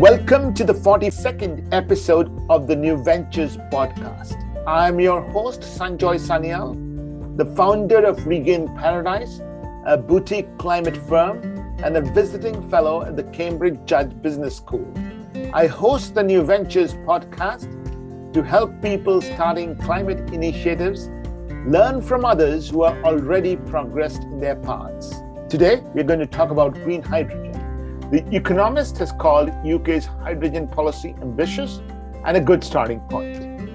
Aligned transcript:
Welcome 0.00 0.54
to 0.54 0.64
the 0.64 0.72
42nd 0.72 1.68
episode 1.70 2.32
of 2.48 2.66
the 2.66 2.74
New 2.74 2.96
Ventures 2.96 3.58
podcast. 3.70 4.42
I'm 4.66 4.98
your 4.98 5.20
host, 5.20 5.60
Sanjoy 5.60 6.18
Sanyal, 6.18 7.36
the 7.36 7.44
founder 7.54 8.02
of 8.02 8.26
Regain 8.26 8.74
Paradise, 8.74 9.42
a 9.84 9.98
boutique 9.98 10.48
climate 10.56 10.96
firm, 10.96 11.42
and 11.84 11.98
a 11.98 12.00
visiting 12.00 12.70
fellow 12.70 13.02
at 13.02 13.16
the 13.16 13.24
Cambridge 13.24 13.78
Judge 13.84 14.10
Business 14.22 14.56
School. 14.56 14.90
I 15.52 15.66
host 15.66 16.14
the 16.14 16.22
New 16.22 16.42
Ventures 16.42 16.94
podcast 16.94 17.68
to 18.32 18.42
help 18.42 18.72
people 18.80 19.20
starting 19.20 19.76
climate 19.76 20.32
initiatives 20.32 21.10
learn 21.66 22.00
from 22.00 22.24
others 22.24 22.70
who 22.70 22.82
are 22.82 22.98
already 23.04 23.56
progressed 23.56 24.22
in 24.22 24.40
their 24.40 24.56
paths. 24.56 25.14
Today, 25.50 25.82
we're 25.94 26.04
going 26.04 26.20
to 26.20 26.26
talk 26.26 26.50
about 26.50 26.72
green 26.72 27.02
hydrogen. 27.02 27.61
The 28.12 28.22
Economist 28.36 28.98
has 28.98 29.10
called 29.10 29.48
UK's 29.64 30.04
hydrogen 30.04 30.68
policy 30.68 31.14
ambitious 31.22 31.80
and 32.26 32.36
a 32.36 32.40
good 32.42 32.62
starting 32.62 33.00
point. 33.08 33.70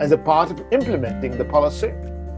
As 0.00 0.12
a 0.12 0.16
part 0.16 0.52
of 0.52 0.62
implementing 0.70 1.36
the 1.36 1.44
policy, 1.44 1.92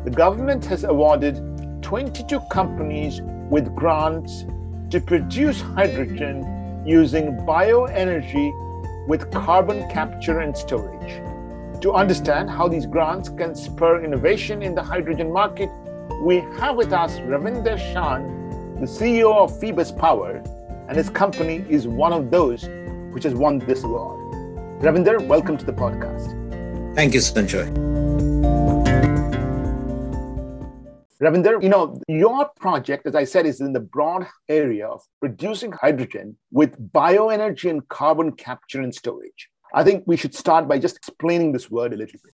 the 0.05 0.11
government 0.11 0.65
has 0.65 0.85
awarded 0.85 1.37
22 1.83 2.41
companies 2.51 3.21
with 3.51 3.75
grants 3.75 4.47
to 4.89 4.99
produce 4.99 5.61
hydrogen 5.61 6.85
using 6.87 7.37
bioenergy 7.47 9.07
with 9.07 9.31
carbon 9.31 9.87
capture 9.91 10.41
and 10.41 10.57
storage. 10.57 11.21
To 11.83 11.93
understand 11.93 12.49
how 12.49 12.67
these 12.67 12.87
grants 12.87 13.29
can 13.29 13.55
spur 13.55 14.03
innovation 14.03 14.63
in 14.63 14.75
the 14.75 14.83
hydrogen 14.83 15.31
market, 15.31 15.69
we 16.23 16.37
have 16.59 16.77
with 16.77 16.95
us 16.95 17.19
Ravinder 17.19 17.77
Chand, 17.93 18.81
the 18.81 18.87
CEO 18.87 19.37
of 19.37 19.61
Phoebus 19.61 19.93
Power, 19.93 20.43
and 20.93 20.99
his 20.99 21.09
company 21.09 21.65
is 21.71 21.89
one 21.89 22.13
of 22.13 22.31
those 22.31 22.69
which 23.15 23.25
has 23.25 23.35
won 23.35 23.59
this 23.61 23.83
award. 23.83 24.21
Ravinder, 24.83 25.27
welcome 25.27 25.57
to 25.57 25.65
the 25.65 25.73
podcast. 25.73 26.27
Thank 26.95 27.15
you, 27.15 27.21
Sanjoy. 27.21 27.67
Ravinder, 31.19 31.63
you 31.63 31.71
know, 31.71 31.99
your 32.09 32.47
project, 32.61 33.07
as 33.07 33.15
I 33.15 33.25
said, 33.25 33.47
is 33.47 33.63
in 33.63 33.73
the 33.73 33.81
broad 33.81 34.27
area 34.51 34.87
of 34.87 35.01
producing 35.19 35.73
hydrogen 35.73 36.37
with 36.51 36.79
bioenergy 36.93 37.71
and 37.71 37.89
carbon 37.89 38.33
capture 38.33 38.83
and 38.83 38.95
storage. 38.95 39.49
I 39.73 39.85
think 39.85 40.05
we 40.07 40.19
should 40.19 40.35
start 40.35 40.69
by 40.69 40.79
just 40.79 40.99
explaining 40.99 41.53
this 41.53 41.71
word 41.71 41.95
a 41.95 41.97
little 41.97 42.21
bit. 42.23 42.35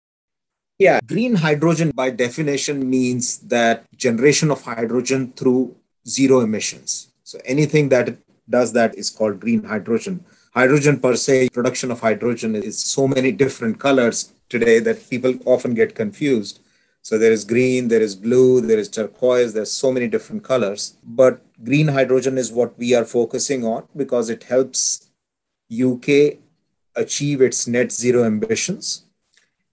Yeah, 0.79 1.01
green 1.05 1.35
hydrogen 1.35 1.91
by 1.93 2.11
definition 2.11 2.89
means 2.89 3.39
that 3.39 3.85
generation 3.97 4.53
of 4.53 4.63
hydrogen 4.63 5.33
through 5.33 5.75
zero 6.07 6.39
emissions. 6.39 7.09
So 7.25 7.41
anything 7.45 7.89
that 7.89 8.19
does 8.49 8.73
that 8.73 8.97
is 8.97 9.11
called 9.11 9.41
green 9.41 9.65
hydrogen. 9.65 10.25
Hydrogen 10.55 11.01
per 11.01 11.17
se, 11.17 11.49
production 11.51 11.91
of 11.91 12.01
hydrogen 12.01 12.55
is 12.55 12.79
so 12.79 13.09
many 13.09 13.33
different 13.33 13.79
colors 13.79 14.33
today 14.49 14.79
that 14.79 15.11
people 15.11 15.35
often 15.47 15.75
get 15.75 15.95
confused. 15.95 16.61
So 17.03 17.19
there 17.19 17.33
is 17.33 17.45
green, 17.45 17.89
there 17.89 18.01
is 18.01 18.15
blue, 18.15 18.61
there 18.61 18.79
is 18.79 18.89
turquoise, 18.89 19.53
there's 19.53 19.73
so 19.73 19.93
many 19.93 20.09
different 20.09 20.43
colors. 20.43 20.97
But 21.05 21.43
green 21.63 21.89
hydrogen 21.89 22.39
is 22.39 22.53
what 22.53 22.79
we 22.79 22.95
are 22.95 23.05
focusing 23.05 23.65
on 23.65 23.87
because 23.95 24.31
it 24.31 24.45
helps 24.45 25.11
UK 25.71 26.39
achieve 26.97 27.43
its 27.43 27.67
net 27.67 27.93
zero 27.93 28.25
ambitions. 28.25 29.05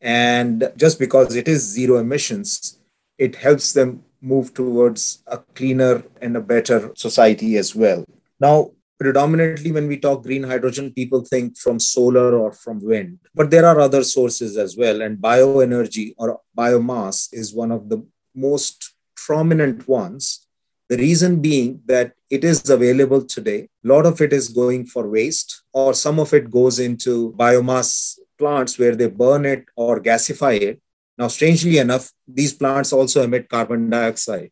And 0.02 0.72
just 0.76 1.00
because 1.00 1.36
it 1.36 1.48
is 1.48 1.62
zero 1.62 1.98
emissions, 2.00 2.80
it 3.18 3.36
helps 3.36 3.72
them 3.72 4.04
move 4.20 4.54
towards 4.54 5.24
a 5.28 5.38
cleaner 5.38 6.04
and 6.22 6.36
a 6.36 6.42
better 6.42 6.92
society 6.96 7.56
as 7.56 7.76
well. 7.76 8.04
Now, 8.42 8.72
predominantly 9.00 9.72
when 9.72 9.88
we 9.88 9.97
talk 9.97 10.23
green 10.23 10.42
hydrogen, 10.42 10.94
people 10.94 11.23
think 11.23 11.59
from 11.59 11.80
solar 11.80 12.36
or 12.36 12.52
from 12.52 12.80
wind, 12.81 13.20
but 13.36 13.52
there 13.52 13.67
are 13.67 13.80
other 13.80 14.03
sources 14.03 14.58
as 14.58 14.75
well. 14.75 15.03
And 15.03 15.20
bioenergy 15.20 16.16
or 16.18 16.41
biomass 16.57 17.30
is 17.31 17.53
one 17.53 17.72
of 17.72 17.90
the 17.90 18.03
most 18.34 18.96
prominent 19.16 19.88
ones. 19.88 20.47
The 20.90 20.97
reason 20.97 21.40
being 21.40 21.81
that 21.85 22.13
it 22.31 22.44
is 22.44 22.68
available 22.68 23.24
today. 23.24 23.69
A 23.85 23.88
lot 23.88 24.07
of 24.07 24.19
it 24.22 24.34
is 24.34 24.50
going 24.50 24.88
for 24.88 25.07
waste, 25.07 25.62
or 25.72 25.94
some 25.94 26.19
of 26.19 26.34
it 26.34 26.50
goes 26.50 26.80
into 26.80 27.34
biomass 27.38 28.18
plants 28.40 28.80
where 28.80 28.96
they 28.96 29.07
burn 29.07 29.46
it 29.46 29.66
or 29.75 30.01
gasify 30.01 30.59
it. 30.59 30.81
Now, 31.16 31.28
strangely 31.28 31.78
enough, 31.78 32.12
these 32.28 32.53
plants 32.53 32.91
also 32.91 33.22
emit 33.22 33.50
carbon 33.50 33.90
dioxide. 33.90 34.51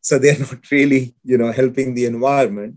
So 0.00 0.18
they're 0.18 0.38
not 0.50 0.70
really, 0.70 1.16
you 1.24 1.36
know, 1.36 1.50
helping 1.50 1.94
the 1.94 2.04
environment 2.04 2.76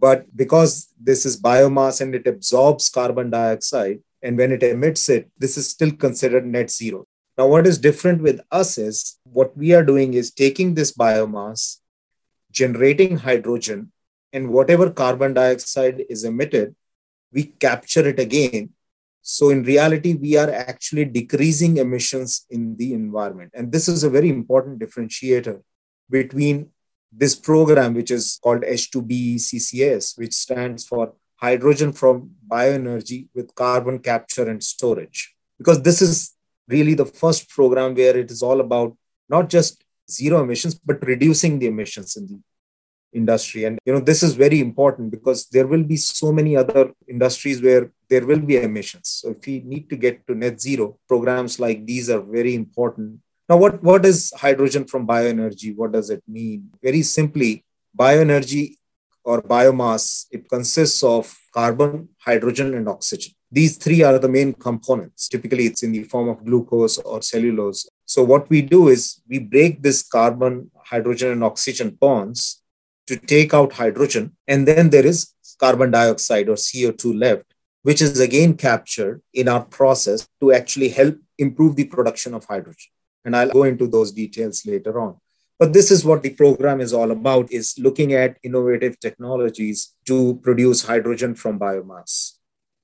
but 0.00 0.24
because 0.34 0.88
this 0.98 1.26
is 1.26 1.40
biomass 1.40 2.00
and 2.00 2.14
it 2.14 2.26
absorbs 2.26 2.88
carbon 2.88 3.30
dioxide, 3.30 4.00
and 4.22 4.36
when 4.38 4.52
it 4.52 4.62
emits 4.62 5.08
it, 5.08 5.30
this 5.38 5.56
is 5.58 5.68
still 5.68 5.92
considered 5.92 6.46
net 6.46 6.70
zero. 6.70 7.06
Now, 7.36 7.46
what 7.46 7.66
is 7.66 7.78
different 7.78 8.22
with 8.22 8.40
us 8.50 8.78
is 8.78 9.18
what 9.24 9.56
we 9.56 9.72
are 9.72 9.84
doing 9.84 10.14
is 10.14 10.30
taking 10.30 10.74
this 10.74 10.92
biomass, 10.92 11.78
generating 12.50 13.18
hydrogen, 13.18 13.92
and 14.32 14.50
whatever 14.50 14.90
carbon 14.90 15.34
dioxide 15.34 16.04
is 16.08 16.24
emitted, 16.24 16.74
we 17.32 17.44
capture 17.44 18.06
it 18.06 18.18
again. 18.18 18.70
So, 19.22 19.50
in 19.50 19.62
reality, 19.64 20.14
we 20.14 20.36
are 20.36 20.50
actually 20.50 21.04
decreasing 21.04 21.76
emissions 21.76 22.46
in 22.50 22.76
the 22.76 22.94
environment. 22.94 23.52
And 23.54 23.70
this 23.70 23.86
is 23.88 24.02
a 24.02 24.10
very 24.10 24.30
important 24.30 24.80
differentiator 24.80 25.62
between 26.08 26.70
this 27.12 27.34
program, 27.34 27.94
which 27.94 28.10
is 28.10 28.38
called 28.42 28.62
H2B 28.62 29.36
CCS, 29.36 30.18
which 30.18 30.34
stands 30.34 30.86
for 30.86 31.14
Hydrogen 31.36 31.92
from 31.92 32.30
Bioenergy 32.46 33.28
with 33.34 33.54
Carbon 33.54 33.98
Capture 33.98 34.48
and 34.48 34.62
Storage. 34.62 35.34
Because 35.58 35.82
this 35.82 36.00
is 36.02 36.34
really 36.68 36.94
the 36.94 37.06
first 37.06 37.48
program 37.48 37.94
where 37.94 38.16
it 38.16 38.30
is 38.30 38.42
all 38.42 38.60
about 38.60 38.96
not 39.28 39.48
just 39.48 39.82
zero 40.10 40.42
emissions, 40.42 40.74
but 40.74 41.04
reducing 41.06 41.58
the 41.58 41.66
emissions 41.66 42.16
in 42.16 42.26
the 42.26 42.40
industry. 43.12 43.64
And 43.64 43.78
you 43.84 43.92
know, 43.92 44.00
this 44.00 44.22
is 44.22 44.34
very 44.34 44.60
important 44.60 45.10
because 45.10 45.46
there 45.46 45.66
will 45.66 45.82
be 45.82 45.96
so 45.96 46.32
many 46.32 46.56
other 46.56 46.92
industries 47.08 47.62
where 47.62 47.90
there 48.08 48.26
will 48.26 48.40
be 48.40 48.56
emissions. 48.56 49.08
So 49.22 49.30
if 49.30 49.46
we 49.46 49.62
need 49.64 49.88
to 49.90 49.96
get 49.96 50.26
to 50.26 50.34
net 50.34 50.60
zero, 50.60 50.98
programs 51.08 51.58
like 51.58 51.86
these 51.86 52.10
are 52.10 52.20
very 52.20 52.54
important 52.54 53.20
now, 53.50 53.56
what, 53.56 53.82
what 53.82 54.06
is 54.06 54.32
hydrogen 54.36 54.84
from 54.84 55.08
bioenergy? 55.08 55.74
What 55.76 55.90
does 55.90 56.08
it 56.08 56.22
mean? 56.28 56.70
Very 56.80 57.02
simply, 57.02 57.64
bioenergy 57.98 58.76
or 59.24 59.42
biomass, 59.42 60.26
it 60.30 60.48
consists 60.48 61.02
of 61.02 61.36
carbon, 61.52 62.10
hydrogen, 62.18 62.74
and 62.74 62.88
oxygen. 62.88 63.32
These 63.50 63.78
three 63.78 64.04
are 64.04 64.20
the 64.20 64.28
main 64.28 64.52
components. 64.52 65.28
Typically, 65.28 65.66
it's 65.66 65.82
in 65.82 65.90
the 65.90 66.04
form 66.04 66.28
of 66.28 66.44
glucose 66.44 66.98
or 66.98 67.22
cellulose. 67.22 67.88
So, 68.04 68.22
what 68.22 68.48
we 68.48 68.62
do 68.62 68.86
is 68.86 69.20
we 69.28 69.40
break 69.40 69.82
this 69.82 70.04
carbon, 70.04 70.70
hydrogen, 70.84 71.32
and 71.32 71.42
oxygen 71.42 71.98
bonds 72.00 72.62
to 73.08 73.16
take 73.16 73.52
out 73.52 73.72
hydrogen, 73.72 74.36
and 74.46 74.68
then 74.68 74.90
there 74.90 75.04
is 75.04 75.34
carbon 75.58 75.90
dioxide 75.90 76.48
or 76.48 76.54
CO2 76.54 77.18
left, 77.18 77.52
which 77.82 78.00
is 78.00 78.20
again 78.20 78.56
captured 78.56 79.22
in 79.34 79.48
our 79.48 79.64
process 79.64 80.28
to 80.40 80.52
actually 80.52 80.90
help 80.90 81.18
improve 81.36 81.74
the 81.74 81.86
production 81.86 82.32
of 82.32 82.44
hydrogen 82.44 82.92
and 83.24 83.36
i'll 83.36 83.50
go 83.50 83.64
into 83.64 83.86
those 83.86 84.12
details 84.12 84.64
later 84.66 85.00
on. 85.00 85.16
But 85.58 85.74
this 85.74 85.90
is 85.90 86.06
what 86.06 86.22
the 86.22 86.30
program 86.30 86.80
is 86.80 86.94
all 86.94 87.10
about 87.10 87.52
is 87.52 87.74
looking 87.78 88.14
at 88.14 88.38
innovative 88.42 88.98
technologies 88.98 89.94
to 90.06 90.40
produce 90.42 90.82
hydrogen 90.82 91.34
from 91.34 91.58
biomass. 91.58 92.36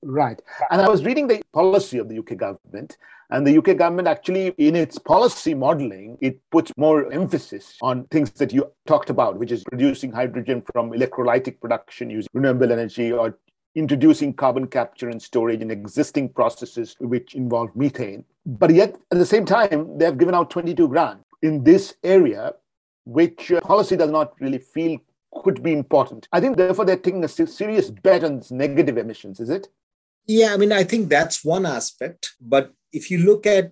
Right. 0.03 0.39
And 0.69 0.81
i 0.81 0.87
was 0.87 1.03
reading 1.03 1.27
the 1.27 1.41
policy 1.53 1.97
of 1.97 2.07
the 2.07 2.19
uk 2.19 2.37
government 2.37 2.97
and 3.29 3.45
the 3.45 3.57
UK 3.57 3.77
government 3.77 4.07
actually, 4.07 4.47
in 4.57 4.75
its 4.75 4.97
policy 4.97 5.53
modeling, 5.53 6.17
it 6.21 6.39
puts 6.49 6.71
more 6.77 7.11
emphasis 7.11 7.75
on 7.81 8.05
things 8.05 8.31
that 8.31 8.53
you 8.53 8.71
talked 8.85 9.09
about, 9.09 9.37
which 9.37 9.51
is 9.51 9.65
producing 9.65 10.13
hydrogen 10.13 10.63
from 10.73 10.91
electrolytic 10.91 11.59
production 11.59 12.09
using 12.09 12.29
renewable 12.33 12.71
energy 12.71 13.11
or 13.11 13.37
introducing 13.77 14.33
carbon 14.33 14.67
capture 14.67 15.09
and 15.09 15.21
storage 15.21 15.61
in 15.61 15.69
existing 15.69 16.29
processes 16.29 16.95
which 16.99 17.35
involve 17.35 17.75
methane. 17.75 18.25
But 18.45 18.73
yet, 18.73 18.97
at 19.11 19.17
the 19.17 19.25
same 19.25 19.45
time, 19.45 19.97
they 19.97 20.05
have 20.05 20.17
given 20.17 20.33
out 20.33 20.49
22 20.49 20.87
grants 20.87 21.23
in 21.41 21.63
this 21.63 21.95
area, 22.03 22.53
which 23.05 23.51
uh, 23.51 23.61
policy 23.61 23.95
does 23.95 24.09
not 24.09 24.33
really 24.39 24.57
feel 24.57 24.97
could 25.43 25.61
be 25.61 25.73
important. 25.73 26.27
I 26.31 26.39
think, 26.39 26.57
therefore, 26.57 26.85
they're 26.85 26.97
taking 26.97 27.23
a 27.23 27.27
serious 27.27 27.91
bet 27.91 28.23
on 28.23 28.41
negative 28.49 28.97
emissions, 28.97 29.39
is 29.39 29.49
it? 29.49 29.67
Yeah, 30.25 30.53
I 30.53 30.57
mean, 30.57 30.71
I 30.71 30.83
think 30.83 31.09
that's 31.09 31.45
one 31.45 31.65
aspect. 31.65 32.33
But 32.41 32.73
if 32.91 33.11
you 33.11 33.19
look 33.19 33.45
at 33.45 33.71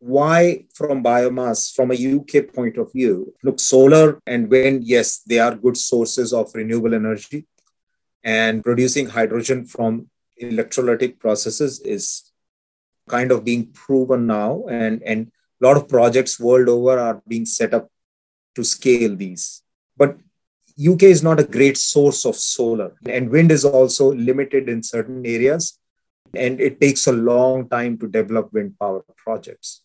why 0.00 0.64
from 0.74 1.04
biomass 1.04 1.74
from 1.74 1.90
a 1.90 2.16
uk 2.16 2.54
point 2.54 2.78
of 2.78 2.90
view 2.90 3.34
look 3.44 3.60
solar 3.60 4.18
and 4.26 4.48
wind 4.48 4.82
yes 4.82 5.20
they 5.26 5.38
are 5.38 5.54
good 5.54 5.76
sources 5.76 6.32
of 6.32 6.50
renewable 6.54 6.94
energy 6.94 7.46
and 8.22 8.62
producing 8.62 9.08
hydrogen 9.08 9.64
from 9.64 10.08
electrolytic 10.42 11.18
processes 11.18 11.80
is 11.80 12.30
kind 13.08 13.32
of 13.32 13.44
being 13.44 13.66
proven 13.66 14.26
now. 14.26 14.64
And 14.68 15.02
and 15.02 15.30
a 15.60 15.66
lot 15.66 15.76
of 15.76 15.88
projects 15.88 16.40
world 16.40 16.68
over 16.68 16.98
are 16.98 17.22
being 17.26 17.46
set 17.46 17.74
up 17.74 17.90
to 18.54 18.64
scale 18.64 19.16
these. 19.16 19.62
But 19.96 20.18
UK 20.82 21.04
is 21.04 21.22
not 21.22 21.40
a 21.40 21.44
great 21.44 21.76
source 21.76 22.24
of 22.24 22.36
solar, 22.36 22.92
and 23.06 23.30
wind 23.30 23.52
is 23.52 23.64
also 23.64 24.12
limited 24.12 24.68
in 24.68 24.82
certain 24.82 25.26
areas, 25.26 25.78
and 26.34 26.60
it 26.60 26.80
takes 26.80 27.06
a 27.06 27.12
long 27.12 27.68
time 27.68 27.98
to 27.98 28.08
develop 28.08 28.52
wind 28.52 28.78
power 28.78 29.04
projects. 29.16 29.82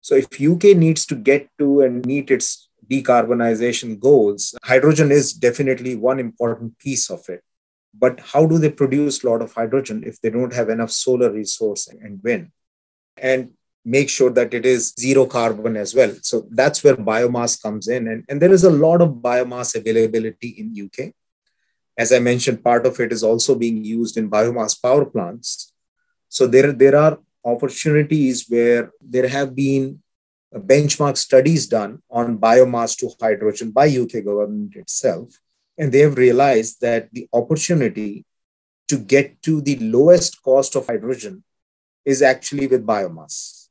So, 0.00 0.14
if 0.16 0.40
UK 0.40 0.76
needs 0.76 1.06
to 1.06 1.14
get 1.14 1.48
to 1.58 1.82
and 1.82 2.04
meet 2.06 2.30
its 2.30 2.67
decarbonization 2.90 3.98
goals, 3.98 4.54
hydrogen 4.64 5.10
is 5.12 5.32
definitely 5.32 5.96
one 5.96 6.18
important 6.18 6.78
piece 6.78 7.10
of 7.10 7.28
it. 7.28 7.42
But 7.94 8.20
how 8.20 8.46
do 8.46 8.58
they 8.58 8.70
produce 8.70 9.22
a 9.22 9.30
lot 9.30 9.42
of 9.42 9.52
hydrogen 9.52 10.04
if 10.06 10.20
they 10.20 10.30
don't 10.30 10.52
have 10.52 10.68
enough 10.68 10.90
solar 10.90 11.30
resource 11.30 11.88
and 11.88 12.22
wind? 12.22 12.52
And 13.16 13.52
make 13.84 14.08
sure 14.10 14.30
that 14.30 14.52
it 14.52 14.66
is 14.66 14.94
zero 15.00 15.24
carbon 15.26 15.76
as 15.76 15.94
well. 15.94 16.14
So 16.22 16.46
that's 16.50 16.84
where 16.84 16.96
biomass 16.96 17.60
comes 17.60 17.88
in. 17.88 18.08
And, 18.08 18.24
and 18.28 18.40
there 18.40 18.52
is 18.52 18.64
a 18.64 18.70
lot 18.70 19.00
of 19.00 19.10
biomass 19.28 19.74
availability 19.74 20.48
in 20.48 20.76
UK. 20.84 21.12
As 21.96 22.12
I 22.12 22.18
mentioned, 22.18 22.62
part 22.62 22.86
of 22.86 23.00
it 23.00 23.12
is 23.12 23.24
also 23.24 23.54
being 23.54 23.84
used 23.84 24.16
in 24.16 24.30
biomass 24.30 24.80
power 24.80 25.04
plants. 25.04 25.72
So 26.28 26.46
there, 26.46 26.72
there 26.72 26.96
are 26.96 27.18
opportunities 27.44 28.46
where 28.48 28.90
there 29.00 29.28
have 29.28 29.56
been 29.56 30.02
benchmark 30.54 31.16
studies 31.16 31.66
done 31.66 32.02
on 32.10 32.38
biomass 32.38 32.96
to 32.98 33.10
hydrogen 33.20 33.70
by 33.70 33.88
UK 33.88 34.24
government 34.24 34.76
itself. 34.76 35.40
And 35.76 35.92
they 35.92 36.00
have 36.00 36.16
realized 36.16 36.80
that 36.80 37.08
the 37.12 37.28
opportunity 37.32 38.24
to 38.88 38.98
get 38.98 39.42
to 39.42 39.60
the 39.60 39.76
lowest 39.76 40.42
cost 40.42 40.74
of 40.74 40.86
hydrogen 40.86 41.44
is 42.04 42.22
actually 42.22 42.66
with 42.66 42.86
biomass. 42.86 43.68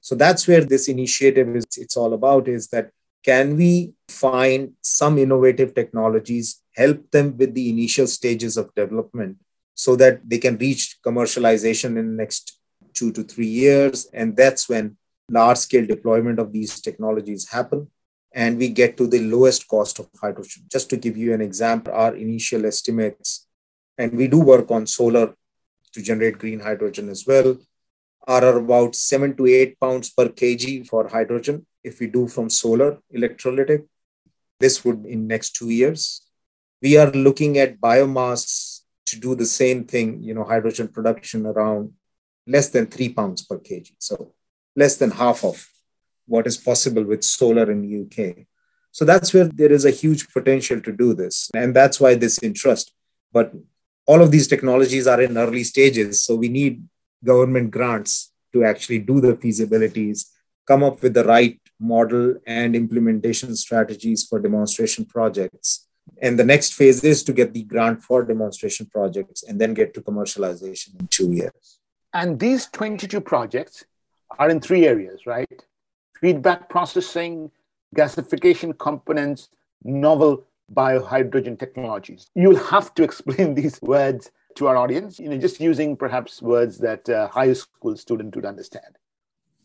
So 0.00 0.14
that's 0.14 0.46
where 0.46 0.64
this 0.64 0.88
initiative 0.88 1.54
is 1.56 1.64
it's 1.76 1.96
all 1.96 2.12
about 2.12 2.48
is 2.48 2.68
that 2.68 2.90
can 3.24 3.56
we 3.56 3.92
find 4.08 4.72
some 4.82 5.18
innovative 5.18 5.74
technologies, 5.74 6.62
help 6.76 7.10
them 7.10 7.36
with 7.36 7.54
the 7.54 7.68
initial 7.70 8.06
stages 8.06 8.56
of 8.56 8.72
development 8.74 9.38
so 9.74 9.96
that 9.96 10.20
they 10.28 10.38
can 10.38 10.56
reach 10.58 10.98
commercialization 11.04 11.98
in 11.98 12.06
the 12.10 12.22
next 12.22 12.58
two 12.94 13.10
to 13.12 13.24
three 13.24 13.48
years. 13.48 14.06
And 14.12 14.36
that's 14.36 14.68
when 14.68 14.96
large 15.30 15.58
scale 15.58 15.86
deployment 15.86 16.38
of 16.38 16.52
these 16.52 16.80
technologies 16.80 17.50
happen 17.50 17.88
and 18.32 18.58
we 18.58 18.68
get 18.68 18.96
to 18.96 19.06
the 19.06 19.20
lowest 19.20 19.66
cost 19.66 19.98
of 19.98 20.08
hydrogen. 20.20 20.64
Just 20.70 20.90
to 20.90 20.96
give 20.96 21.16
you 21.16 21.32
an 21.32 21.40
example, 21.40 21.92
our 21.94 22.14
initial 22.14 22.66
estimates, 22.66 23.46
and 23.96 24.12
we 24.12 24.28
do 24.28 24.38
work 24.38 24.70
on 24.70 24.86
solar 24.86 25.34
to 25.92 26.02
generate 26.02 26.38
green 26.38 26.60
hydrogen 26.60 27.08
as 27.08 27.26
well, 27.26 27.56
are 28.28 28.58
about 28.58 28.94
seven 28.94 29.34
to 29.36 29.46
eight 29.46 29.80
pounds 29.80 30.10
per 30.10 30.28
kg 30.28 30.86
for 30.86 31.08
hydrogen 31.08 31.64
if 31.82 32.00
we 32.00 32.08
do 32.08 32.28
from 32.28 32.50
solar 32.50 32.98
electrolytic. 33.14 33.86
This 34.60 34.84
would 34.84 35.06
in 35.06 35.26
next 35.26 35.56
two 35.56 35.70
years. 35.70 36.22
We 36.82 36.98
are 36.98 37.10
looking 37.10 37.56
at 37.56 37.80
biomass 37.80 38.82
to 39.06 39.18
do 39.18 39.34
the 39.34 39.46
same 39.46 39.84
thing, 39.84 40.22
you 40.22 40.34
know, 40.34 40.44
hydrogen 40.44 40.88
production 40.88 41.46
around 41.46 41.92
less 42.46 42.68
than 42.68 42.86
three 42.86 43.08
pounds 43.08 43.46
per 43.46 43.58
kg. 43.58 43.92
So 43.98 44.34
less 44.76 44.96
than 44.96 45.10
half 45.10 45.44
of 45.44 45.68
what 46.26 46.46
is 46.46 46.56
possible 46.56 47.04
with 47.04 47.24
solar 47.24 47.70
in 47.70 48.02
UK. 48.02 48.46
So 48.92 49.04
that's 49.04 49.32
where 49.34 49.44
there 49.44 49.72
is 49.72 49.84
a 49.84 49.90
huge 49.90 50.28
potential 50.32 50.80
to 50.80 50.92
do 50.92 51.14
this. 51.14 51.50
And 51.54 51.74
that's 51.74 52.00
why 52.00 52.14
this 52.14 52.38
interest. 52.42 52.92
But 53.32 53.52
all 54.06 54.22
of 54.22 54.30
these 54.30 54.48
technologies 54.48 55.06
are 55.06 55.20
in 55.20 55.36
early 55.36 55.64
stages. 55.64 56.22
So 56.22 56.34
we 56.36 56.48
need 56.48 56.82
government 57.24 57.70
grants 57.70 58.32
to 58.52 58.64
actually 58.64 59.00
do 59.00 59.20
the 59.20 59.34
feasibilities, 59.34 60.30
come 60.66 60.82
up 60.82 61.02
with 61.02 61.14
the 61.14 61.24
right 61.24 61.60
model 61.78 62.36
and 62.46 62.74
implementation 62.74 63.54
strategies 63.54 64.24
for 64.24 64.38
demonstration 64.38 65.04
projects. 65.04 65.86
And 66.22 66.38
the 66.38 66.44
next 66.44 66.74
phase 66.74 67.04
is 67.04 67.22
to 67.24 67.32
get 67.32 67.52
the 67.52 67.64
grant 67.64 68.02
for 68.02 68.22
demonstration 68.22 68.86
projects 68.86 69.42
and 69.42 69.60
then 69.60 69.74
get 69.74 69.92
to 69.94 70.00
commercialization 70.00 70.98
in 70.98 71.08
two 71.08 71.32
years. 71.32 71.80
And 72.14 72.38
these 72.38 72.66
22 72.66 73.20
projects 73.20 73.84
are 74.38 74.50
in 74.50 74.60
three 74.60 74.86
areas, 74.86 75.26
right? 75.26 75.64
Feedstock 76.22 76.68
processing, 76.68 77.50
gasification 77.94 78.76
components, 78.78 79.48
novel 79.84 80.44
biohydrogen 80.72 81.58
technologies. 81.58 82.28
You'll 82.34 82.56
have 82.56 82.94
to 82.94 83.02
explain 83.02 83.54
these 83.60 83.80
words 83.82 84.30
to 84.56 84.66
our 84.68 84.76
audience, 84.76 85.18
you 85.18 85.28
know, 85.28 85.38
just 85.38 85.60
using 85.60 85.96
perhaps 85.96 86.40
words 86.40 86.78
that 86.78 87.08
a 87.08 87.28
high 87.28 87.52
school 87.52 87.96
student 87.96 88.34
would 88.34 88.46
understand. 88.46 88.98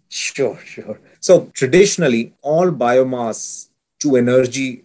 Sure, 0.09 0.59
sure. 0.65 0.99
So 1.21 1.49
traditionally, 1.53 2.33
all 2.41 2.71
biomass 2.71 3.69
to 4.01 4.17
energy 4.17 4.83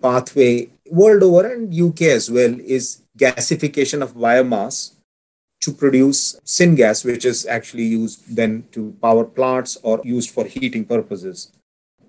pathway 0.00 0.70
world 0.90 1.22
over 1.22 1.52
and 1.52 1.74
UK 1.74 2.02
as 2.02 2.30
well 2.30 2.54
is 2.60 3.02
gasification 3.18 4.00
of 4.02 4.14
biomass 4.14 4.92
to 5.60 5.72
produce 5.72 6.38
syngas, 6.44 7.04
which 7.04 7.24
is 7.24 7.46
actually 7.46 7.84
used 7.84 8.34
then 8.34 8.64
to 8.72 8.96
power 9.02 9.24
plants 9.24 9.76
or 9.82 10.00
used 10.04 10.30
for 10.30 10.44
heating 10.44 10.84
purposes. 10.84 11.52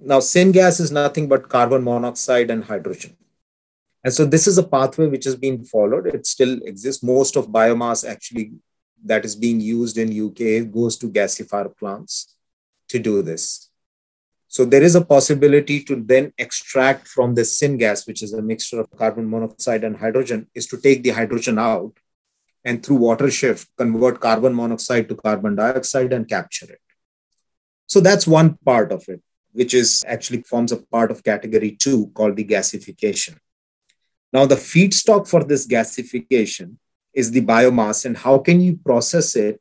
Now, 0.01 0.19
syngas 0.19 0.79
is 0.79 0.91
nothing 0.91 1.27
but 1.27 1.49
carbon 1.49 1.83
monoxide 1.83 2.49
and 2.51 2.63
hydrogen. 2.63 3.17
And 4.03 4.13
so 4.13 4.23
this 4.23 4.47
is 4.47 4.57
a 4.57 4.63
pathway 4.63 5.07
which 5.07 5.25
has 5.25 5.35
been 5.35 5.65
followed. 5.65 6.07
It 6.07 6.25
still 6.25 6.59
exists. 6.63 7.03
Most 7.03 7.35
of 7.35 7.47
biomass 7.47 8.07
actually 8.07 8.53
that 9.03 9.25
is 9.25 9.35
being 9.35 9.59
used 9.59 9.97
in 9.97 10.09
UK 10.09 10.71
goes 10.71 10.97
to 10.97 11.09
gasifier 11.09 11.75
plants 11.77 12.35
to 12.89 12.99
do 12.99 13.21
this. 13.21 13.69
So 14.47 14.65
there 14.65 14.81
is 14.81 14.95
a 14.95 15.05
possibility 15.05 15.83
to 15.83 15.95
then 15.95 16.33
extract 16.37 17.07
from 17.07 17.35
the 17.35 17.43
syngas, 17.43 18.07
which 18.07 18.23
is 18.23 18.33
a 18.33 18.41
mixture 18.41 18.79
of 18.79 18.89
carbon 18.97 19.29
monoxide 19.29 19.83
and 19.83 19.95
hydrogen, 19.95 20.47
is 20.55 20.65
to 20.67 20.77
take 20.77 21.03
the 21.03 21.11
hydrogen 21.11 21.59
out 21.59 21.93
and 22.69 22.85
through 22.85 22.97
water 22.97 23.29
shift 23.31 23.67
convert 23.81 24.19
carbon 24.19 24.53
monoxide 24.61 25.09
to 25.09 25.15
carbon 25.15 25.55
dioxide 25.55 26.13
and 26.13 26.27
capture 26.27 26.71
it. 26.75 26.81
So 27.87 27.99
that's 27.99 28.27
one 28.27 28.49
part 28.63 28.91
of 28.91 29.03
it, 29.13 29.23
which 29.53 29.73
is 29.73 30.03
actually 30.07 30.43
forms 30.43 30.71
a 30.71 30.77
part 30.77 31.09
of 31.09 31.23
category 31.23 31.71
two 31.85 32.11
called 32.13 32.35
the 32.35 32.45
gasification. 32.45 33.37
Now, 34.31 34.45
the 34.45 34.61
feedstock 34.71 35.27
for 35.27 35.43
this 35.43 35.65
gasification 35.75 36.75
is 37.21 37.31
the 37.31 37.41
biomass, 37.41 38.05
and 38.05 38.15
how 38.15 38.37
can 38.37 38.61
you 38.61 38.77
process 38.89 39.35
it 39.35 39.59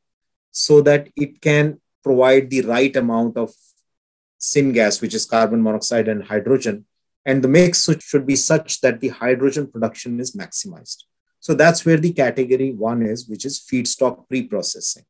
so 0.50 0.82
that 0.82 1.08
it 1.16 1.40
can 1.40 1.80
provide 2.04 2.50
the 2.50 2.60
right 2.74 2.94
amount 2.94 3.38
of 3.38 3.54
syngas, 4.38 5.00
which 5.00 5.14
is 5.14 5.24
carbon 5.24 5.62
monoxide 5.62 6.08
and 6.08 6.24
hydrogen, 6.24 6.84
and 7.24 7.42
the 7.42 7.48
mix 7.48 7.88
should 8.00 8.26
be 8.26 8.36
such 8.36 8.82
that 8.82 9.00
the 9.00 9.08
hydrogen 9.08 9.66
production 9.66 10.20
is 10.20 10.36
maximized. 10.42 11.07
So 11.40 11.54
that's 11.54 11.84
where 11.84 11.96
the 11.96 12.12
category 12.12 12.72
one 12.72 13.02
is, 13.02 13.28
which 13.28 13.44
is 13.44 13.60
feedstock 13.60 14.28
pre-processing. 14.28 15.04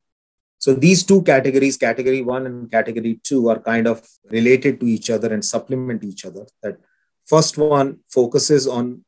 So 0.57 0.73
these 0.73 1.03
two 1.03 1.23
categories, 1.23 1.77
category 1.77 2.21
one 2.21 2.45
and 2.45 2.69
category 2.69 3.19
two, 3.23 3.49
are 3.49 3.59
kind 3.59 3.87
of 3.87 4.05
related 4.29 4.79
to 4.81 4.85
each 4.85 5.09
other 5.09 5.33
and 5.33 5.43
supplement 5.43 6.03
each 6.03 6.25
other. 6.25 6.45
That 6.61 6.77
first 7.25 7.57
one 7.57 7.99
focuses 8.09 8.67
on 8.67 9.05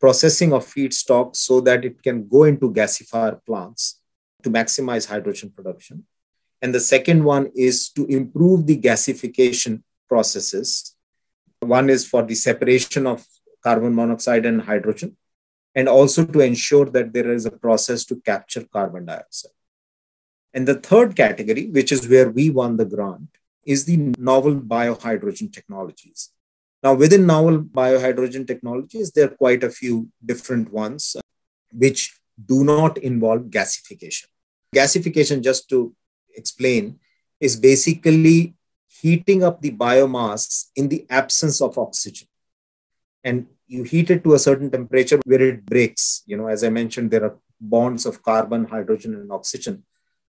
processing 0.00 0.52
of 0.52 0.66
feedstock 0.66 1.36
so 1.36 1.60
that 1.60 1.84
it 1.84 2.02
can 2.02 2.26
go 2.28 2.44
into 2.44 2.72
gasifier 2.72 3.38
plants 3.44 4.00
to 4.42 4.50
maximize 4.50 5.06
hydrogen 5.06 5.50
production. 5.54 6.04
And 6.62 6.74
the 6.74 6.80
second 6.80 7.24
one 7.24 7.50
is 7.54 7.90
to 7.90 8.06
improve 8.06 8.66
the 8.66 8.78
gasification 8.78 9.82
processes. 10.08 10.94
One 11.60 11.90
is 11.90 12.06
for 12.06 12.22
the 12.22 12.34
separation 12.34 13.06
of 13.06 13.26
carbon 13.62 13.94
monoxide 13.94 14.46
and 14.46 14.62
hydrogen, 14.62 15.16
and 15.76 15.88
also 15.88 16.24
to 16.24 16.40
ensure 16.40 16.86
that 16.86 17.12
there 17.12 17.30
is 17.30 17.44
a 17.44 17.50
process 17.50 18.04
to 18.06 18.16
capture 18.22 18.64
carbon 18.72 19.04
dioxide. 19.04 19.52
And 20.54 20.66
the 20.66 20.76
third 20.76 21.14
category, 21.14 21.66
which 21.66 21.92
is 21.92 22.08
where 22.08 22.30
we 22.30 22.48
won 22.48 22.78
the 22.78 22.86
grant, 22.86 23.28
is 23.64 23.84
the 23.84 23.98
novel 24.18 24.56
biohydrogen 24.56 25.52
technologies. 25.52 26.30
Now, 26.82 26.94
within 26.94 27.26
novel 27.26 27.62
biohydrogen 27.62 28.46
technologies, 28.46 29.12
there 29.12 29.26
are 29.26 29.36
quite 29.36 29.62
a 29.64 29.70
few 29.70 30.08
different 30.24 30.72
ones 30.72 31.14
uh, 31.18 31.20
which 31.72 32.18
do 32.42 32.64
not 32.64 32.96
involve 32.98 33.42
gasification. 33.42 34.26
Gasification, 34.74 35.42
just 35.42 35.68
to 35.68 35.94
explain, 36.34 37.00
is 37.38 37.56
basically 37.56 38.54
heating 38.88 39.44
up 39.44 39.60
the 39.60 39.72
biomass 39.72 40.68
in 40.74 40.88
the 40.88 41.04
absence 41.10 41.60
of 41.60 41.76
oxygen. 41.76 42.28
And 43.22 43.46
you 43.66 43.82
heat 43.82 44.10
it 44.10 44.22
to 44.24 44.34
a 44.34 44.38
certain 44.38 44.70
temperature 44.70 45.20
where 45.24 45.42
it 45.42 45.66
breaks. 45.66 46.22
You 46.26 46.36
know, 46.36 46.46
as 46.48 46.62
I 46.64 46.70
mentioned, 46.70 47.10
there 47.10 47.24
are 47.24 47.36
bonds 47.60 48.06
of 48.06 48.22
carbon, 48.22 48.64
hydrogen, 48.64 49.14
and 49.14 49.30
oxygen. 49.32 49.84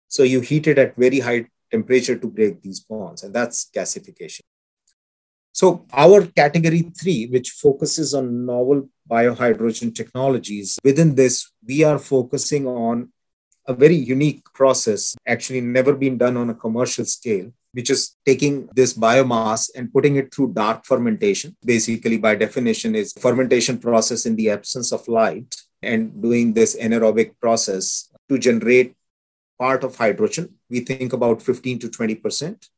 So 0.07 0.23
you 0.23 0.41
heat 0.41 0.67
it 0.67 0.77
at 0.77 0.95
very 0.95 1.19
high 1.19 1.47
temperature 1.71 2.17
to 2.17 2.27
break 2.27 2.61
these 2.61 2.79
bonds, 2.79 3.23
and 3.23 3.33
that's 3.33 3.69
gasification. 3.75 4.41
So, 5.51 5.85
our 5.93 6.25
category 6.25 6.81
three, 6.99 7.27
which 7.27 7.51
focuses 7.51 8.13
on 8.15 8.45
novel 8.45 8.89
biohydrogen 9.09 9.93
technologies, 9.93 10.79
within 10.83 11.15
this, 11.15 11.51
we 11.65 11.83
are 11.83 11.99
focusing 11.99 12.67
on 12.67 13.11
a 13.67 13.73
very 13.73 13.95
unique 13.95 14.43
process, 14.53 15.15
actually 15.27 15.61
never 15.61 15.93
been 15.93 16.17
done 16.17 16.37
on 16.37 16.49
a 16.49 16.55
commercial 16.55 17.05
scale, 17.05 17.51
which 17.73 17.89
is 17.89 18.15
taking 18.25 18.69
this 18.75 18.93
biomass 18.93 19.69
and 19.75 19.91
putting 19.91 20.15
it 20.15 20.33
through 20.33 20.53
dark 20.53 20.85
fermentation. 20.85 21.55
Basically, 21.65 22.17
by 22.17 22.35
definition, 22.35 22.95
is 22.95 23.13
fermentation 23.13 23.79
process 23.79 24.25
in 24.25 24.35
the 24.35 24.51
absence 24.51 24.91
of 24.91 25.07
light 25.07 25.55
and 25.81 26.21
doing 26.21 26.53
this 26.53 26.75
anaerobic 26.79 27.33
process 27.41 28.09
to 28.29 28.37
generate 28.37 28.95
part 29.59 29.83
of 29.83 29.95
hydrogen. 29.95 30.55
We 30.69 30.81
think 30.81 31.13
about 31.13 31.41
15 31.41 31.79
to 31.79 31.89
20% 31.89 32.69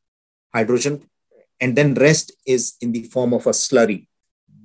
hydrogen, 0.53 1.03
and 1.59 1.75
then 1.75 1.93
rest 1.93 2.31
is 2.45 2.75
in 2.81 2.91
the 2.91 3.03
form 3.03 3.33
of 3.33 3.45
a 3.47 3.51
slurry. 3.51 4.07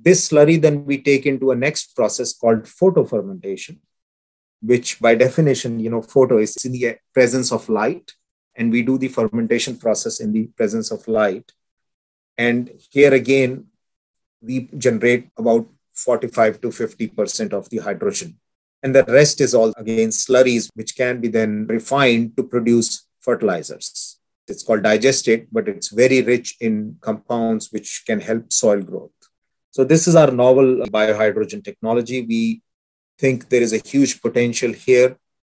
This 0.03 0.29
slurry 0.29 0.59
then 0.59 0.85
we 0.85 1.01
take 1.01 1.25
into 1.25 1.51
a 1.51 1.55
next 1.55 1.95
process 1.95 2.33
called 2.33 2.63
photofermentation, 2.63 3.79
which 4.61 4.99
by 4.99 5.15
definition, 5.15 5.79
you 5.79 5.89
know, 5.89 6.01
photo 6.01 6.37
is 6.37 6.55
in 6.65 6.71
the 6.71 6.97
presence 7.13 7.51
of 7.51 7.67
light, 7.69 8.13
and 8.55 8.71
we 8.71 8.81
do 8.81 8.97
the 8.97 9.07
fermentation 9.07 9.77
process 9.77 10.19
in 10.19 10.33
the 10.33 10.47
presence 10.57 10.91
of 10.91 11.07
light. 11.07 11.51
And 12.37 12.71
here 12.91 13.13
again, 13.13 13.67
we 14.41 14.69
generate 14.77 15.29
about 15.37 15.67
45 15.93 16.61
to 16.61 16.67
50% 16.69 17.53
of 17.53 17.69
the 17.69 17.77
hydrogen. 17.77 18.37
And 18.83 18.95
the 18.95 19.03
rest 19.03 19.41
is 19.41 19.53
all 19.53 19.73
again 19.77 20.09
slurries, 20.09 20.69
which 20.73 20.95
can 20.95 21.21
be 21.21 21.27
then 21.27 21.67
refined 21.67 22.35
to 22.37 22.43
produce 22.43 23.05
fertilizers. 23.19 24.19
It's 24.47 24.63
called 24.63 24.81
digestate, 24.81 25.47
but 25.51 25.67
it's 25.67 25.89
very 25.89 26.21
rich 26.21 26.57
in 26.59 26.97
compounds 26.99 27.71
which 27.71 28.03
can 28.07 28.19
help 28.19 28.51
soil 28.51 28.81
growth. 28.81 29.11
So, 29.69 29.83
this 29.83 30.07
is 30.07 30.15
our 30.15 30.31
novel 30.31 30.83
biohydrogen 30.87 31.63
technology. 31.63 32.25
We 32.25 32.61
think 33.17 33.49
there 33.49 33.61
is 33.61 33.71
a 33.71 33.77
huge 33.77 34.21
potential 34.21 34.73
here 34.73 35.15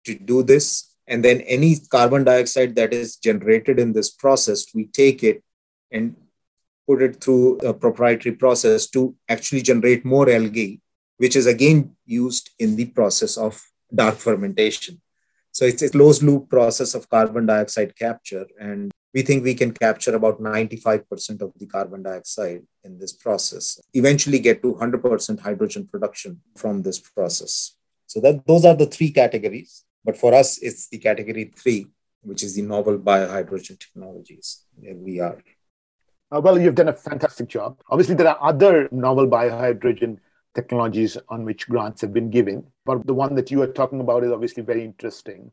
to 0.06 0.16
do 0.16 0.44
this. 0.44 0.91
And 1.12 1.26
then 1.26 1.42
any 1.42 1.76
carbon 1.78 2.24
dioxide 2.24 2.76
that 2.76 2.94
is 2.94 3.18
generated 3.18 3.80
in 3.80 3.92
this 3.92 4.10
process, 4.10 4.74
we 4.74 4.86
take 4.86 5.26
it 5.26 5.44
and 5.92 6.16
put 6.88 7.02
it 7.02 7.22
through 7.22 7.58
a 7.58 7.74
proprietary 7.74 8.34
process 8.34 8.88
to 8.92 9.14
actually 9.28 9.62
generate 9.62 10.06
more 10.06 10.30
algae, 10.30 10.80
which 11.18 11.36
is 11.36 11.48
again 11.48 11.98
used 12.06 12.52
in 12.60 12.78
the 12.78 12.86
process 12.86 13.36
of 13.36 13.62
dark 13.94 14.16
fermentation. 14.16 15.02
So 15.52 15.66
it's 15.66 15.82
a 15.82 15.90
closed 15.90 16.24
loop 16.24 16.50
process 16.50 16.96
of 16.96 17.10
carbon 17.10 17.46
dioxide 17.46 17.94
capture. 17.98 18.48
And 18.58 18.90
we 19.14 19.22
think 19.22 19.44
we 19.44 19.54
can 19.54 19.74
capture 19.74 20.16
about 20.16 20.42
95% 20.42 21.42
of 21.42 21.52
the 21.58 21.66
carbon 21.66 22.04
dioxide 22.04 22.64
in 22.86 22.98
this 23.00 23.12
process, 23.12 23.82
eventually 23.94 24.40
get 24.40 24.62
to 24.62 24.76
100% 24.76 25.42
hydrogen 25.42 25.90
production 25.92 26.40
from 26.56 26.84
this 26.84 27.00
process. 27.00 27.76
So 28.08 28.22
that 28.22 28.48
those 28.48 28.64
are 28.64 28.76
the 28.76 28.86
three 28.86 29.12
categories. 29.12 29.84
But 30.04 30.18
for 30.18 30.34
us, 30.34 30.58
it's 30.60 30.88
the 30.88 30.98
category 30.98 31.54
three, 31.56 31.88
which 32.22 32.44
is 32.44 32.56
the 32.56 32.64
novel 32.64 32.98
biohydrogen 32.98 33.80
technologies 33.80 34.66
where 34.76 34.96
we 34.96 35.20
are. 35.20 35.38
Uh, 36.34 36.40
well, 36.42 36.60
you've 36.60 36.76
done 36.76 36.88
a 36.88 36.94
fantastic 36.94 37.48
job. 37.48 37.78
Obviously, 37.90 38.16
there 38.16 38.30
are 38.30 38.38
other 38.42 38.88
novel 38.92 39.28
biohydrogen 39.28 40.18
technologies 40.56 41.18
on 41.30 41.46
which 41.46 41.68
grants 41.68 42.02
have 42.02 42.14
been 42.14 42.30
given, 42.30 42.66
but 42.86 43.06
the 43.06 43.14
one 43.14 43.36
that 43.36 43.52
you 43.52 43.62
are 43.62 43.68
talking 43.68 44.02
about 44.02 44.24
is 44.24 44.32
obviously 44.32 44.64
very 44.64 44.84
interesting. 44.84 45.52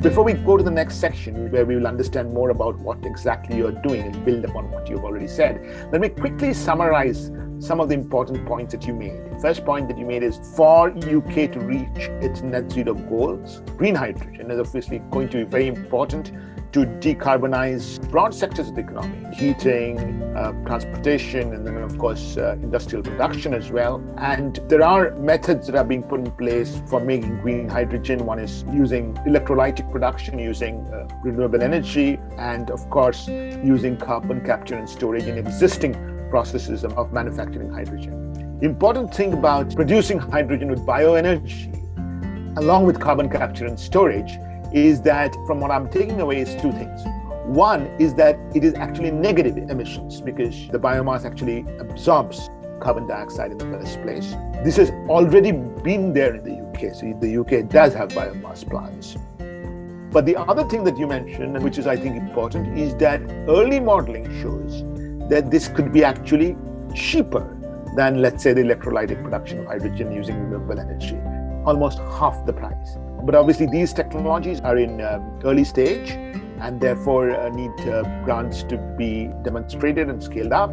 Before 0.00 0.22
we 0.22 0.34
go 0.34 0.56
to 0.56 0.62
the 0.62 0.70
next 0.70 1.00
section, 1.00 1.50
where 1.50 1.66
we 1.66 1.74
will 1.74 1.88
understand 1.88 2.32
more 2.32 2.50
about 2.50 2.78
what 2.78 3.04
exactly 3.04 3.56
you're 3.56 3.72
doing 3.72 4.02
and 4.02 4.24
build 4.24 4.44
upon 4.44 4.70
what 4.70 4.88
you've 4.88 5.02
already 5.02 5.26
said, 5.26 5.88
let 5.90 6.00
me 6.00 6.08
quickly 6.08 6.54
summarize 6.54 7.32
some 7.58 7.80
of 7.80 7.88
the 7.88 7.96
important 7.96 8.46
points 8.46 8.72
that 8.74 8.86
you 8.86 8.94
made. 8.94 9.20
First 9.42 9.64
point 9.64 9.88
that 9.88 9.98
you 9.98 10.06
made 10.06 10.22
is 10.22 10.38
for 10.54 10.90
UK 10.90 11.50
to 11.50 11.58
reach 11.58 11.88
its 12.22 12.42
net 12.42 12.70
zero 12.70 12.94
goals, 12.94 13.60
green 13.76 13.96
hydrogen 13.96 14.52
is 14.52 14.60
obviously 14.60 15.00
going 15.10 15.28
to 15.30 15.38
be 15.38 15.42
very 15.42 15.66
important 15.66 16.30
to 16.72 16.80
decarbonize 16.80 17.98
broad 18.10 18.34
sectors 18.34 18.68
of 18.68 18.74
the 18.74 18.82
economy 18.82 19.34
heating, 19.34 20.22
uh, 20.36 20.52
transportation, 20.64 21.54
and 21.54 21.66
then, 21.66 21.76
of 21.76 21.96
course, 21.98 22.36
uh, 22.36 22.52
industrial 22.62 23.02
production 23.02 23.54
as 23.54 23.70
well. 23.70 24.02
And 24.18 24.56
there 24.68 24.82
are 24.82 25.12
methods 25.16 25.66
that 25.68 25.76
are 25.76 25.84
being 25.84 26.02
put 26.02 26.20
in 26.20 26.30
place 26.32 26.80
for 26.86 27.00
making 27.00 27.40
green 27.40 27.68
hydrogen. 27.68 28.26
One 28.26 28.38
is 28.38 28.64
using 28.72 29.14
electrolytic 29.26 29.90
production, 29.92 30.38
using 30.38 30.86
uh, 30.92 31.08
renewable 31.22 31.62
energy, 31.62 32.18
and, 32.36 32.70
of 32.70 32.88
course, 32.90 33.28
using 33.28 33.96
carbon 33.96 34.44
capture 34.44 34.76
and 34.76 34.88
storage 34.88 35.24
in 35.24 35.38
existing 35.38 35.94
processes 36.30 36.84
of, 36.84 36.96
of 36.98 37.12
manufacturing 37.12 37.72
hydrogen. 37.72 38.58
Important 38.60 39.14
thing 39.14 39.32
about 39.32 39.74
producing 39.74 40.18
hydrogen 40.18 40.68
with 40.68 40.80
bioenergy, 40.80 41.74
along 42.58 42.86
with 42.86 42.98
carbon 43.00 43.28
capture 43.30 43.66
and 43.66 43.78
storage, 43.78 44.32
is 44.72 45.00
that 45.02 45.34
from 45.46 45.60
what 45.60 45.70
I'm 45.70 45.88
taking 45.88 46.20
away 46.20 46.40
is 46.40 46.54
two 46.60 46.72
things. 46.72 47.00
One 47.44 47.86
is 47.98 48.14
that 48.14 48.38
it 48.54 48.62
is 48.62 48.74
actually 48.74 49.10
negative 49.10 49.56
emissions 49.56 50.20
because 50.20 50.68
the 50.68 50.78
biomass 50.78 51.24
actually 51.24 51.64
absorbs 51.78 52.50
carbon 52.80 53.06
dioxide 53.06 53.52
in 53.52 53.58
the 53.58 53.64
first 53.64 54.00
place. 54.02 54.34
This 54.64 54.76
has 54.76 54.90
already 55.08 55.52
been 55.52 56.12
there 56.12 56.34
in 56.34 56.44
the 56.44 56.58
UK. 56.68 56.94
So 56.94 57.16
the 57.20 57.38
UK 57.38 57.68
does 57.68 57.94
have 57.94 58.10
biomass 58.10 58.68
plants. 58.68 59.16
But 60.10 60.26
the 60.26 60.36
other 60.36 60.64
thing 60.64 60.84
that 60.84 60.96
you 60.98 61.06
mentioned, 61.06 61.62
which 61.62 61.78
is 61.78 61.86
I 61.86 61.96
think 61.96 62.16
important, 62.16 62.78
is 62.78 62.94
that 62.96 63.20
early 63.48 63.80
modeling 63.80 64.24
shows 64.42 64.84
that 65.28 65.50
this 65.50 65.68
could 65.68 65.92
be 65.92 66.02
actually 66.04 66.56
cheaper 66.94 67.54
than, 67.96 68.22
let's 68.22 68.42
say, 68.42 68.52
the 68.52 68.62
electrolytic 68.62 69.22
production 69.22 69.60
of 69.60 69.66
hydrogen 69.66 70.12
using 70.12 70.38
renewable 70.38 70.78
energy, 70.78 71.18
almost 71.66 71.98
half 71.98 72.44
the 72.46 72.52
price. 72.52 72.96
But 73.24 73.34
obviously, 73.34 73.66
these 73.66 73.92
technologies 73.92 74.60
are 74.60 74.76
in 74.78 75.00
um, 75.00 75.40
early 75.44 75.64
stage 75.64 76.10
and 76.60 76.80
therefore 76.80 77.30
uh, 77.30 77.48
need 77.50 77.70
uh, 77.88 78.02
grants 78.24 78.62
to 78.64 78.78
be 78.98 79.30
demonstrated 79.42 80.08
and 80.08 80.22
scaled 80.22 80.52
up, 80.52 80.70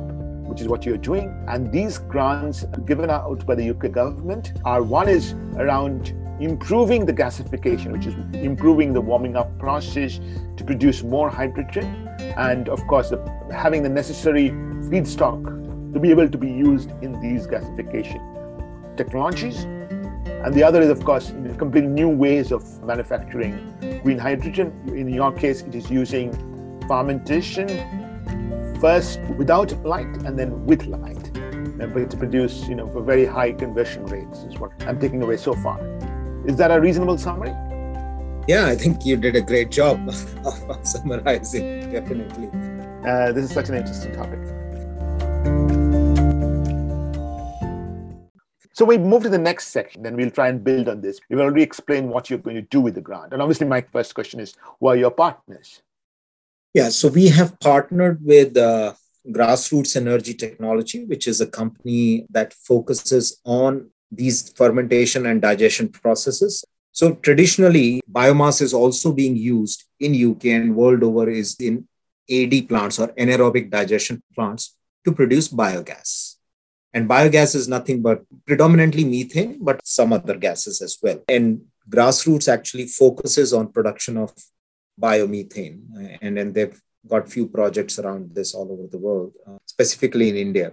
which 0.48 0.62
is 0.62 0.68
what 0.68 0.86
you're 0.86 0.98
doing. 0.98 1.34
And 1.48 1.72
these 1.72 1.98
grants 1.98 2.66
given 2.86 3.10
out 3.10 3.46
by 3.46 3.56
the 3.56 3.70
UK 3.70 3.92
government 3.92 4.54
are 4.64 4.82
one 4.84 5.10
is 5.10 5.34
around 5.58 6.14
improving 6.40 7.06
the 7.06 7.14
gasification, 7.14 7.92
which 7.92 8.06
is 8.06 8.16
improving 8.36 8.94
the 8.94 9.02
warming 9.02 9.36
up 9.36 9.58
process 9.58 10.20
to 10.58 10.64
produce 10.64 11.04
more 11.04 11.30
hydrogen, 11.30 12.10
and 12.38 12.68
of 12.70 12.86
course, 12.88 13.10
the, 13.10 13.20
having 13.54 13.84
the 13.84 13.90
necessary 13.90 14.50
feedstock 14.90 15.44
to 15.94 16.00
be 16.00 16.10
able 16.12 16.28
to 16.28 16.38
be 16.38 16.50
used 16.50 16.92
in 17.02 17.20
these 17.22 17.48
gasification 17.48 18.20
technologies. 18.98 19.66
And 20.46 20.54
the 20.54 20.62
other 20.62 20.80
is, 20.80 20.90
of 20.90 21.04
course, 21.04 21.32
completely 21.58 21.90
new 21.90 22.08
ways 22.08 22.52
of 22.52 22.62
manufacturing 22.84 24.00
green 24.04 24.20
hydrogen. 24.20 24.72
In 24.90 25.10
your 25.10 25.32
case, 25.32 25.64
it 25.64 25.74
is 25.74 25.90
using 25.90 26.32
fermentation 26.88 27.68
first 28.80 29.20
without 29.40 29.72
light 29.84 30.06
and 30.24 30.38
then 30.38 30.64
with 30.68 30.86
light, 30.86 31.34
but 31.80 32.12
to 32.12 32.18
produce, 32.18 32.68
you 32.68 32.76
know, 32.76 32.88
for 32.90 33.02
very 33.02 33.26
high 33.26 33.54
conversion 33.54 34.06
rates 34.06 34.44
is 34.44 34.60
what 34.60 34.72
I'm 34.82 35.00
taking 35.00 35.24
away 35.24 35.38
so 35.38 35.54
far. 35.54 35.80
Is 36.46 36.58
that 36.58 36.70
a 36.70 36.80
reasonable 36.80 37.18
summary? 37.18 37.50
Yeah, 38.48 38.68
I 38.68 38.76
think 38.76 39.04
you 39.04 39.18
did 39.18 39.36
a 39.36 39.42
great 39.42 39.72
job 39.72 40.08
of 40.46 40.88
summarizing, 40.88 41.92
definitely. 41.92 42.50
Uh, 43.04 43.32
this 43.32 43.46
is 43.46 43.52
such 43.52 43.70
an 43.70 43.78
interesting 43.78 44.14
topic. 44.14 44.40
So 48.76 48.84
we 48.84 48.98
move 48.98 49.24
to 49.24 49.30
the 49.30 49.38
next 49.38 49.70
section 49.70 50.06
and 50.06 50.18
we'll 50.18 50.30
try 50.30 50.50
and 50.50 50.62
build 50.62 50.90
on 50.90 51.00
this. 51.00 51.22
We've 51.30 51.40
already 51.40 51.62
explained 51.62 52.10
what 52.10 52.30
you're 52.30 52.40
going 52.40 52.58
to 52.58 52.62
do 52.62 52.82
with 52.82 52.96
the 52.96 53.00
grant. 53.00 53.32
And 53.32 53.42
obviously, 53.42 53.68
my 53.68 53.80
first 53.80 54.14
question 54.14 54.42
is 54.42 54.54
who 54.82 54.88
are 54.88 54.98
your 54.98 55.12
partners? 55.12 55.82
Yeah, 56.74 56.90
so 56.90 57.08
we 57.08 57.30
have 57.30 57.58
partnered 57.62 58.20
with 58.22 58.58
uh, 58.58 58.96
Grassroots 59.30 59.96
Energy 59.96 60.34
Technology, 60.34 61.06
which 61.06 61.26
is 61.26 61.40
a 61.40 61.48
company 61.48 62.26
that 62.32 62.52
focuses 62.52 63.40
on 63.46 63.92
these 64.12 64.52
fermentation 64.52 65.26
and 65.26 65.42
digestion 65.42 65.88
processes. 65.88 66.66
So 66.92 67.14
traditionally, 67.14 68.02
biomass 68.12 68.62
is 68.62 68.74
also 68.74 69.14
being 69.14 69.38
used 69.38 69.86
in 70.02 70.32
UK 70.32 70.48
and 70.48 70.76
world 70.76 71.02
over 71.02 71.30
is 71.30 71.56
in 71.62 71.88
AD 72.30 72.68
plants 72.68 73.00
or 73.00 73.08
anaerobic 73.14 73.70
digestion 73.70 74.22
plants 74.34 74.76
to 75.06 75.14
produce 75.14 75.48
biogas. 75.48 76.25
And 76.96 77.10
biogas 77.10 77.56
is 77.56 77.68
nothing 77.68 78.02
but 78.02 78.24
predominantly 78.48 79.04
methane, 79.04 79.60
but 79.62 79.86
some 79.86 80.14
other 80.14 80.38
gases 80.38 80.82
as 80.82 80.98
well. 81.04 81.22
And 81.28 81.66
grassroots 81.90 82.48
actually 82.52 82.88
focuses 82.88 83.52
on 83.52 83.74
production 83.74 84.16
of 84.16 84.34
biomethane. 85.00 86.18
And 86.22 86.38
then 86.38 86.54
they've 86.54 86.82
got 87.06 87.30
few 87.30 87.48
projects 87.48 88.00
around 88.00 88.34
this 88.34 88.54
all 88.54 88.72
over 88.72 88.88
the 88.90 88.98
world, 88.98 89.34
uh, 89.46 89.58
specifically 89.66 90.30
in 90.30 90.38
India. 90.38 90.72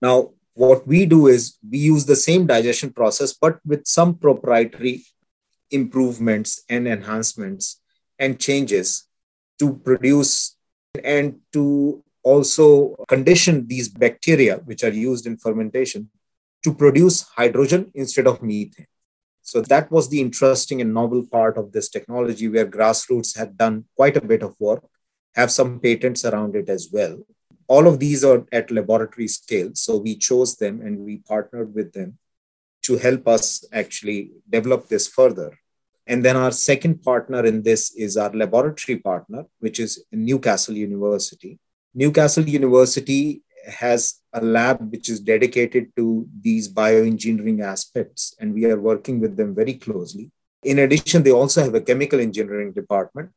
Now, 0.00 0.30
what 0.54 0.86
we 0.86 1.06
do 1.06 1.26
is 1.26 1.58
we 1.68 1.78
use 1.78 2.06
the 2.06 2.14
same 2.14 2.46
digestion 2.46 2.92
process, 2.92 3.34
but 3.34 3.58
with 3.66 3.84
some 3.84 4.14
proprietary 4.14 5.02
improvements 5.72 6.62
and 6.68 6.86
enhancements 6.86 7.80
and 8.20 8.38
changes 8.38 9.08
to 9.58 9.74
produce 9.74 10.56
and 11.02 11.40
to 11.52 12.03
also 12.24 12.96
condition 13.06 13.66
these 13.66 13.88
bacteria, 13.88 14.56
which 14.64 14.82
are 14.82 14.92
used 14.92 15.26
in 15.26 15.36
fermentation, 15.36 16.10
to 16.64 16.74
produce 16.74 17.22
hydrogen 17.22 17.90
instead 17.94 18.26
of 18.26 18.42
methane. 18.42 18.86
So 19.42 19.60
that 19.60 19.90
was 19.90 20.08
the 20.08 20.20
interesting 20.20 20.80
and 20.80 20.94
novel 20.94 21.26
part 21.26 21.58
of 21.58 21.70
this 21.70 21.90
technology 21.90 22.48
where 22.48 22.66
grassroots 22.66 23.36
had 23.36 23.58
done 23.58 23.84
quite 23.94 24.16
a 24.16 24.22
bit 24.22 24.42
of 24.42 24.56
work, 24.58 24.82
have 25.34 25.52
some 25.52 25.78
patents 25.80 26.24
around 26.24 26.56
it 26.56 26.70
as 26.70 26.88
well. 26.90 27.18
All 27.68 27.86
of 27.86 27.98
these 27.98 28.24
are 28.24 28.46
at 28.52 28.70
laboratory 28.70 29.28
scale. 29.28 29.70
So 29.74 29.98
we 29.98 30.16
chose 30.16 30.56
them 30.56 30.80
and 30.80 31.00
we 31.00 31.18
partnered 31.18 31.74
with 31.74 31.92
them 31.92 32.18
to 32.84 32.96
help 32.96 33.28
us 33.28 33.64
actually 33.72 34.30
develop 34.48 34.88
this 34.88 35.08
further. 35.08 35.58
And 36.06 36.24
then 36.24 36.36
our 36.36 36.50
second 36.50 37.02
partner 37.02 37.44
in 37.44 37.62
this 37.62 37.94
is 37.94 38.16
our 38.16 38.32
laboratory 38.32 38.98
partner, 38.98 39.44
which 39.58 39.80
is 39.80 40.04
Newcastle 40.12 40.76
University. 40.76 41.58
Newcastle 41.96 42.48
University 42.48 43.42
has 43.66 44.20
a 44.32 44.40
lab 44.40 44.90
which 44.90 45.08
is 45.08 45.20
dedicated 45.20 45.94
to 45.96 46.26
these 46.40 46.68
bioengineering 46.72 47.62
aspects, 47.62 48.34
and 48.40 48.52
we 48.52 48.64
are 48.66 48.80
working 48.80 49.20
with 49.20 49.36
them 49.36 49.54
very 49.54 49.74
closely. 49.74 50.32
In 50.64 50.80
addition, 50.80 51.22
they 51.22 51.30
also 51.30 51.62
have 51.62 51.74
a 51.74 51.80
chemical 51.80 52.18
engineering 52.18 52.72
department, 52.72 53.30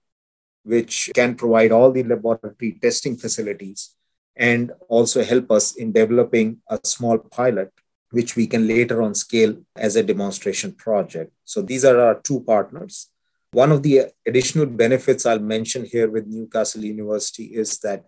which 0.64 1.12
can 1.14 1.36
provide 1.36 1.72
all 1.72 1.92
the 1.92 2.04
laboratory 2.04 2.80
testing 2.82 3.16
facilities 3.16 3.96
and 4.36 4.72
also 4.90 5.24
help 5.24 5.52
us 5.52 5.76
in 5.76 5.92
developing 5.92 6.58
a 6.68 6.80
small 6.84 7.20
pilot, 7.20 7.72
which 8.10 8.36
we 8.36 8.48
can 8.48 8.68
later 8.68 9.04
on 9.04 9.14
scale 9.14 9.56
as 9.76 9.96
a 9.96 10.04
demonstration 10.04 10.74
project. 10.74 11.32
So 11.46 11.62
these 11.62 11.86
are 11.86 12.00
our 12.00 12.20
two 12.22 12.42
partners. 12.42 13.10
One 13.52 13.72
of 13.72 13.84
the 13.84 14.08
additional 14.26 14.66
benefits 14.66 15.26
I'll 15.26 15.40
mention 15.40 15.86
here 15.86 16.10
with 16.10 16.26
Newcastle 16.28 16.84
University 16.84 17.46
is 17.46 17.78
that 17.80 18.06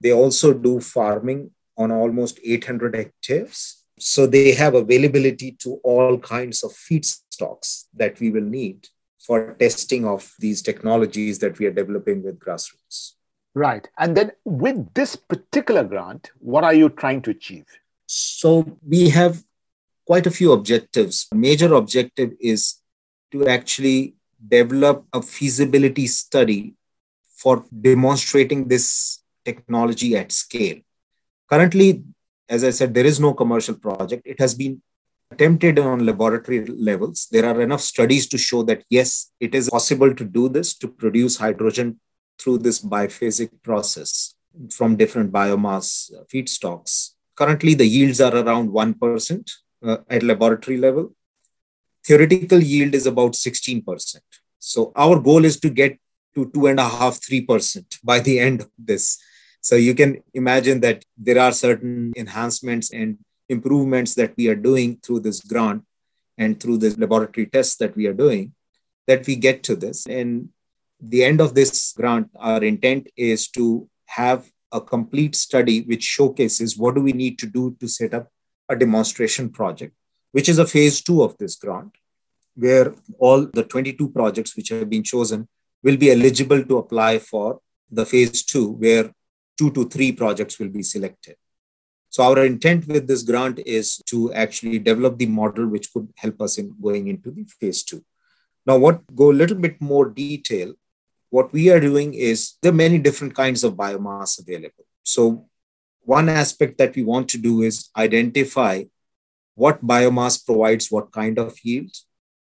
they 0.00 0.12
also 0.12 0.52
do 0.52 0.80
farming 0.80 1.50
on 1.76 1.90
almost 1.90 2.38
800 2.44 2.94
hectares. 2.94 3.84
So 3.98 4.26
they 4.26 4.52
have 4.52 4.74
availability 4.74 5.52
to 5.60 5.80
all 5.84 6.18
kinds 6.18 6.62
of 6.62 6.72
feedstocks 6.72 7.84
that 7.94 8.18
we 8.20 8.30
will 8.30 8.42
need 8.42 8.88
for 9.24 9.54
testing 9.54 10.04
of 10.04 10.34
these 10.38 10.62
technologies 10.62 11.38
that 11.38 11.58
we 11.58 11.66
are 11.66 11.72
developing 11.72 12.22
with 12.22 12.38
grassroots. 12.38 13.12
Right. 13.54 13.88
And 13.98 14.16
then 14.16 14.32
with 14.44 14.92
this 14.94 15.16
particular 15.16 15.84
grant, 15.84 16.30
what 16.38 16.64
are 16.64 16.74
you 16.74 16.88
trying 16.88 17.22
to 17.22 17.30
achieve? 17.30 17.66
So 18.06 18.78
we 18.86 19.10
have 19.10 19.42
quite 20.06 20.26
a 20.26 20.30
few 20.30 20.52
objectives. 20.52 21.28
Major 21.32 21.72
objective 21.74 22.32
is 22.40 22.80
to 23.32 23.46
actually 23.46 24.16
develop 24.46 25.06
a 25.12 25.22
feasibility 25.22 26.06
study 26.06 26.74
for 27.36 27.64
demonstrating 27.80 28.68
this 28.68 29.22
technology 29.44 30.16
at 30.16 30.32
scale. 30.32 30.78
Currently, 31.50 32.02
as 32.48 32.64
I 32.64 32.70
said, 32.70 32.94
there 32.94 33.06
is 33.06 33.20
no 33.20 33.34
commercial 33.34 33.74
project. 33.74 34.22
It 34.26 34.40
has 34.40 34.54
been 34.54 34.82
attempted 35.30 35.78
on 35.78 36.06
laboratory 36.06 36.64
levels. 36.66 37.28
There 37.30 37.44
are 37.44 37.60
enough 37.60 37.80
studies 37.80 38.26
to 38.28 38.38
show 38.38 38.62
that, 38.64 38.84
yes, 38.90 39.30
it 39.40 39.54
is 39.54 39.70
possible 39.70 40.14
to 40.14 40.24
do 40.24 40.48
this, 40.48 40.74
to 40.78 40.88
produce 40.88 41.36
hydrogen 41.36 42.00
through 42.38 42.58
this 42.58 42.82
biphasic 42.82 43.50
process 43.62 44.34
from 44.70 44.96
different 44.96 45.32
biomass 45.32 46.10
feedstocks. 46.32 47.10
Currently, 47.36 47.74
the 47.74 47.86
yields 47.86 48.20
are 48.20 48.34
around 48.34 48.70
1% 48.70 49.50
uh, 49.82 49.96
at 50.08 50.22
laboratory 50.22 50.76
level. 50.76 51.14
Theoretical 52.06 52.62
yield 52.62 52.94
is 52.94 53.06
about 53.06 53.32
16%. 53.32 54.16
So, 54.58 54.92
our 54.94 55.18
goal 55.18 55.44
is 55.44 55.58
to 55.60 55.70
get 55.70 55.98
to 56.34 56.50
two 56.52 56.66
and 56.66 56.80
a 56.80 56.88
half, 56.88 57.22
three 57.22 57.40
percent 57.40 57.98
by 58.02 58.20
the 58.20 58.38
end 58.38 58.60
of 58.62 58.70
this. 58.78 59.18
So 59.64 59.76
you 59.76 59.94
can 59.94 60.22
imagine 60.34 60.80
that 60.80 61.06
there 61.16 61.38
are 61.38 61.50
certain 61.50 62.12
enhancements 62.16 62.92
and 62.92 63.16
improvements 63.48 64.14
that 64.16 64.34
we 64.36 64.48
are 64.48 64.54
doing 64.54 64.98
through 65.02 65.20
this 65.20 65.40
grant 65.40 65.84
and 66.36 66.60
through 66.60 66.78
the 66.78 66.94
laboratory 66.98 67.46
tests 67.46 67.76
that 67.76 67.96
we 67.96 68.06
are 68.06 68.12
doing 68.12 68.52
that 69.06 69.26
we 69.26 69.36
get 69.36 69.62
to 69.62 69.74
this. 69.74 70.04
And 70.04 70.50
the 71.00 71.24
end 71.24 71.40
of 71.40 71.54
this 71.54 71.94
grant, 71.96 72.28
our 72.36 72.62
intent 72.62 73.08
is 73.16 73.48
to 73.52 73.88
have 74.04 74.50
a 74.70 74.82
complete 74.82 75.34
study 75.34 75.80
which 75.80 76.02
showcases 76.02 76.76
what 76.76 76.94
do 76.94 77.00
we 77.00 77.12
need 77.12 77.38
to 77.38 77.46
do 77.46 77.74
to 77.80 77.88
set 77.88 78.12
up 78.12 78.28
a 78.68 78.76
demonstration 78.76 79.48
project, 79.48 79.94
which 80.32 80.50
is 80.50 80.58
a 80.58 80.66
phase 80.66 81.00
two 81.00 81.22
of 81.22 81.38
this 81.38 81.56
grant, 81.56 81.96
where 82.54 82.94
all 83.18 83.46
the 83.46 83.64
22 83.64 84.10
projects 84.10 84.54
which 84.58 84.68
have 84.68 84.90
been 84.90 85.02
chosen 85.02 85.48
will 85.82 85.96
be 85.96 86.10
eligible 86.10 86.62
to 86.62 86.76
apply 86.76 87.18
for 87.18 87.60
the 87.90 88.04
phase 88.04 88.42
two, 88.42 88.72
where 88.72 89.10
two 89.58 89.70
to 89.72 89.88
three 89.88 90.12
projects 90.12 90.58
will 90.58 90.68
be 90.68 90.82
selected. 90.82 91.36
So 92.08 92.22
our 92.22 92.44
intent 92.44 92.86
with 92.86 93.08
this 93.08 93.22
grant 93.22 93.58
is 93.66 93.98
to 94.06 94.32
actually 94.32 94.78
develop 94.78 95.18
the 95.18 95.26
model 95.26 95.66
which 95.66 95.92
could 95.92 96.08
help 96.16 96.40
us 96.40 96.58
in 96.58 96.74
going 96.80 97.08
into 97.08 97.30
the 97.30 97.44
phase 97.44 97.82
two. 97.82 98.04
Now, 98.66 98.78
what 98.78 99.02
go 99.14 99.30
a 99.30 99.40
little 99.40 99.56
bit 99.56 99.80
more 99.80 100.08
detail, 100.08 100.74
what 101.30 101.52
we 101.52 101.70
are 101.70 101.80
doing 101.80 102.14
is 102.14 102.54
there 102.62 102.70
are 102.70 102.74
many 102.74 102.98
different 102.98 103.34
kinds 103.34 103.64
of 103.64 103.74
biomass 103.74 104.40
available. 104.40 104.86
So 105.02 105.46
one 106.02 106.28
aspect 106.28 106.78
that 106.78 106.94
we 106.94 107.02
want 107.02 107.28
to 107.30 107.38
do 107.38 107.62
is 107.62 107.90
identify 107.96 108.84
what 109.54 109.84
biomass 109.84 110.44
provides 110.44 110.90
what 110.90 111.12
kind 111.12 111.38
of 111.38 111.58
yields. 111.62 112.06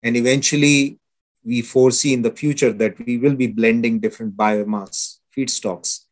And 0.03 0.17
eventually 0.17 0.99
we 1.45 1.63
foresee 1.63 2.13
in 2.13 2.23
the 2.23 2.31
future 2.31 2.73
that 2.73 2.99
we 3.07 3.19
will 3.19 3.35
be 3.35 3.47
blending 3.47 4.01
different 4.01 4.37
biomass 4.37 5.19
feedstocks 5.37 6.04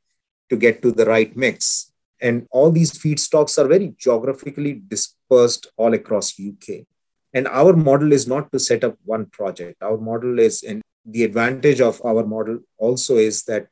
to 0.53 0.57
get 0.57 0.83
to 0.83 0.93
the 0.93 1.07
right 1.07 1.35
mix. 1.35 1.93
And 2.21 2.47
all 2.51 2.71
these 2.71 2.93
feedstocks 2.93 3.59
are 3.59 3.67
very 3.67 3.95
geographically 3.99 4.75
dispersed 4.87 5.67
all 5.77 5.95
across 5.95 6.39
UK. 6.39 6.85
And 7.35 7.49
our 7.49 7.75
model 7.75 8.13
is 8.13 8.29
not 8.29 8.53
to 8.53 8.61
set 8.61 8.85
up 8.85 8.97
one 9.05 9.27
project. 9.27 9.83
Our 9.83 9.97
model 9.97 10.39
is, 10.39 10.63
and 10.63 10.83
the 11.07 11.25
advantage 11.25 11.81
of 11.81 12.01
our 12.05 12.25
model 12.25 12.59
also 12.77 13.17
is 13.17 13.45
that 13.45 13.69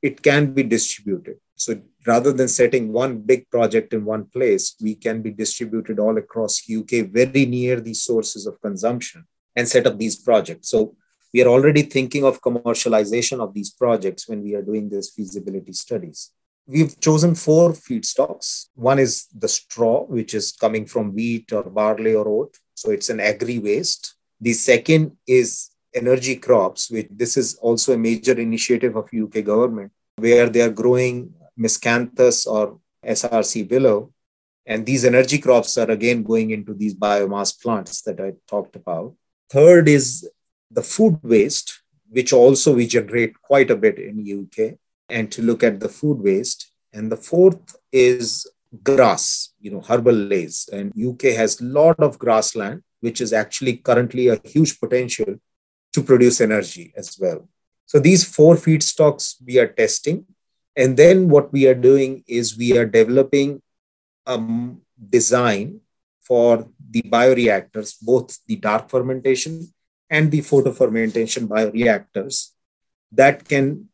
it 0.00 0.22
can 0.22 0.54
be 0.54 0.62
distributed. 0.62 1.38
So 1.56 1.80
rather 2.06 2.32
than 2.32 2.48
setting 2.48 2.92
one 2.92 3.18
big 3.18 3.50
project 3.50 3.92
in 3.92 4.04
one 4.04 4.24
place, 4.26 4.76
we 4.80 4.94
can 4.94 5.20
be 5.20 5.30
distributed 5.30 5.98
all 5.98 6.16
across 6.16 6.62
UK, 6.70 7.06
very 7.06 7.44
near 7.46 7.80
the 7.80 7.94
sources 7.94 8.46
of 8.46 8.60
consumption, 8.62 9.26
and 9.56 9.68
set 9.68 9.86
up 9.86 9.98
these 9.98 10.16
projects. 10.16 10.70
So 10.70 10.96
we 11.32 11.42
are 11.42 11.48
already 11.48 11.82
thinking 11.82 12.24
of 12.24 12.42
commercialization 12.42 13.40
of 13.40 13.54
these 13.54 13.70
projects 13.70 14.28
when 14.28 14.42
we 14.42 14.54
are 14.54 14.62
doing 14.62 14.88
these 14.88 15.10
feasibility 15.10 15.72
studies. 15.72 16.30
We've 16.66 16.98
chosen 17.00 17.34
four 17.34 17.70
feedstocks. 17.70 18.68
One 18.74 18.98
is 18.98 19.26
the 19.36 19.48
straw, 19.48 20.04
which 20.04 20.34
is 20.34 20.52
coming 20.52 20.86
from 20.86 21.14
wheat 21.14 21.52
or 21.52 21.64
barley 21.64 22.14
or 22.14 22.28
oat. 22.28 22.56
So 22.74 22.90
it's 22.90 23.10
an 23.10 23.20
agri 23.20 23.58
waste. 23.58 24.14
The 24.40 24.52
second 24.52 25.16
is 25.26 25.70
energy 25.94 26.36
crops, 26.36 26.90
which 26.90 27.08
this 27.10 27.36
is 27.36 27.56
also 27.56 27.94
a 27.94 27.98
major 27.98 28.38
initiative 28.38 28.96
of 28.96 29.10
UK 29.12 29.44
government, 29.44 29.92
where 30.16 30.48
they 30.48 30.60
are 30.60 30.70
growing 30.70 31.34
miscanthus 31.58 32.46
or 32.46 32.78
SRC 33.04 33.70
willow. 33.70 34.12
And 34.64 34.86
these 34.86 35.04
energy 35.04 35.38
crops 35.38 35.76
are 35.78 35.90
again 35.90 36.22
going 36.22 36.50
into 36.50 36.74
these 36.74 36.94
biomass 36.94 37.60
plants 37.60 38.02
that 38.02 38.20
I 38.20 38.34
talked 38.46 38.76
about. 38.76 39.14
Third 39.50 39.88
is 39.88 40.28
the 40.72 40.82
food 40.82 41.18
waste, 41.22 41.82
which 42.08 42.32
also 42.32 42.74
we 42.74 42.86
generate 42.86 43.40
quite 43.42 43.70
a 43.70 43.76
bit 43.76 43.98
in 43.98 44.18
UK, 44.20 44.78
and 45.08 45.30
to 45.32 45.42
look 45.42 45.62
at 45.62 45.80
the 45.80 45.88
food 45.88 46.20
waste. 46.20 46.72
And 46.92 47.10
the 47.10 47.16
fourth 47.16 47.76
is 47.90 48.46
grass, 48.82 49.52
you 49.60 49.70
know, 49.70 49.80
herbal 49.80 50.14
leys. 50.14 50.68
And 50.72 50.92
UK 50.96 51.34
has 51.36 51.60
a 51.60 51.64
lot 51.64 51.98
of 52.00 52.18
grassland, 52.18 52.82
which 53.00 53.20
is 53.20 53.32
actually 53.32 53.76
currently 53.76 54.28
a 54.28 54.40
huge 54.44 54.78
potential 54.78 55.36
to 55.92 56.02
produce 56.02 56.40
energy 56.40 56.92
as 56.96 57.18
well. 57.18 57.48
So 57.86 57.98
these 57.98 58.24
four 58.24 58.56
feedstocks 58.56 59.36
we 59.44 59.58
are 59.58 59.68
testing. 59.68 60.26
And 60.76 60.96
then 60.96 61.28
what 61.28 61.52
we 61.52 61.66
are 61.66 61.74
doing 61.74 62.24
is 62.26 62.56
we 62.56 62.76
are 62.78 62.86
developing 62.86 63.60
a 64.26 64.40
design 65.10 65.80
for 66.20 66.68
the 66.90 67.02
bioreactors, 67.02 67.96
both 68.00 68.38
the 68.46 68.56
dark 68.56 68.88
fermentation 68.88 69.71
and 70.16 70.30
the 70.30 70.42
photofermentation 70.50 71.44
bioreactors 71.54 72.34
that 73.20 73.36
can 73.52 73.88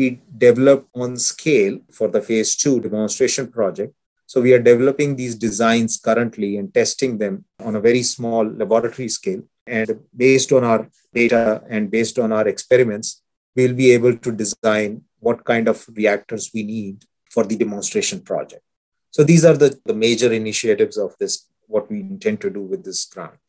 be 0.00 0.08
developed 0.46 0.88
on 0.94 1.16
scale 1.16 1.76
for 1.90 2.08
the 2.08 2.22
phase 2.28 2.54
two 2.62 2.78
demonstration 2.80 3.46
project. 3.58 3.92
So 4.26 4.40
we 4.40 4.52
are 4.52 4.62
developing 4.72 5.16
these 5.16 5.34
designs 5.34 5.98
currently 5.98 6.50
and 6.58 6.72
testing 6.72 7.18
them 7.18 7.44
on 7.58 7.74
a 7.74 7.80
very 7.80 8.02
small 8.02 8.44
laboratory 8.62 9.08
scale. 9.08 9.42
And 9.66 9.88
based 10.16 10.52
on 10.52 10.62
our 10.62 10.88
data 11.12 11.62
and 11.68 11.90
based 11.90 12.18
on 12.18 12.32
our 12.32 12.46
experiments, 12.46 13.22
we'll 13.56 13.74
be 13.74 13.90
able 13.90 14.16
to 14.16 14.30
design 14.30 15.02
what 15.18 15.44
kind 15.44 15.66
of 15.68 15.84
reactors 16.00 16.50
we 16.54 16.62
need 16.62 17.04
for 17.30 17.44
the 17.44 17.56
demonstration 17.56 18.20
project. 18.20 18.62
So 19.10 19.24
these 19.24 19.44
are 19.44 19.56
the, 19.56 19.76
the 19.84 19.94
major 19.94 20.32
initiatives 20.32 20.96
of 20.96 21.16
this, 21.18 21.48
what 21.66 21.90
we 21.90 22.00
intend 22.00 22.40
to 22.42 22.50
do 22.50 22.62
with 22.62 22.84
this 22.84 23.06
grant. 23.06 23.40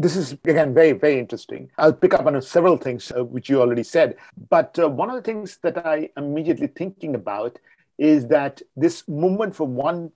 This 0.00 0.14
is, 0.14 0.32
again, 0.44 0.72
very, 0.74 0.92
very 0.92 1.18
interesting. 1.18 1.72
I'll 1.76 1.92
pick 1.92 2.14
up 2.14 2.24
on 2.24 2.40
several 2.40 2.76
things 2.76 3.10
uh, 3.10 3.24
which 3.24 3.48
you 3.50 3.60
already 3.60 3.82
said. 3.82 4.14
But 4.48 4.78
uh, 4.78 4.88
one 4.88 5.10
of 5.10 5.16
the 5.16 5.22
things 5.22 5.58
that 5.64 5.84
I 5.84 6.08
immediately 6.16 6.68
thinking 6.68 7.16
about 7.16 7.58
is 7.98 8.28
that 8.28 8.62
this 8.76 9.08
movement 9.08 9.56
from 9.56 9.74
1% 9.74 10.12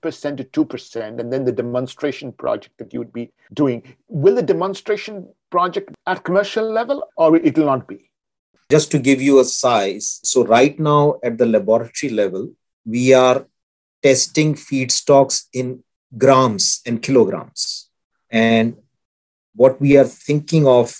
to 0.52 0.64
2% 0.64 1.18
and 1.18 1.32
then 1.32 1.44
the 1.44 1.50
demonstration 1.50 2.30
project 2.30 2.78
that 2.78 2.92
you 2.92 3.00
would 3.00 3.12
be 3.12 3.32
doing, 3.54 3.96
will 4.06 4.36
the 4.36 4.42
demonstration 4.42 5.28
project 5.50 5.90
at 6.06 6.22
commercial 6.22 6.70
level 6.70 7.02
or 7.16 7.34
it 7.34 7.58
will 7.58 7.66
not 7.66 7.88
be? 7.88 8.08
Just 8.70 8.92
to 8.92 9.00
give 9.00 9.20
you 9.20 9.40
a 9.40 9.44
size, 9.44 10.20
so 10.22 10.46
right 10.46 10.78
now 10.78 11.18
at 11.24 11.38
the 11.38 11.46
laboratory 11.46 12.12
level, 12.12 12.52
we 12.86 13.12
are 13.14 13.48
testing 14.00 14.54
feedstocks 14.54 15.46
in 15.52 15.82
grams 16.16 16.82
and 16.86 17.02
kilograms. 17.02 17.88
And 18.30 18.76
what 19.54 19.80
we 19.80 19.96
are 19.96 20.04
thinking 20.04 20.66
of 20.66 20.94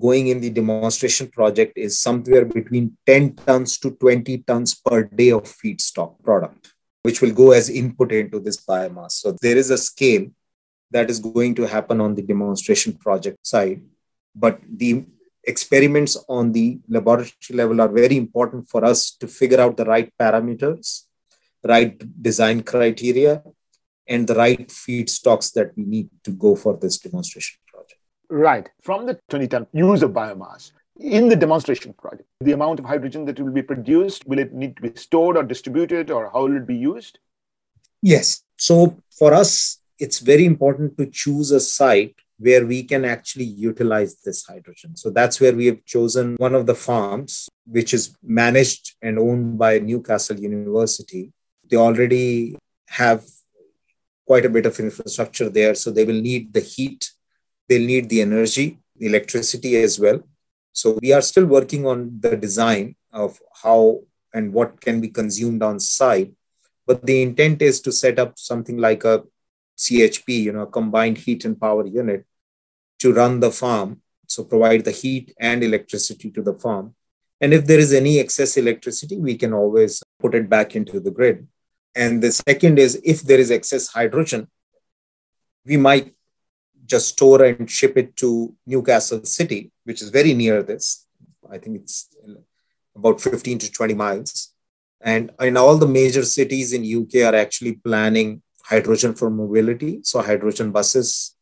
going 0.00 0.28
in 0.28 0.40
the 0.40 0.50
demonstration 0.50 1.28
project 1.28 1.78
is 1.78 2.00
somewhere 2.00 2.44
between 2.44 2.96
10 3.06 3.36
tons 3.36 3.78
to 3.78 3.92
20 3.92 4.38
tons 4.38 4.74
per 4.74 5.04
day 5.04 5.30
of 5.30 5.44
feedstock 5.44 6.20
product, 6.22 6.74
which 7.02 7.20
will 7.20 7.32
go 7.32 7.52
as 7.52 7.70
input 7.70 8.10
into 8.12 8.40
this 8.40 8.64
biomass. 8.64 9.12
So 9.12 9.36
there 9.40 9.56
is 9.56 9.70
a 9.70 9.78
scale 9.78 10.26
that 10.90 11.10
is 11.10 11.20
going 11.20 11.54
to 11.56 11.66
happen 11.66 12.00
on 12.00 12.14
the 12.14 12.22
demonstration 12.22 12.94
project 12.94 13.46
side. 13.46 13.82
But 14.34 14.60
the 14.68 15.04
experiments 15.44 16.16
on 16.28 16.52
the 16.52 16.80
laboratory 16.88 17.32
level 17.50 17.80
are 17.80 17.88
very 17.88 18.16
important 18.16 18.68
for 18.68 18.84
us 18.84 19.12
to 19.20 19.28
figure 19.28 19.60
out 19.60 19.76
the 19.76 19.84
right 19.84 20.12
parameters, 20.20 21.02
right 21.62 21.96
design 22.22 22.62
criteria, 22.62 23.42
and 24.06 24.26
the 24.26 24.34
right 24.34 24.68
feedstocks 24.68 25.52
that 25.52 25.72
we 25.76 25.84
need 25.84 26.10
to 26.24 26.30
go 26.30 26.54
for 26.56 26.76
this 26.76 26.98
demonstration. 26.98 27.58
Right. 28.34 28.68
From 28.82 29.06
the 29.06 29.20
20 29.28 29.46
ton 29.46 29.66
use 29.72 30.02
of 30.02 30.10
biomass, 30.10 30.72
in 30.98 31.28
the 31.28 31.36
demonstration 31.36 31.92
project, 31.92 32.28
the 32.40 32.50
amount 32.50 32.80
of 32.80 32.84
hydrogen 32.84 33.24
that 33.26 33.38
will 33.38 33.52
be 33.52 33.62
produced, 33.62 34.26
will 34.26 34.40
it 34.40 34.52
need 34.52 34.74
to 34.76 34.82
be 34.82 34.92
stored 34.96 35.36
or 35.36 35.44
distributed, 35.44 36.10
or 36.10 36.30
how 36.30 36.42
will 36.42 36.56
it 36.56 36.66
be 36.66 36.74
used? 36.74 37.20
Yes. 38.02 38.42
So 38.56 39.00
for 39.16 39.32
us, 39.32 39.78
it's 40.00 40.18
very 40.18 40.46
important 40.46 40.98
to 40.98 41.06
choose 41.06 41.52
a 41.52 41.60
site 41.60 42.16
where 42.38 42.66
we 42.66 42.82
can 42.82 43.04
actually 43.04 43.44
utilize 43.44 44.16
this 44.22 44.44
hydrogen. 44.44 44.96
So 44.96 45.10
that's 45.10 45.40
where 45.40 45.54
we 45.54 45.66
have 45.66 45.84
chosen 45.84 46.34
one 46.38 46.56
of 46.56 46.66
the 46.66 46.74
farms, 46.74 47.48
which 47.66 47.94
is 47.94 48.16
managed 48.20 48.96
and 49.00 49.16
owned 49.16 49.58
by 49.58 49.78
Newcastle 49.78 50.40
University. 50.40 51.32
They 51.70 51.76
already 51.76 52.56
have 52.88 53.24
quite 54.26 54.44
a 54.44 54.50
bit 54.50 54.66
of 54.66 54.80
infrastructure 54.80 55.48
there. 55.48 55.76
So 55.76 55.92
they 55.92 56.04
will 56.04 56.20
need 56.20 56.52
the 56.52 56.60
heat, 56.60 57.12
they'll 57.68 57.86
need 57.86 58.08
the 58.08 58.22
energy, 58.22 58.78
electricity 58.98 59.76
as 59.76 59.98
well. 59.98 60.20
So 60.72 60.98
we 61.00 61.12
are 61.12 61.22
still 61.22 61.46
working 61.46 61.86
on 61.86 62.18
the 62.20 62.36
design 62.36 62.96
of 63.12 63.38
how 63.62 64.00
and 64.32 64.52
what 64.52 64.80
can 64.80 65.00
be 65.00 65.08
consumed 65.08 65.62
on 65.62 65.78
site. 65.78 66.32
But 66.86 67.06
the 67.06 67.22
intent 67.22 67.62
is 67.62 67.80
to 67.82 67.92
set 67.92 68.18
up 68.18 68.38
something 68.38 68.78
like 68.78 69.04
a 69.04 69.22
CHP, 69.78 70.28
you 70.28 70.52
know, 70.52 70.62
a 70.62 70.66
combined 70.66 71.18
heat 71.18 71.44
and 71.44 71.58
power 71.58 71.86
unit 71.86 72.26
to 73.00 73.12
run 73.12 73.40
the 73.40 73.50
farm. 73.50 74.02
So 74.26 74.44
provide 74.44 74.84
the 74.84 74.90
heat 74.90 75.34
and 75.38 75.62
electricity 75.62 76.30
to 76.32 76.42
the 76.42 76.54
farm. 76.54 76.94
And 77.40 77.52
if 77.52 77.66
there 77.66 77.78
is 77.78 77.92
any 77.92 78.18
excess 78.18 78.56
electricity, 78.56 79.18
we 79.18 79.36
can 79.36 79.52
always 79.52 80.02
put 80.18 80.34
it 80.34 80.48
back 80.48 80.74
into 80.74 81.00
the 81.00 81.10
grid. 81.10 81.46
And 81.94 82.22
the 82.22 82.32
second 82.32 82.78
is 82.78 83.00
if 83.04 83.22
there 83.22 83.38
is 83.38 83.50
excess 83.50 83.88
hydrogen, 83.88 84.48
we 85.64 85.76
might 85.76 86.14
just 86.86 87.08
store 87.08 87.44
and 87.44 87.70
ship 87.70 87.96
it 87.96 88.16
to 88.16 88.54
Newcastle 88.66 89.24
City, 89.24 89.70
which 89.84 90.02
is 90.02 90.10
very 90.10 90.34
near 90.34 90.62
this. 90.62 91.06
I 91.50 91.58
think 91.58 91.76
it's 91.76 92.08
about 92.96 93.20
15 93.20 93.58
to 93.58 93.72
20 93.72 93.94
miles. 93.94 94.52
And 95.00 95.32
in 95.40 95.56
all 95.56 95.76
the 95.76 95.86
major 95.86 96.24
cities 96.24 96.72
in 96.72 96.82
UK 96.84 97.22
are 97.30 97.36
actually 97.36 97.74
planning 97.74 98.42
hydrogen 98.64 99.14
for 99.14 99.28
mobility, 99.28 100.00
so 100.02 100.22
hydrogen 100.22 100.72
buses. 100.72 101.36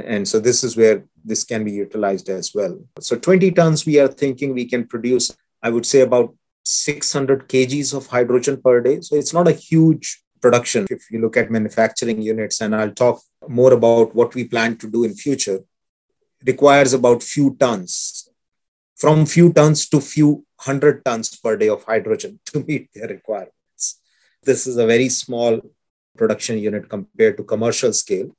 And 0.00 0.26
so 0.26 0.40
this 0.40 0.64
is 0.64 0.76
where 0.76 1.04
this 1.24 1.44
can 1.44 1.64
be 1.64 1.70
utilized 1.70 2.28
as 2.28 2.52
well. 2.52 2.78
So 2.98 3.16
20 3.16 3.52
tons, 3.52 3.86
we 3.86 4.00
are 4.00 4.08
thinking 4.08 4.52
we 4.52 4.66
can 4.66 4.86
produce, 4.86 5.36
I 5.62 5.70
would 5.70 5.86
say, 5.86 6.00
about 6.00 6.34
600 6.64 7.48
kgs 7.48 7.94
of 7.94 8.08
hydrogen 8.08 8.60
per 8.60 8.80
day. 8.80 9.00
So 9.00 9.14
it's 9.14 9.32
not 9.32 9.46
a 9.46 9.52
huge 9.52 10.23
production 10.44 10.86
if 10.96 11.10
you 11.10 11.18
look 11.24 11.36
at 11.38 11.50
manufacturing 11.58 12.20
units, 12.20 12.60
and 12.60 12.76
I'll 12.76 12.98
talk 13.04 13.18
more 13.60 13.72
about 13.72 14.14
what 14.14 14.34
we 14.34 14.44
plan 14.54 14.76
to 14.82 14.90
do 14.96 15.04
in 15.04 15.14
future. 15.26 15.60
Requires 16.52 16.92
about 16.92 17.22
few 17.22 17.56
tons, 17.58 18.28
from 19.02 19.24
few 19.24 19.52
tons 19.58 19.88
to 19.92 20.00
few 20.00 20.44
hundred 20.68 21.02
tons 21.06 21.28
per 21.44 21.56
day 21.56 21.70
of 21.76 21.84
hydrogen 21.84 22.40
to 22.50 22.62
meet 22.68 22.90
their 22.94 23.08
requirements. 23.08 23.84
This 24.42 24.66
is 24.66 24.76
a 24.76 24.86
very 24.94 25.08
small 25.08 25.60
production 26.20 26.58
unit 26.58 26.88
compared 26.88 27.36
to 27.38 27.44
commercial 27.54 27.92
scale. 27.92 28.30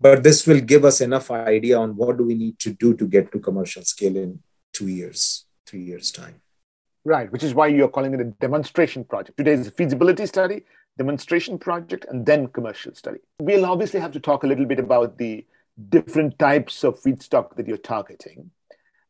But 0.00 0.22
this 0.22 0.46
will 0.46 0.60
give 0.60 0.84
us 0.84 1.00
enough 1.00 1.28
idea 1.32 1.76
on 1.84 1.96
what 1.96 2.18
do 2.18 2.24
we 2.24 2.34
need 2.34 2.56
to 2.60 2.70
do 2.72 2.94
to 2.94 3.06
get 3.14 3.32
to 3.32 3.40
commercial 3.40 3.82
scale 3.82 4.16
in 4.16 4.38
two 4.72 4.86
years, 4.86 5.22
three 5.66 5.82
years' 5.90 6.12
time. 6.12 6.36
Right, 7.04 7.32
which 7.32 7.42
is 7.42 7.52
why 7.54 7.66
you're 7.68 7.94
calling 7.96 8.14
it 8.14 8.20
a 8.20 8.30
demonstration 8.46 9.02
project. 9.02 9.36
Today 9.38 9.54
is 9.54 9.66
a 9.66 9.70
feasibility 9.72 10.26
study, 10.26 10.62
demonstration 10.98 11.58
project, 11.58 12.04
and 12.10 12.26
then 12.26 12.48
commercial 12.48 12.94
study. 12.94 13.20
We'll 13.40 13.64
obviously 13.64 14.00
have 14.00 14.12
to 14.12 14.20
talk 14.20 14.42
a 14.42 14.46
little 14.46 14.66
bit 14.66 14.78
about 14.78 15.16
the 15.16 15.46
different 15.88 16.38
types 16.38 16.84
of 16.84 17.00
feedstock 17.00 17.56
that 17.56 17.66
you're 17.66 17.76
targeting. 17.76 18.50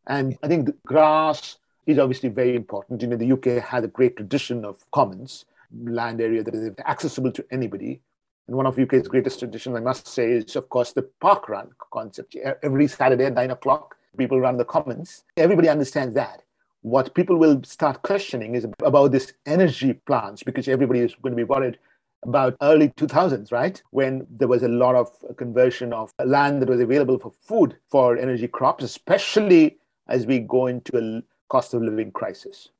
And 0.07 0.38
I 0.42 0.48
think 0.48 0.70
grass 0.87 1.57
is 1.87 1.98
obviously 1.98 2.29
very 2.29 2.55
important. 2.55 3.03
You 3.03 3.09
know, 3.09 3.16
the 3.16 3.33
UK 3.33 3.62
has 3.64 3.85
a 3.85 3.88
great 3.88 4.16
tradition 4.16 4.64
of 4.64 4.85
commons, 4.90 5.46
land 5.83 6.20
area 6.20 6.42
that 6.42 6.55
is 6.55 6.70
accessible 6.87 7.33
to 7.33 7.44
anybody. 7.51 8.01
And 8.46 8.57
one 8.57 8.66
of 8.66 8.79
UK's 8.79 9.09
greatest 9.09 9.38
traditions, 9.38 9.77
I 9.77 9.81
must 9.81 10.07
say, 10.07 10.33
is 10.33 10.57
of 10.57 10.68
course 10.68 10.92
the 10.92 11.03
park 11.20 11.48
run 11.48 11.70
concept. 11.92 12.37
Every 12.62 12.87
Saturday 12.88 13.27
at 13.27 13.35
nine 13.35 13.51
o'clock, 13.51 13.96
people 14.16 14.40
run 14.40 14.57
the 14.57 14.64
commons. 14.64 15.24
Everybody 15.37 15.68
understands 15.68 16.14
that. 16.14 16.42
What 16.82 17.14
people 17.14 17.36
will 17.36 17.62
start 17.64 18.02
questioning 18.02 18.54
is 18.54 18.66
about 18.84 19.12
this 19.12 19.32
energy 19.46 19.94
plants 19.94 20.42
because 20.42 20.68
everybody 20.68 21.00
is 21.00 21.14
going 21.16 21.32
to 21.32 21.36
be 21.36 21.44
worried 21.44 21.78
about 22.24 22.56
early 22.62 22.88
2000s, 22.90 23.52
right? 23.52 23.82
When 23.90 24.26
there 24.30 24.48
was 24.48 24.62
a 24.62 24.68
lot 24.68 24.94
of 24.94 25.10
conversion 25.36 25.92
of 25.92 26.12
land 26.24 26.62
that 26.62 26.68
was 26.68 26.80
available 26.80 27.18
for 27.18 27.32
food 27.46 27.76
for 27.90 28.16
energy 28.16 28.48
crops, 28.48 28.84
especially 28.84 29.78
as 30.08 30.26
we 30.26 30.40
go 30.40 30.66
into 30.66 30.98
a 30.98 31.22
cost 31.48 31.74
of 31.74 31.82
living 31.82 32.10
crisis. 32.12 32.70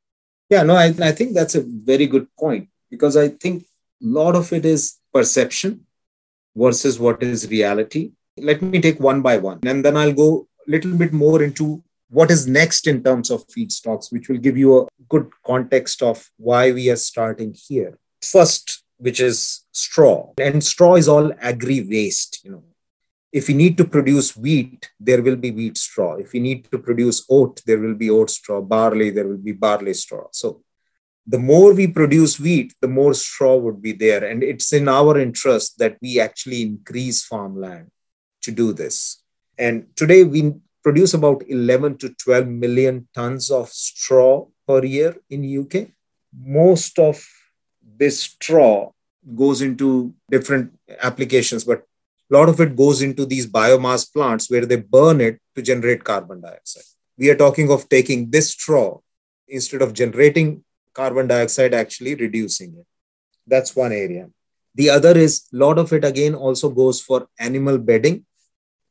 Yeah, 0.51 0.63
no, 0.63 0.77
I, 0.77 0.95
I 1.01 1.13
think 1.13 1.35
that's 1.35 1.55
a 1.55 1.63
very 1.63 2.07
good 2.07 2.27
point 2.37 2.69
because 2.91 3.17
I 3.17 3.29
think 3.29 3.65
a 4.03 4.07
lot 4.07 4.35
of 4.35 4.53
it 4.53 4.65
is 4.65 4.99
perception 5.13 5.87
versus 6.57 6.99
what 6.99 7.23
is 7.23 7.49
reality. 7.51 8.13
Let 8.37 8.63
me 8.63 8.81
take 8.81 9.01
one 9.01 9.21
by 9.21 9.37
one, 9.39 9.59
and 9.65 9.85
then 9.85 9.97
I'll 9.97 10.13
go 10.13 10.49
a 10.67 10.71
little 10.71 10.95
bit 10.95 11.13
more 11.13 11.43
into 11.43 11.83
what 12.11 12.31
is 12.31 12.47
next 12.47 12.87
in 12.87 13.03
terms 13.03 13.31
of 13.31 13.47
feedstocks, 13.49 14.11
which 14.11 14.29
will 14.29 14.39
give 14.39 14.57
you 14.57 14.81
a 14.81 14.87
good 15.09 15.31
context 15.45 16.03
of 16.03 16.31
why 16.37 16.73
we 16.73 16.91
are 16.91 16.97
starting 16.97 17.55
here. 17.55 17.99
First, 18.23 18.83
which 18.97 19.21
is 19.21 19.65
straw, 19.73 20.33
and 20.39 20.63
straw 20.63 20.97
is 20.97 21.09
all 21.09 21.33
agri 21.41 21.83
waste. 21.83 22.41
You 22.45 22.51
know, 22.53 22.65
if 23.33 23.49
we 23.49 23.55
need 23.55 23.77
to 23.77 23.85
produce 23.85 24.37
wheat, 24.37 24.91
there 24.99 25.23
will 25.23 25.37
be 25.37 25.51
wheat 25.51 25.77
straw. 25.77 26.17
If 26.17 26.33
we 26.33 26.41
need 26.41 26.71
to 26.73 26.79
produce 26.79 27.25
oat, 27.31 27.61
there 27.67 27.79
will 27.79 27.95
be 27.95 28.11
oat 28.11 28.31
straw. 28.31 28.61
Barley, 28.61 29.11
there 29.11 29.29
will 29.29 29.37
be 29.37 29.53
barley 29.53 29.95
straw. 29.95 30.27
So 30.33 30.63
the 31.27 31.39
more 31.39 31.75
we 31.75 31.87
produce 31.87 32.41
wheat, 32.41 32.75
the 32.81 32.89
more 32.89 33.13
straw 33.13 33.57
would 33.57 33.83
be 33.83 33.93
there. 33.93 34.25
And 34.25 34.43
it's 34.43 34.73
in 34.73 34.89
our 34.89 35.19
interest 35.19 35.79
that 35.79 35.99
we 36.01 36.19
actually 36.19 36.63
increase 36.63 37.25
farmland 37.25 37.91
to 38.43 38.51
do 38.51 38.73
this. 38.73 39.23
And 39.59 39.89
today 39.95 40.25
we 40.25 40.55
produce 40.89 41.13
about 41.13 41.43
11 41.47 41.99
to 41.99 42.09
12 42.15 42.47
million 42.49 43.07
tons 43.15 43.51
of 43.51 43.69
straw 43.69 44.47
per 44.67 44.83
year 44.85 45.15
in 45.29 45.41
UK. 45.61 45.89
Most 46.61 46.99
of 46.99 47.23
this 48.03 48.21
straw 48.21 48.91
goes 49.43 49.61
into 49.61 50.15
different 50.31 50.73
applications, 51.03 51.65
but 51.65 51.81
a 52.31 52.35
lot 52.37 52.49
of 52.49 52.59
it 52.61 52.75
goes 52.75 53.03
into 53.03 53.27
these 53.27 53.47
biomass 53.47 54.11
plants 54.11 54.51
where 54.51 54.65
they 54.65 54.77
burn 54.77 55.21
it 55.21 55.39
to 55.55 55.61
generate 55.61 56.05
carbon 56.05 56.41
dioxide. 56.41 56.89
We 57.19 57.29
are 57.29 57.37
talking 57.45 57.71
of 57.71 57.89
taking 57.91 58.31
this 58.31 58.51
straw 58.51 59.01
instead 59.47 59.83
of 59.83 59.93
generating 59.93 60.65
carbon 60.95 61.27
dioxide 61.27 61.75
actually 61.75 62.15
reducing 62.15 62.71
it. 62.81 62.87
That's 63.47 63.77
one 63.77 63.93
area. 63.93 64.29
The 64.75 64.89
other 64.91 65.17
is 65.19 65.45
a 65.53 65.57
lot 65.57 65.79
of 65.79 65.93
it 65.93 66.05
again 66.05 66.35
also 66.35 66.71
goes 66.71 67.01
for 67.01 67.29
animal 67.39 67.79
bedding, 67.79 68.25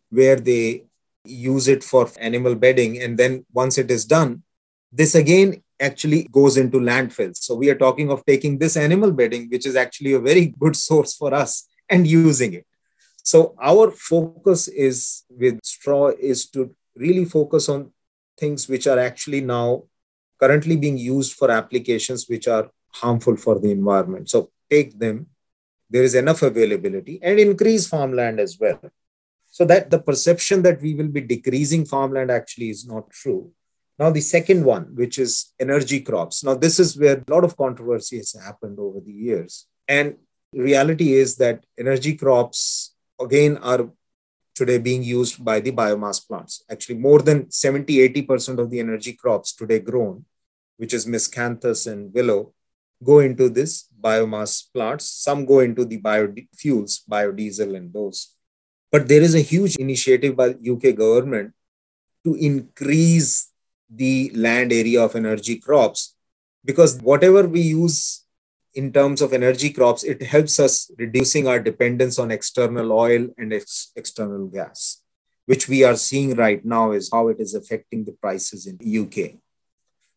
where 0.09 0.35
they 0.35 0.86
use 1.27 1.67
it 1.67 1.83
for 1.83 2.09
animal 2.19 2.55
bedding. 2.55 3.01
And 3.01 3.17
then 3.17 3.45
once 3.53 3.77
it 3.77 3.91
is 3.91 4.05
done, 4.05 4.43
this 4.91 5.15
again 5.15 5.61
actually 5.79 6.27
goes 6.31 6.57
into 6.57 6.79
landfills. 6.79 7.37
So 7.37 7.55
we 7.55 7.69
are 7.69 7.75
talking 7.75 8.09
of 8.09 8.25
taking 8.25 8.57
this 8.57 8.77
animal 8.77 9.11
bedding, 9.11 9.49
which 9.49 9.65
is 9.65 9.75
actually 9.75 10.13
a 10.13 10.19
very 10.19 10.47
good 10.59 10.75
source 10.87 11.15
for 11.15 11.33
us, 11.33 11.67
and 11.89 12.07
using 12.07 12.53
it. 12.53 12.65
So 13.23 13.55
our 13.61 13.91
focus 13.91 14.67
is 14.67 15.25
with 15.29 15.59
straw 15.63 16.11
is 16.17 16.49
to 16.51 16.73
really 16.95 17.25
focus 17.25 17.69
on 17.69 17.91
things 18.39 18.69
which 18.69 18.87
are 18.87 18.99
actually 18.99 19.41
now 19.41 19.83
currently 20.39 20.77
being 20.77 20.97
used 20.97 21.33
for 21.33 21.51
applications 21.51 22.27
which 22.29 22.47
are 22.47 22.69
harmful 22.93 23.35
for 23.35 23.59
the 23.59 23.71
environment. 23.71 24.29
So 24.29 24.51
take 24.69 24.97
them. 24.97 25.27
There 25.89 26.03
is 26.03 26.15
enough 26.15 26.41
availability 26.41 27.19
and 27.21 27.39
increase 27.39 27.87
farmland 27.87 28.39
as 28.39 28.57
well. 28.59 28.79
So 29.57 29.65
that 29.65 29.89
the 29.89 29.97
perception 29.97 30.61
that 30.61 30.79
we 30.83 30.93
will 30.93 31.07
be 31.07 31.19
decreasing 31.19 31.83
farmland 31.83 32.29
actually 32.29 32.69
is 32.69 32.85
not 32.85 33.09
true. 33.09 33.51
Now, 33.97 34.11
the 34.11 34.21
second 34.21 34.63
one, 34.63 34.83
which 34.93 35.17
is 35.17 35.51
energy 35.59 35.99
crops. 35.99 36.43
Now, 36.43 36.53
this 36.53 36.79
is 36.79 36.95
where 36.95 37.17
a 37.17 37.31
lot 37.33 37.43
of 37.43 37.57
controversy 37.57 38.17
has 38.17 38.35
happened 38.39 38.77
over 38.77 38.99
the 38.99 39.11
years. 39.11 39.65
And 39.87 40.17
reality 40.53 41.13
is 41.13 41.37
that 41.37 41.65
energy 41.75 42.13
crops, 42.15 42.93
again, 43.19 43.57
are 43.57 43.89
today 44.53 44.77
being 44.77 45.01
used 45.01 45.43
by 45.43 45.59
the 45.59 45.71
biomass 45.71 46.27
plants. 46.27 46.63
Actually, 46.69 46.99
more 46.99 47.23
than 47.23 47.49
70 47.49 47.97
80% 48.09 48.59
of 48.59 48.69
the 48.69 48.79
energy 48.79 49.13
crops 49.13 49.55
today 49.55 49.79
grown, 49.79 50.25
which 50.77 50.93
is 50.93 51.07
miscanthus 51.07 51.91
and 51.91 52.13
willow, 52.13 52.53
go 53.03 53.17
into 53.21 53.49
this 53.49 53.89
biomass 53.99 54.71
plants. 54.71 55.05
Some 55.05 55.47
go 55.47 55.61
into 55.61 55.83
the 55.83 55.99
biofuels, 55.99 57.01
biodiesel, 57.09 57.75
and 57.75 57.91
those. 57.91 58.36
But 58.91 59.07
there 59.07 59.21
is 59.21 59.35
a 59.35 59.41
huge 59.41 59.75
initiative 59.77 60.35
by 60.35 60.49
UK 60.49 60.95
government 60.95 61.53
to 62.23 62.35
increase 62.35 63.51
the 63.89 64.31
land 64.33 64.71
area 64.71 65.01
of 65.01 65.15
energy 65.15 65.57
crops 65.57 66.15
because 66.63 66.99
whatever 67.01 67.47
we 67.47 67.61
use 67.61 68.23
in 68.73 68.91
terms 68.93 69.21
of 69.21 69.33
energy 69.33 69.71
crops, 69.71 70.03
it 70.03 70.21
helps 70.21 70.59
us 70.59 70.91
reducing 70.97 71.47
our 71.47 71.59
dependence 71.59 72.19
on 72.19 72.31
external 72.31 72.91
oil 72.91 73.27
and 73.37 73.53
ex- 73.53 73.91
external 73.95 74.45
gas, 74.47 75.01
which 75.45 75.67
we 75.67 75.83
are 75.83 75.95
seeing 75.95 76.35
right 76.35 76.63
now 76.63 76.91
is 76.91 77.09
how 77.11 77.27
it 77.29 77.39
is 77.39 77.55
affecting 77.55 78.05
the 78.05 78.11
prices 78.11 78.67
in 78.67 78.77
UK. 79.03 79.39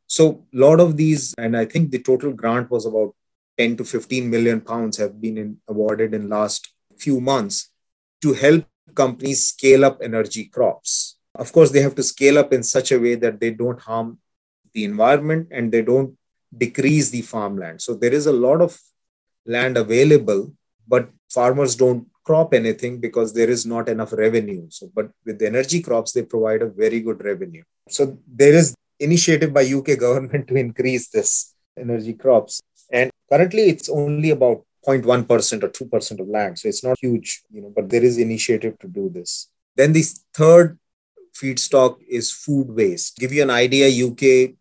So 0.06 0.44
a 0.52 0.58
lot 0.58 0.80
of 0.80 0.96
these, 0.96 1.34
and 1.38 1.56
I 1.56 1.64
think 1.64 1.90
the 1.90 2.02
total 2.02 2.32
grant 2.32 2.70
was 2.70 2.84
about 2.84 3.14
10 3.56 3.76
to 3.78 3.84
15 3.84 4.28
million 4.28 4.60
pounds 4.60 4.96
have 4.98 5.20
been 5.20 5.38
in, 5.38 5.56
awarded 5.68 6.12
in 6.12 6.28
last 6.28 6.72
few 6.98 7.20
months 7.20 7.69
to 8.22 8.32
help 8.34 8.64
companies 8.94 9.46
scale 9.46 9.84
up 9.84 10.00
energy 10.02 10.44
crops. 10.46 11.16
Of 11.34 11.52
course, 11.52 11.70
they 11.70 11.80
have 11.80 11.94
to 11.94 12.02
scale 12.02 12.38
up 12.38 12.52
in 12.52 12.62
such 12.62 12.92
a 12.92 12.98
way 12.98 13.14
that 13.14 13.40
they 13.40 13.50
don't 13.50 13.80
harm 13.80 14.18
the 14.74 14.84
environment 14.84 15.48
and 15.50 15.70
they 15.72 15.82
don't 15.82 16.16
decrease 16.56 17.10
the 17.10 17.22
farmland. 17.22 17.80
So 17.80 17.94
there 17.94 18.12
is 18.12 18.26
a 18.26 18.32
lot 18.32 18.60
of 18.60 18.78
land 19.46 19.76
available, 19.76 20.52
but 20.86 21.10
farmers 21.28 21.76
don't 21.76 22.06
crop 22.24 22.52
anything 22.52 23.00
because 23.00 23.32
there 23.32 23.48
is 23.48 23.64
not 23.64 23.88
enough 23.88 24.12
revenue. 24.12 24.66
So, 24.70 24.90
but 24.94 25.10
with 25.24 25.40
energy 25.42 25.80
crops, 25.82 26.12
they 26.12 26.22
provide 26.22 26.62
a 26.62 26.66
very 26.66 27.00
good 27.00 27.24
revenue. 27.24 27.62
So 27.88 28.18
there 28.26 28.52
is 28.52 28.74
initiative 28.98 29.52
by 29.52 29.62
UK 29.62 29.98
government 30.06 30.48
to 30.48 30.56
increase 30.56 31.08
this 31.08 31.54
energy 31.78 32.14
crops. 32.14 32.60
And 32.92 33.10
currently 33.30 33.62
it's 33.62 33.88
only 33.88 34.30
about 34.30 34.64
0.1% 34.86 35.62
or 35.62 35.68
2% 35.68 36.20
of 36.20 36.28
land. 36.28 36.58
So 36.58 36.68
it's 36.68 36.84
not 36.84 36.98
huge, 37.00 37.42
you 37.50 37.62
know, 37.62 37.72
but 37.74 37.90
there 37.90 38.02
is 38.02 38.18
initiative 38.18 38.78
to 38.80 38.88
do 38.88 39.10
this. 39.10 39.48
Then 39.76 39.92
the 39.92 40.04
third 40.34 40.78
feedstock 41.34 41.98
is 42.08 42.32
food 42.32 42.70
waste. 42.70 43.18
Give 43.18 43.32
you 43.32 43.42
an 43.42 43.50
idea, 43.50 44.06
UK 44.06 44.54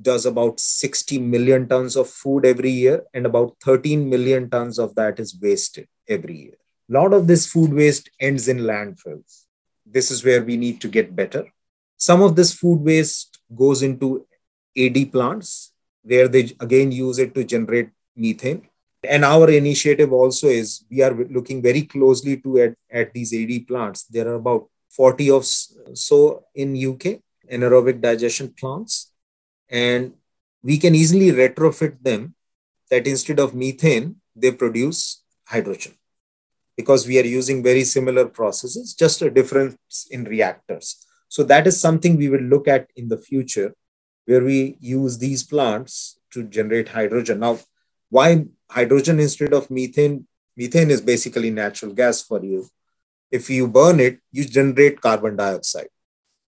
does 0.00 0.26
about 0.26 0.60
60 0.60 1.18
million 1.18 1.68
tons 1.68 1.96
of 1.96 2.08
food 2.08 2.46
every 2.46 2.70
year, 2.70 3.04
and 3.12 3.26
about 3.26 3.56
13 3.64 4.08
million 4.08 4.48
tons 4.48 4.78
of 4.78 4.94
that 4.94 5.18
is 5.18 5.36
wasted 5.40 5.88
every 6.08 6.36
year. 6.36 6.54
A 6.88 6.92
lot 6.92 7.12
of 7.12 7.26
this 7.26 7.46
food 7.46 7.72
waste 7.72 8.08
ends 8.20 8.48
in 8.48 8.58
landfills. 8.58 9.44
This 9.84 10.10
is 10.10 10.24
where 10.24 10.42
we 10.44 10.56
need 10.56 10.80
to 10.82 10.88
get 10.88 11.16
better. 11.16 11.44
Some 11.96 12.22
of 12.22 12.36
this 12.36 12.54
food 12.54 12.80
waste 12.80 13.38
goes 13.54 13.82
into 13.82 14.26
AD 14.76 15.12
plants, 15.12 15.72
where 16.02 16.28
they 16.28 16.52
again 16.60 16.92
use 16.92 17.18
it 17.18 17.34
to 17.34 17.44
generate 17.44 17.90
methane. 18.16 18.68
And 19.04 19.24
our 19.24 19.48
initiative 19.50 20.12
also 20.12 20.48
is 20.48 20.84
we 20.90 21.02
are 21.02 21.14
looking 21.14 21.62
very 21.62 21.82
closely 21.82 22.38
to 22.38 22.58
at, 22.58 22.74
at 22.90 23.12
these 23.12 23.32
AD 23.32 23.68
plants. 23.68 24.04
There 24.04 24.28
are 24.28 24.34
about 24.34 24.68
40 24.90 25.30
of 25.30 25.44
so 25.44 26.44
in 26.54 26.74
UK 26.74 27.20
anaerobic 27.50 28.00
digestion 28.00 28.52
plants 28.58 29.12
and 29.68 30.14
we 30.62 30.78
can 30.78 30.94
easily 30.94 31.30
retrofit 31.30 32.02
them 32.02 32.34
that 32.90 33.06
instead 33.06 33.38
of 33.38 33.54
methane, 33.54 34.16
they 34.34 34.50
produce 34.52 35.22
hydrogen 35.46 35.94
because 36.76 37.06
we 37.06 37.18
are 37.18 37.24
using 37.24 37.62
very 37.62 37.84
similar 37.84 38.26
processes, 38.26 38.94
just 38.94 39.20
a 39.22 39.30
difference 39.30 40.06
in 40.10 40.24
reactors. 40.24 41.04
So 41.28 41.42
that 41.44 41.66
is 41.66 41.80
something 41.80 42.16
we 42.16 42.28
will 42.28 42.40
look 42.40 42.68
at 42.68 42.88
in 42.96 43.08
the 43.08 43.18
future 43.18 43.74
where 44.26 44.44
we 44.44 44.76
use 44.80 45.18
these 45.18 45.42
plants 45.42 46.18
to 46.32 46.44
generate 46.44 46.88
hydrogen. 46.88 47.40
Now, 47.40 47.58
why 48.10 48.44
hydrogen 48.70 49.20
instead 49.20 49.52
of 49.52 49.70
methane? 49.70 50.26
Methane 50.56 50.90
is 50.90 51.00
basically 51.00 51.50
natural 51.50 51.92
gas 51.92 52.22
for 52.22 52.44
you. 52.44 52.68
If 53.30 53.50
you 53.50 53.68
burn 53.68 54.00
it, 54.00 54.20
you 54.32 54.44
generate 54.44 55.00
carbon 55.00 55.36
dioxide. 55.36 55.88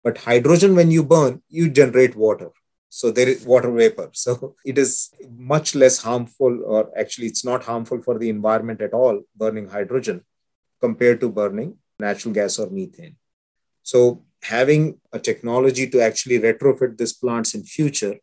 But 0.04 0.18
hydrogen, 0.20 0.76
when 0.76 0.92
you 0.92 1.04
burn, 1.04 1.42
you 1.50 1.70
generate 1.70 2.16
water. 2.16 2.50
So 2.90 3.10
there 3.12 3.28
is 3.28 3.46
water 3.46 3.72
vapor. 3.72 4.10
So 4.14 4.56
it 4.66 4.78
is 4.78 5.12
much 5.38 5.76
less 5.76 6.02
harmful, 6.02 6.62
or 6.66 6.92
actually, 6.98 7.28
it's 7.28 7.46
not 7.46 7.64
harmful 7.64 8.02
for 8.02 8.18
the 8.20 8.30
environment 8.30 8.82
at 8.82 8.94
all, 8.94 9.22
burning 9.36 9.70
hydrogen 9.70 10.24
compared 10.82 11.22
to 11.22 11.30
burning 11.30 11.78
natural 12.00 12.34
gas 12.34 12.60
or 12.60 12.70
methane. 12.70 13.16
So 13.84 14.24
having 14.42 15.00
a 15.12 15.20
technology 15.20 15.88
to 15.88 16.02
actually 16.02 16.40
retrofit 16.40 16.98
these 16.98 17.14
plants 17.14 17.56
in 17.56 17.64
future 17.64 18.16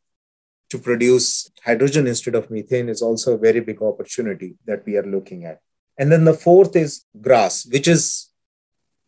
to 0.70 0.78
produce 0.78 1.50
hydrogen 1.64 2.06
instead 2.06 2.34
of 2.34 2.50
methane 2.50 2.88
is 2.88 3.02
also 3.02 3.34
a 3.34 3.38
very 3.38 3.60
big 3.60 3.82
opportunity 3.82 4.56
that 4.66 4.84
we 4.86 4.96
are 4.96 5.06
looking 5.06 5.44
at. 5.44 5.60
And 5.98 6.10
then 6.10 6.24
the 6.24 6.34
fourth 6.34 6.76
is 6.76 7.04
grass, 7.20 7.66
which 7.66 7.88
is 7.88 8.30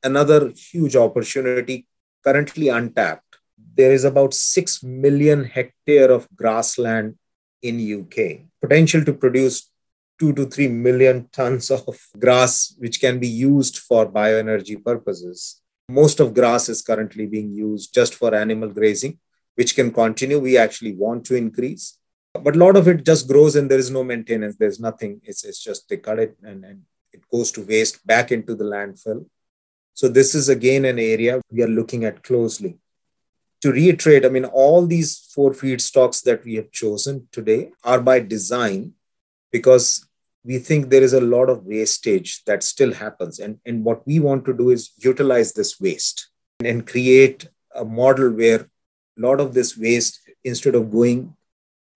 another 0.03 0.53
huge 0.55 0.97
opportunity 0.97 1.87
currently 2.25 2.69
untapped 2.69 3.33
there 3.75 3.93
is 3.93 4.05
about 4.05 4.35
6 4.35 4.83
million 4.83 5.45
hectare 5.45 6.11
of 6.11 6.29
grassland 6.37 7.17
in 7.63 7.79
UK, 8.01 8.41
potential 8.61 9.05
to 9.05 9.13
produce 9.13 9.71
2 10.19 10.33
to 10.35 10.47
3 10.47 10.69
million 10.69 11.29
tons 11.33 11.71
of 11.71 11.99
grass, 12.19 12.75
which 12.79 13.01
can 13.01 13.19
be 13.19 13.29
used 13.29 13.79
for 13.79 14.11
bioenergy 14.11 14.83
purposes. 14.83 15.63
Most 15.89 16.21
of 16.21 16.35
grass 16.35 16.69
is 16.69 16.83
currently 16.83 17.27
being 17.27 17.51
used 17.51 17.95
just 17.95 18.15
for 18.15 18.35
animal 18.35 18.69
grazing, 18.69 19.19
which 19.55 19.75
can 19.75 19.93
continue. 19.93 20.39
We 20.39 20.57
actually 20.57 20.95
want 20.95 21.25
to 21.27 21.35
increase. 21.35 21.99
But 22.35 22.57
a 22.57 22.59
lot 22.59 22.77
of 22.77 22.89
it 22.89 23.05
just 23.05 23.29
grows 23.29 23.57
and 23.57 23.71
there 23.71 23.79
is 23.79 23.91
no 23.91 24.03
maintenance. 24.03 24.57
There's 24.57 24.81
nothing. 24.81 25.21
It's, 25.25 25.45
it's 25.45 25.63
just 25.63 25.89
they 25.89 25.99
cut 25.99 26.19
it 26.19 26.37
and, 26.43 26.65
and 26.65 26.83
it 27.13 27.23
goes 27.31 27.53
to 27.53 27.63
waste 27.63 28.07
back 28.07 28.33
into 28.33 28.55
the 28.55 28.65
landfill. 28.65 29.27
So, 29.95 30.09
this 30.09 30.35
is 30.35 30.49
again 30.49 30.87
an 30.87 30.99
area 30.99 31.43
we 31.51 31.63
are 31.63 31.69
looking 31.69 32.07
at 32.07 32.23
closely 32.23 32.79
to 33.63 33.71
reiterate, 33.71 34.27
I 34.27 34.29
mean, 34.29 34.45
all 34.45 34.87
these 34.87 35.31
four 35.33 35.53
feedstocks 35.53 36.23
that 36.25 36.45
we 36.45 36.57
have 36.57 36.73
chosen 36.73 37.29
today 37.31 37.71
are 37.85 38.01
by 38.01 38.19
design 38.19 38.95
because 39.53 40.07
we 40.45 40.59
think 40.59 40.91
there 40.91 41.03
is 41.03 41.13
a 41.13 41.21
lot 41.21 41.49
of 41.49 41.65
wastage 41.65 42.43
that 42.45 42.65
still 42.65 42.93
happens. 42.93 43.39
And, 43.39 43.61
and 43.65 43.85
what 43.85 44.05
we 44.05 44.19
want 44.19 44.45
to 44.47 44.53
do 44.53 44.71
is 44.71 44.91
utilize 44.97 45.53
this 45.53 45.81
waste 45.81 46.29
and 46.65 46.87
create 46.87 47.49
a 47.75 47.85
model 47.85 48.33
where 48.33 48.69
lot 49.17 49.41
of 49.41 49.55
this 49.55 49.77
waste, 49.77 50.21
instead 50.45 50.75
of 50.75 50.91
going 50.91 51.37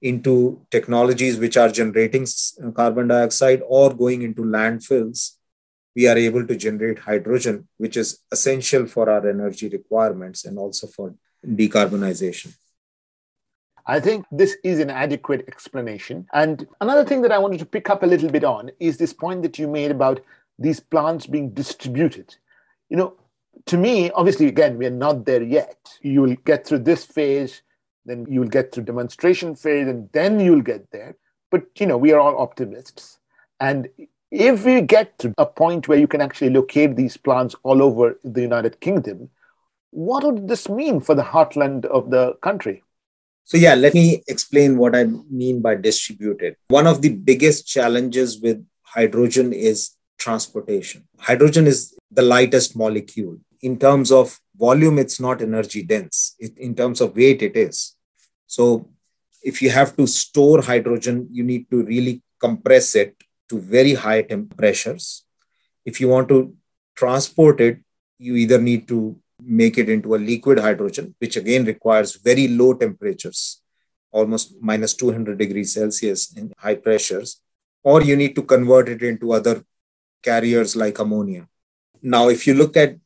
into 0.03 0.61
technologies 0.71 1.39
which 1.39 1.57
are 1.57 1.69
generating 1.69 2.27
uh, 2.63 2.71
carbon 2.71 3.09
dioxide 3.09 3.63
or 3.67 3.95
going 3.95 4.23
into 4.23 4.43
landfills, 4.43 5.33
we 5.95 6.07
are 6.07 6.17
able 6.17 6.47
to 6.47 6.55
generate 6.57 6.99
hydrogen, 6.99 7.67
which 7.79 7.97
is 7.97 8.19
essential 8.31 8.87
for 8.87 9.09
our 9.09 9.27
energy 9.29 9.69
requirements 9.69 10.45
and 10.45 10.59
also 10.59 10.87
for 10.87 11.15
decarbonization. 11.45 12.55
I 13.87 14.01
think 14.01 14.27
this 14.31 14.57
is 14.65 14.81
an 14.81 14.91
adequate 14.91 15.45
explanation. 15.47 16.27
And 16.33 16.67
another 16.81 17.05
thing 17.05 17.23
that 17.23 17.33
I 17.33 17.39
wanted 17.39 17.61
to 17.61 17.67
pick 17.67 17.89
up 17.89 18.03
a 18.03 18.07
little 18.07 18.29
bit 18.29 18.45
on 18.45 18.71
is 18.81 18.99
this 18.99 19.13
point 19.13 19.43
that 19.43 19.59
you 19.59 19.69
made 19.69 19.91
about 19.91 20.21
these 20.59 20.81
plants 20.81 21.27
being 21.27 21.51
distributed. 21.51 22.35
You 22.89 22.97
know, 22.97 23.15
to 23.67 23.77
me, 23.77 24.11
obviously, 24.11 24.47
again, 24.47 24.79
we 24.79 24.87
are 24.87 24.91
not 24.91 25.25
there 25.25 25.43
yet. 25.43 25.77
You 26.01 26.23
will 26.23 26.37
get 26.45 26.67
through 26.67 26.81
this 26.81 27.05
phase, 27.05 27.63
then 28.05 28.27
you 28.29 28.41
will 28.41 28.49
get 28.49 28.73
through 28.73 28.85
demonstration 28.85 29.57
phase, 29.57 29.89
and 29.89 30.09
then 30.13 30.39
you'll 30.41 30.63
get 30.63 30.91
there. 30.93 31.17
But, 31.51 31.65
you 31.79 31.87
know, 31.87 31.97
we 31.97 32.13
are 32.13 32.21
all 32.21 32.39
optimists. 32.39 33.19
And 33.61 33.89
if 34.31 34.65
we 34.65 34.81
get 34.83 35.19
to 35.21 35.33
a 35.39 35.47
point 35.47 35.89
where 35.89 35.99
you 35.99 36.07
can 36.07 36.21
actually 36.21 36.51
locate 36.51 36.97
these 36.97 37.17
plants 37.17 37.55
all 37.63 37.83
over 37.83 38.19
the 38.23 38.43
United 38.43 38.81
Kingdom, 38.81 39.31
what 39.91 40.25
would 40.25 40.49
this 40.49 40.69
mean 40.69 41.01
for 41.01 41.15
the 41.15 41.23
heartland 41.23 41.85
of 41.87 42.11
the 42.11 42.35
country? 42.43 42.85
So, 43.45 43.57
yeah, 43.57 43.75
let 43.75 43.95
me 43.95 44.23
explain 44.29 44.77
what 44.77 44.95
I 44.95 45.05
mean 45.31 45.61
by 45.63 45.77
distributed. 45.77 46.57
One 46.69 46.87
of 46.87 47.03
the 47.03 47.11
biggest 47.11 47.67
challenges 47.67 48.41
with 48.41 48.65
hydrogen 48.83 49.53
is 49.53 49.93
transportation. 50.19 51.07
Hydrogen 51.19 51.67
is 51.67 51.97
the 52.11 52.23
lightest 52.23 52.77
molecule. 52.77 53.39
In 53.63 53.79
terms 53.79 54.13
of 54.13 54.39
volume, 54.57 54.99
it's 54.99 55.21
not 55.21 55.43
energy 55.43 55.83
dense. 55.83 56.35
It, 56.39 56.57
in 56.59 56.75
terms 56.75 57.01
of 57.01 57.17
weight, 57.17 57.43
it 57.43 57.57
is. 57.57 57.95
So, 58.47 58.89
if 59.43 59.63
you 59.63 59.71
have 59.71 59.97
to 59.97 60.07
store 60.07 60.63
hydrogen, 60.63 61.29
you 61.31 61.45
need 61.45 61.71
to 61.71 61.85
really 61.85 62.23
compress 62.41 62.95
it 62.95 63.17
to 63.49 63.61
very 63.61 63.95
high 63.95 64.23
temperatures. 64.23 65.25
If 65.85 66.01
you 66.01 66.09
want 66.09 66.29
to 66.29 66.55
transport 66.97 67.61
it, 67.61 67.79
you 68.19 68.35
either 68.37 68.61
need 68.61 68.89
to 68.89 69.17
make 69.41 69.79
it 69.79 69.89
into 69.89 70.15
a 70.15 70.19
liquid 70.19 70.59
hydrogen, 70.59 71.15
which 71.19 71.37
again 71.37 71.65
requires 71.65 72.17
very 72.17 72.49
low 72.49 72.75
temperatures, 72.75 73.63
almost 74.11 74.55
minus 74.61 74.95
200 74.95 75.39
degrees 75.39 75.75
Celsius 75.75 76.33
in 76.37 76.53
high 76.59 76.75
pressures, 76.75 77.41
or 77.83 78.03
you 78.03 78.17
need 78.17 78.35
to 78.35 78.43
convert 78.43 78.89
it 78.89 79.03
into 79.03 79.33
other 79.33 79.63
carriers 80.23 80.75
like 80.75 80.99
ammonia. 80.99 81.47
Now, 82.03 82.29
if 82.29 82.47
you 82.47 82.55
look 82.55 82.77
at 82.77 82.97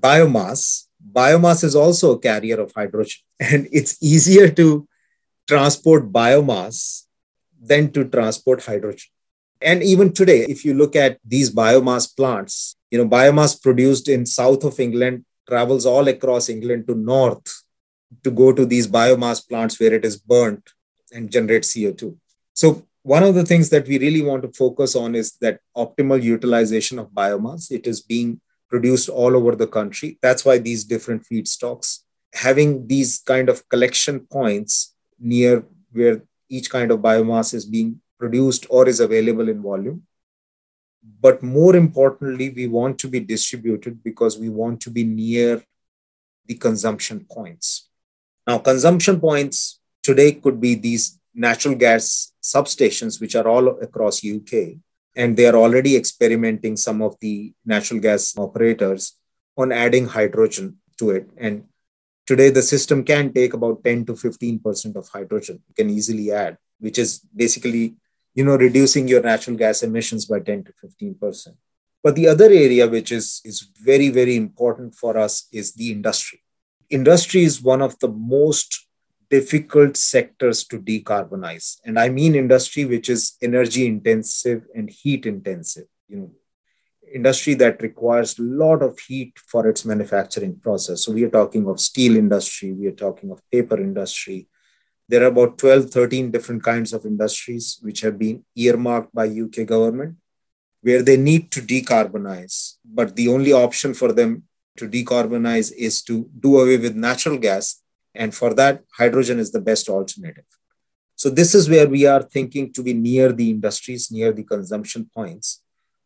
biomass, 0.00 0.86
biomass 1.12 1.64
is 1.64 1.74
also 1.74 2.12
a 2.12 2.18
carrier 2.18 2.60
of 2.60 2.72
hydrogen, 2.74 3.20
and 3.40 3.68
it's 3.72 3.96
easier 4.02 4.48
to 4.50 4.86
transport 5.48 6.12
biomass 6.12 7.04
than 7.60 7.92
to 7.92 8.04
transport 8.04 8.64
hydrogen. 8.64 9.10
And 9.60 9.82
even 9.82 10.12
today, 10.12 10.40
if 10.48 10.64
you 10.64 10.74
look 10.74 10.96
at 10.96 11.18
these 11.24 11.54
biomass 11.54 12.14
plants, 12.16 12.76
you 12.90 12.98
know, 12.98 13.08
biomass 13.08 13.60
produced 13.60 14.08
in 14.08 14.26
south 14.26 14.64
of 14.64 14.80
England 14.80 15.24
travels 15.48 15.86
all 15.86 16.08
across 16.08 16.48
England 16.48 16.86
to 16.88 16.94
north 16.94 17.62
to 18.22 18.30
go 18.30 18.52
to 18.52 18.66
these 18.66 18.86
biomass 18.86 19.46
plants 19.48 19.78
where 19.78 19.94
it 19.94 20.04
is 20.04 20.16
burnt 20.16 20.70
and 21.12 21.30
generate 21.30 21.62
CO2. 21.62 22.16
So 22.54 22.86
one 23.02 23.22
of 23.22 23.34
the 23.34 23.44
things 23.44 23.68
that 23.70 23.86
we 23.86 23.98
really 23.98 24.22
want 24.22 24.42
to 24.42 24.52
focus 24.52 24.94
on 24.94 25.14
is 25.14 25.32
that 25.40 25.60
optimal 25.76 26.22
utilization 26.22 26.98
of 26.98 27.10
biomass. 27.10 27.70
It 27.70 27.86
is 27.86 28.00
being 28.00 28.40
produced 28.72 29.10
all 29.10 29.36
over 29.36 29.54
the 29.54 29.66
country. 29.66 30.18
That's 30.22 30.46
why 30.46 30.56
these 30.56 30.82
different 30.84 31.24
feedstocks, 31.28 31.98
having 32.32 32.86
these 32.86 33.18
kind 33.32 33.50
of 33.50 33.68
collection 33.68 34.20
points 34.20 34.94
near 35.20 35.64
where 35.92 36.22
each 36.48 36.70
kind 36.70 36.90
of 36.90 37.00
biomass 37.00 37.52
is 37.52 37.66
being 37.66 38.00
produced 38.18 38.64
or 38.70 38.88
is 38.88 39.00
available 39.00 39.50
in 39.50 39.60
volume. 39.60 40.02
But 41.20 41.42
more 41.42 41.76
importantly, 41.76 42.48
we 42.48 42.66
want 42.66 42.98
to 43.00 43.08
be 43.08 43.20
distributed 43.20 44.02
because 44.02 44.38
we 44.38 44.48
want 44.48 44.80
to 44.82 44.90
be 44.90 45.04
near 45.04 45.62
the 46.46 46.54
consumption 46.54 47.26
points. 47.30 47.90
Now, 48.46 48.58
consumption 48.58 49.20
points 49.20 49.80
today 50.02 50.32
could 50.32 50.60
be 50.62 50.76
these 50.76 51.20
natural 51.34 51.74
gas 51.74 52.32
substations, 52.42 53.20
which 53.20 53.34
are 53.34 53.46
all 53.46 53.68
across 53.80 54.24
UK, 54.24 54.78
and 55.14 55.36
they 55.36 55.46
are 55.46 55.56
already 55.56 55.96
experimenting 55.96 56.76
some 56.76 57.02
of 57.02 57.16
the 57.20 57.52
natural 57.64 58.00
gas 58.00 58.36
operators 58.36 59.18
on 59.56 59.72
adding 59.72 60.06
hydrogen 60.06 60.78
to 60.98 61.10
it. 61.10 61.28
And 61.36 61.64
today, 62.26 62.50
the 62.50 62.62
system 62.62 63.04
can 63.04 63.32
take 63.32 63.54
about 63.54 63.84
10 63.84 64.06
to 64.06 64.12
15% 64.14 64.96
of 64.96 65.08
hydrogen. 65.08 65.62
You 65.68 65.74
can 65.74 65.90
easily 65.90 66.32
add, 66.32 66.56
which 66.78 66.98
is 66.98 67.20
basically 67.34 67.96
you 68.34 68.44
know 68.44 68.56
reducing 68.56 69.08
your 69.08 69.22
natural 69.22 69.56
gas 69.56 69.82
emissions 69.82 70.26
by 70.26 70.40
10 70.40 70.64
to 70.64 70.72
15%. 70.84 71.48
But 72.02 72.16
the 72.16 72.28
other 72.28 72.46
area 72.46 72.88
which 72.88 73.12
is, 73.12 73.40
is 73.44 73.68
very, 73.80 74.08
very 74.08 74.34
important 74.34 74.94
for 74.94 75.16
us 75.16 75.46
is 75.52 75.74
the 75.74 75.92
industry. 75.92 76.42
Industry 76.90 77.44
is 77.44 77.62
one 77.62 77.80
of 77.80 77.98
the 78.00 78.08
most 78.08 78.86
difficult 79.32 79.96
sectors 79.96 80.62
to 80.64 80.78
decarbonize. 80.78 81.78
And 81.86 81.98
I 81.98 82.10
mean 82.10 82.34
industry 82.34 82.84
which 82.84 83.08
is 83.08 83.36
energy 83.40 83.86
intensive 83.86 84.64
and 84.74 84.90
heat 84.90 85.24
intensive. 85.24 85.86
You 86.08 86.16
know, 86.16 86.30
industry 87.14 87.54
that 87.54 87.82
requires 87.82 88.38
a 88.38 88.42
lot 88.42 88.82
of 88.82 88.98
heat 88.98 89.32
for 89.38 89.66
its 89.66 89.84
manufacturing 89.86 90.56
process. 90.60 91.04
So 91.04 91.12
we 91.12 91.24
are 91.24 91.30
talking 91.30 91.66
of 91.66 91.80
steel 91.80 92.16
industry, 92.16 92.72
we 92.72 92.86
are 92.88 92.98
talking 93.06 93.30
of 93.30 93.40
paper 93.50 93.80
industry. 93.80 94.48
There 95.08 95.22
are 95.22 95.32
about 95.34 95.58
12, 95.58 95.90
13 95.90 96.30
different 96.30 96.62
kinds 96.62 96.92
of 96.92 97.04
industries 97.06 97.78
which 97.82 98.00
have 98.02 98.18
been 98.18 98.44
earmarked 98.54 99.14
by 99.14 99.26
UK 99.26 99.66
government 99.66 100.16
where 100.82 101.02
they 101.02 101.16
need 101.16 101.50
to 101.52 101.60
decarbonize. 101.60 102.74
But 102.84 103.16
the 103.16 103.28
only 103.28 103.52
option 103.52 103.94
for 103.94 104.12
them 104.12 104.44
to 104.76 104.88
decarbonize 104.88 105.72
is 105.72 106.02
to 106.02 106.28
do 106.38 106.58
away 106.60 106.76
with 106.76 106.96
natural 106.96 107.38
gas. 107.38 107.81
And 108.14 108.34
for 108.34 108.54
that, 108.54 108.82
hydrogen 108.96 109.38
is 109.38 109.52
the 109.52 109.60
best 109.60 109.88
alternative. 109.88 110.44
So, 111.16 111.30
this 111.30 111.54
is 111.54 111.68
where 111.68 111.88
we 111.88 112.06
are 112.06 112.22
thinking 112.22 112.72
to 112.72 112.82
be 112.82 112.94
near 112.94 113.32
the 113.32 113.50
industries, 113.50 114.10
near 114.10 114.32
the 114.32 114.44
consumption 114.44 115.08
points. 115.14 115.62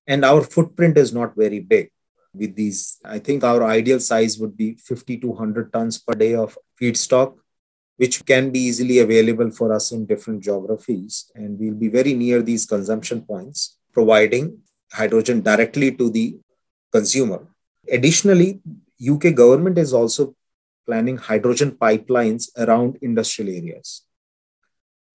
And 0.06 0.24
our 0.24 0.42
footprint 0.42 0.98
is 0.98 1.12
not 1.12 1.34
very 1.36 1.60
big 1.60 1.90
with 2.34 2.54
these. 2.54 2.98
I 3.04 3.18
think 3.18 3.42
our 3.42 3.64
ideal 3.64 3.98
size 3.98 4.38
would 4.38 4.56
be 4.56 4.74
50 4.74 5.18
to 5.18 5.28
100 5.28 5.72
tons 5.72 5.98
per 5.98 6.14
day 6.14 6.34
of 6.34 6.56
feedstock, 6.80 7.34
which 7.96 8.24
can 8.24 8.50
be 8.50 8.60
easily 8.60 8.98
available 8.98 9.50
for 9.50 9.72
us 9.72 9.90
in 9.90 10.06
different 10.06 10.42
geographies. 10.42 11.30
And 11.34 11.58
we'll 11.58 11.74
be 11.74 11.88
very 11.88 12.14
near 12.14 12.42
these 12.42 12.66
consumption 12.66 13.22
points, 13.22 13.78
providing 13.92 14.58
hydrogen 14.92 15.40
directly 15.40 15.92
to 15.96 16.10
the 16.10 16.38
consumer. 16.92 17.46
Additionally, 17.90 18.60
UK 19.00 19.34
government 19.34 19.78
is 19.78 19.92
also 19.92 20.35
planning 20.86 21.16
hydrogen 21.16 21.72
pipelines 21.72 22.48
around 22.56 22.98
industrial 23.02 23.54
areas. 23.54 24.02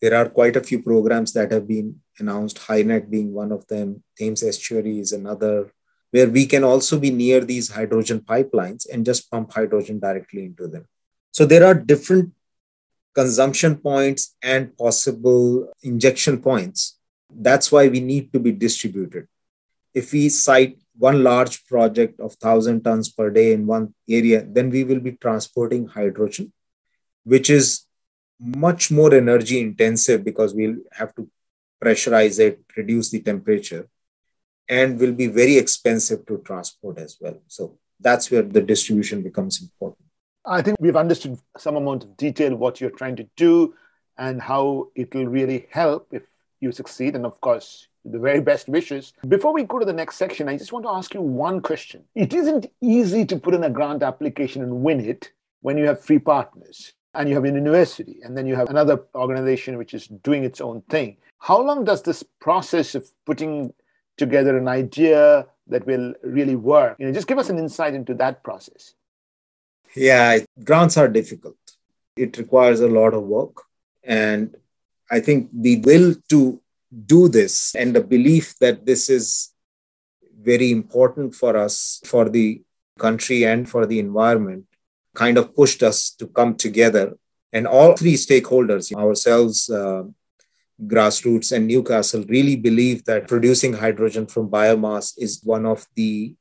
There 0.01 0.15
are 0.15 0.29
quite 0.29 0.55
a 0.55 0.63
few 0.63 0.81
programs 0.81 1.34
that 1.34 1.51
have 1.51 1.67
been 1.67 2.01
announced, 2.19 2.57
HyNet 2.57 3.10
being 3.10 3.34
one 3.34 3.51
of 3.51 3.67
them, 3.67 4.03
Thames 4.17 4.43
Estuary 4.43 4.99
is 4.99 5.12
another, 5.12 5.71
where 6.10 6.29
we 6.29 6.45
can 6.45 6.63
also 6.63 6.99
be 6.99 7.12
near 7.12 7.41
these 7.41 7.69
hydrogen 7.69 8.19
pipelines 8.19 8.86
and 8.91 9.05
just 9.05 9.29
pump 9.31 9.53
hydrogen 9.53 9.99
directly 9.99 10.45
into 10.45 10.67
them. 10.67 10.88
So 11.31 11.45
there 11.45 11.65
are 11.65 11.75
different 11.75 12.34
consumption 13.13 13.77
points 13.77 14.36
and 14.41 14.75
possible 14.77 15.71
injection 15.84 16.41
points. 16.41 16.97
That's 17.29 17.71
why 17.71 17.88
we 17.88 17.99
need 17.99 18.34
to 18.34 18.39
be 18.39 18.51
distributed 18.51 19.27
if 19.93 20.12
we 20.12 20.29
site 20.29 20.81
one 20.97 21.23
large 21.23 21.65
project 21.65 22.19
of 22.19 22.36
1000 22.39 22.84
tons 22.84 23.10
per 23.10 23.30
day 23.30 23.54
in 23.54 23.65
one 23.65 23.93
area 24.10 24.45
then 24.47 24.69
we 24.69 24.84
will 24.84 24.99
be 24.99 25.13
transporting 25.13 25.88
hydrogen 25.88 26.51
which 27.23 27.49
is 27.49 27.86
much 28.39 28.91
more 28.91 29.13
energy 29.13 29.60
intensive 29.60 30.23
because 30.23 30.54
we'll 30.54 30.77
have 30.91 31.13
to 31.15 31.30
pressurize 31.84 32.39
it 32.39 32.60
reduce 32.75 33.10
the 33.10 33.21
temperature 33.21 33.88
and 34.71 34.99
will 34.99 35.12
be 35.12 35.27
very 35.27 35.58
expensive 35.58 36.25
to 36.25 36.38
transport 36.39 36.97
as 36.97 37.17
well. 37.19 37.38
So 37.47 37.77
that's 37.99 38.32
where 38.32 38.41
the 38.41 38.62
distribution 38.62 39.21
becomes 39.21 39.62
important. 39.62 40.08
I 40.45 40.62
think 40.62 40.77
we've 40.80 40.95
understood 40.95 41.38
some 41.58 41.75
amount 41.75 42.04
of 42.04 42.17
detail 42.17 42.56
what 42.56 42.80
you're 42.80 42.89
trying 42.89 43.17
to 43.17 43.27
do 43.36 43.75
and 44.17 44.41
how 44.41 44.88
it 44.95 45.13
will 45.13 45.27
really 45.27 45.67
help 45.69 46.08
if 46.12 46.23
you 46.62 46.71
succeed. 46.71 47.15
And 47.15 47.25
of 47.25 47.39
course 47.41 47.88
the 48.05 48.19
very 48.19 48.41
best 48.41 48.67
wishes. 48.67 49.13
Before 49.27 49.53
we 49.53 49.63
go 49.63 49.79
to 49.79 49.85
the 49.85 49.93
next 49.93 50.17
section, 50.17 50.49
I 50.49 50.57
just 50.57 50.71
want 50.71 50.85
to 50.85 50.91
ask 50.91 51.13
you 51.13 51.21
one 51.21 51.61
question. 51.61 52.03
It 52.15 52.33
isn't 52.33 52.67
easy 52.81 53.25
to 53.25 53.37
put 53.37 53.53
in 53.53 53.63
a 53.63 53.69
grant 53.69 54.03
application 54.03 54.63
and 54.63 54.83
win 54.83 54.99
it 54.99 55.31
when 55.61 55.77
you 55.77 55.85
have 55.85 56.01
three 56.01 56.19
partners 56.19 56.93
and 57.13 57.29
you 57.29 57.35
have 57.35 57.45
a 57.45 57.49
university 57.49 58.19
and 58.23 58.37
then 58.37 58.47
you 58.47 58.55
have 58.55 58.69
another 58.69 59.03
organization 59.15 59.77
which 59.77 59.93
is 59.93 60.07
doing 60.07 60.43
its 60.43 60.61
own 60.61 60.81
thing. 60.89 61.17
How 61.39 61.61
long 61.61 61.83
does 61.83 62.01
this 62.03 62.23
process 62.39 62.95
of 62.95 63.09
putting 63.25 63.73
together 64.17 64.57
an 64.57 64.67
idea 64.67 65.47
that 65.67 65.85
will 65.85 66.13
really 66.23 66.55
work? 66.55 66.95
You 66.99 67.07
know, 67.07 67.13
just 67.13 67.27
give 67.27 67.39
us 67.39 67.49
an 67.49 67.59
insight 67.59 67.93
into 67.93 68.13
that 68.15 68.43
process. 68.43 68.93
Yeah, 69.95 70.39
grants 70.63 70.97
are 70.97 71.07
difficult. 71.07 71.57
It 72.15 72.37
requires 72.37 72.79
a 72.79 72.87
lot 72.87 73.13
of 73.13 73.23
work. 73.23 73.63
And 74.03 74.55
I 75.09 75.19
think 75.19 75.49
the 75.53 75.79
will 75.81 76.15
to 76.29 76.61
do 77.06 77.30
this 77.30 77.73
and 77.75 77.95
the 77.95 78.04
belief 78.04 78.58
that 78.60 78.86
this 78.86 79.10
is 79.10 79.54
very 80.41 80.71
important 80.71 81.36
for 81.36 81.56
us, 81.56 82.01
for 82.06 82.30
the 82.30 82.62
country, 82.99 83.43
and 83.45 83.69
for 83.69 83.86
the 83.86 83.99
environment 83.99 84.65
kind 85.13 85.38
of 85.38 85.56
pushed 85.56 85.84
us 85.84 86.12
to 86.12 86.27
come 86.27 86.56
together. 86.56 87.17
And 87.54 87.67
all 87.67 87.95
three 87.95 88.15
stakeholders, 88.15 88.93
ourselves, 88.95 89.69
uh, 89.69 90.04
grassroots, 90.86 91.51
and 91.51 91.67
Newcastle, 91.67 92.23
really 92.27 92.56
believe 92.56 93.06
that 93.06 93.27
producing 93.27 93.73
hydrogen 93.73 94.25
from 94.25 94.49
biomass 94.49 95.13
is 95.17 95.41
one 95.43 95.65
of 95.65 95.86
the 95.95 96.36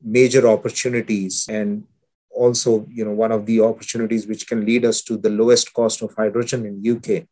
major 0.00 0.46
opportunities 0.46 1.46
and 1.48 1.84
also 2.30 2.86
you 2.90 3.04
know 3.04 3.12
one 3.12 3.32
of 3.32 3.46
the 3.46 3.60
opportunities 3.60 4.26
which 4.26 4.46
can 4.46 4.66
lead 4.66 4.84
us 4.84 5.00
to 5.02 5.16
the 5.16 5.30
lowest 5.30 5.72
cost 5.72 6.02
of 6.02 6.12
hydrogen 6.14 6.66
in 6.66 6.96
uk 6.96 7.24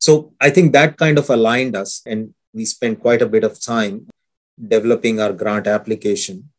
so 0.00 0.32
I 0.40 0.48
think 0.48 0.72
that 0.72 0.96
kind 0.96 1.18
of 1.18 1.28
aligned 1.28 1.76
us, 1.76 2.02
and 2.06 2.34
we 2.54 2.64
spent 2.64 3.00
quite 3.00 3.20
a 3.20 3.28
bit 3.28 3.44
of 3.44 3.60
time 3.60 4.08
developing 4.58 5.20
our 5.20 5.32
grant 5.32 5.66
application. 5.66 6.50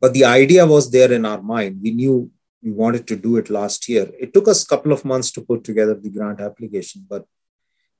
But 0.00 0.14
the 0.14 0.24
idea 0.24 0.66
was 0.66 0.90
there 0.90 1.12
in 1.12 1.24
our 1.24 1.40
mind. 1.40 1.80
We 1.80 1.92
knew 1.92 2.30
we 2.60 2.72
wanted 2.72 3.06
to 3.06 3.16
do 3.16 3.36
it 3.36 3.50
last 3.50 3.88
year. 3.88 4.10
It 4.18 4.34
took 4.34 4.48
us 4.48 4.64
a 4.64 4.66
couple 4.66 4.92
of 4.92 5.04
months 5.04 5.30
to 5.32 5.42
put 5.42 5.62
together 5.62 5.94
the 5.94 6.10
grant 6.10 6.40
application, 6.40 7.06
but 7.08 7.24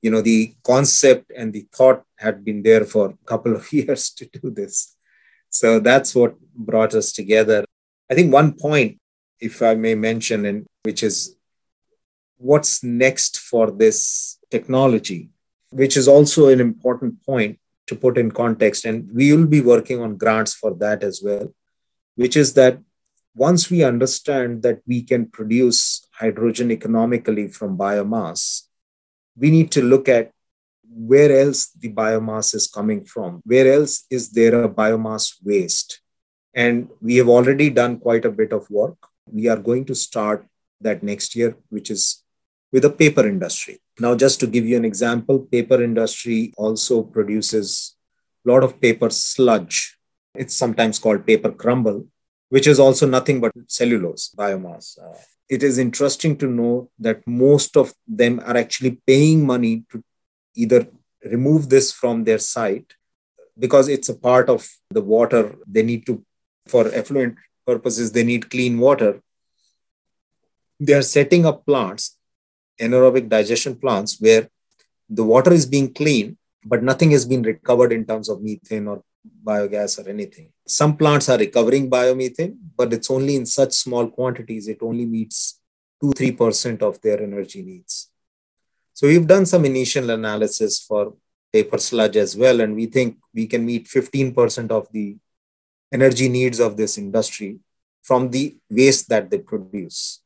you 0.01 0.11
know 0.11 0.21
the 0.21 0.53
concept 0.63 1.31
and 1.35 1.53
the 1.53 1.65
thought 1.73 2.03
had 2.17 2.43
been 2.43 2.61
there 2.63 2.83
for 2.83 3.09
a 3.09 3.25
couple 3.25 3.55
of 3.55 3.71
years 3.79 4.09
to 4.11 4.25
do 4.25 4.51
this. 4.51 4.97
So 5.49 5.79
that's 5.79 6.13
what 6.13 6.39
brought 6.53 6.93
us 6.93 7.13
together. 7.13 7.63
I 8.11 8.15
think 8.15 8.33
one 8.33 8.53
point, 8.53 8.99
if 9.39 9.61
I 9.61 9.75
may 9.75 9.95
mention, 9.95 10.45
and 10.45 10.67
which 10.83 11.03
is 11.03 11.37
what's 12.37 12.83
next 12.83 13.39
for 13.39 13.71
this 13.71 14.38
technology, 14.51 15.29
which 15.71 15.97
is 15.97 16.07
also 16.07 16.47
an 16.49 16.59
important 16.59 17.23
point 17.25 17.59
to 17.87 17.95
put 17.95 18.17
in 18.17 18.31
context. 18.31 18.85
And 18.85 19.09
we 19.13 19.33
will 19.33 19.47
be 19.47 19.61
working 19.61 20.01
on 20.01 20.17
grants 20.17 20.53
for 20.53 20.73
that 20.75 21.03
as 21.03 21.21
well. 21.23 21.53
which 22.19 22.35
is 22.35 22.53
that 22.55 22.77
once 23.33 23.69
we 23.71 23.81
understand 23.81 24.61
that 24.63 24.79
we 24.85 25.01
can 25.01 25.25
produce 25.25 26.05
hydrogen 26.11 26.69
economically 26.69 27.47
from 27.47 27.77
biomass, 27.77 28.63
we 29.37 29.49
need 29.49 29.71
to 29.71 29.81
look 29.81 30.09
at 30.09 30.31
where 31.11 31.31
else 31.39 31.67
the 31.79 31.89
biomass 31.93 32.53
is 32.53 32.67
coming 32.67 33.05
from, 33.05 33.41
where 33.45 33.71
else 33.71 34.03
is 34.09 34.31
there 34.31 34.63
a 34.63 34.67
biomass 34.67 35.35
waste. 35.41 36.01
And 36.53 36.89
we 37.01 37.15
have 37.15 37.29
already 37.29 37.69
done 37.69 37.99
quite 37.99 38.25
a 38.25 38.31
bit 38.31 38.51
of 38.51 38.69
work. 38.69 38.97
We 39.31 39.47
are 39.47 39.55
going 39.69 39.85
to 39.85 39.95
start 39.95 40.45
that 40.81 41.01
next 41.03 41.37
year, 41.37 41.55
which 41.69 41.89
is 41.89 42.21
with 42.71 42.83
the 42.83 42.89
paper 42.89 43.27
industry. 43.27 43.79
Now, 43.99 44.15
just 44.15 44.39
to 44.41 44.47
give 44.47 44.65
you 44.65 44.77
an 44.77 44.85
example, 44.85 45.39
paper 45.39 45.81
industry 45.81 46.53
also 46.57 47.03
produces 47.03 47.95
a 48.45 48.51
lot 48.51 48.63
of 48.63 48.79
paper 48.79 49.09
sludge. 49.09 49.97
It's 50.35 50.55
sometimes 50.55 50.99
called 50.99 51.25
paper 51.25 51.51
crumble, 51.51 52.07
which 52.49 52.67
is 52.67 52.79
also 52.79 53.07
nothing 53.07 53.41
but 53.41 53.51
cellulose 53.67 54.33
biomass. 54.37 54.97
Uh, 54.99 55.17
it 55.49 55.63
is 55.63 55.79
interesting 55.79 56.37
to 56.37 56.47
know 56.47 56.89
that 56.99 57.25
most 57.27 57.75
of 57.75 57.93
them 58.07 58.39
are 58.45 58.55
actually 58.55 59.01
paying 59.07 59.45
money 59.45 59.83
to 59.91 60.03
either 60.55 60.87
remove 61.25 61.69
this 61.69 61.91
from 61.91 62.23
their 62.23 62.37
site 62.37 62.93
because 63.57 63.87
it's 63.89 64.09
a 64.09 64.13
part 64.13 64.47
of 64.47 64.69
the 64.89 65.01
water 65.01 65.55
they 65.67 65.83
need 65.83 66.05
to 66.05 66.23
for 66.67 66.87
effluent 66.93 67.35
purposes 67.65 68.11
they 68.11 68.23
need 68.23 68.49
clean 68.49 68.77
water 68.79 69.21
they 70.79 70.93
are 70.93 71.01
setting 71.01 71.45
up 71.45 71.65
plants 71.65 72.17
anaerobic 72.79 73.29
digestion 73.29 73.75
plants 73.75 74.19
where 74.19 74.49
the 75.09 75.23
water 75.23 75.51
is 75.51 75.65
being 75.65 75.93
cleaned 75.93 76.37
but 76.63 76.83
nothing 76.83 77.11
has 77.11 77.25
been 77.25 77.41
recovered 77.41 77.91
in 77.91 78.05
terms 78.05 78.29
of 78.29 78.41
methane 78.41 78.87
or 78.87 79.03
biogas 79.43 80.03
or 80.03 80.09
anything. 80.09 80.51
Some 80.67 80.97
plants 80.97 81.29
are 81.29 81.37
recovering 81.37 81.89
biomethane, 81.89 82.57
but 82.77 82.93
it's 82.93 83.09
only 83.09 83.35
in 83.35 83.45
such 83.45 83.73
small 83.73 84.09
quantities, 84.09 84.67
it 84.67 84.79
only 84.81 85.05
meets 85.05 85.59
2 86.01 86.11
3% 86.11 86.81
of 86.81 87.01
their 87.01 87.21
energy 87.21 87.61
needs. 87.61 88.09
So 88.93 89.07
we've 89.07 89.27
done 89.27 89.45
some 89.45 89.65
initial 89.65 90.09
analysis 90.09 90.79
for 90.79 91.13
paper 91.51 91.77
sludge 91.77 92.17
as 92.17 92.35
well, 92.35 92.61
and 92.61 92.75
we 92.75 92.85
think 92.85 93.17
we 93.33 93.47
can 93.47 93.65
meet 93.65 93.87
15% 93.87 94.71
of 94.71 94.87
the 94.91 95.17
energy 95.91 96.29
needs 96.29 96.59
of 96.59 96.77
this 96.77 96.97
industry 96.97 97.59
from 98.03 98.29
the 98.29 98.57
waste 98.69 99.09
that 99.09 99.29
they 99.29 99.39
produce. 99.39 100.21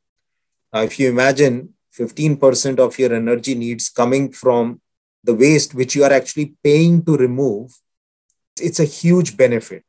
Now, 0.72 0.82
if 0.82 0.98
you 0.98 1.08
imagine 1.08 1.73
15% 1.98 2.78
of 2.78 2.98
your 2.98 3.14
energy 3.14 3.54
needs 3.54 3.88
coming 3.88 4.32
from 4.32 4.80
the 5.22 5.34
waste 5.34 5.74
which 5.74 5.94
you 5.94 6.04
are 6.04 6.12
actually 6.12 6.54
paying 6.62 7.04
to 7.04 7.16
remove, 7.16 7.72
it's 8.60 8.80
a 8.80 8.84
huge 8.84 9.36
benefit. 9.36 9.84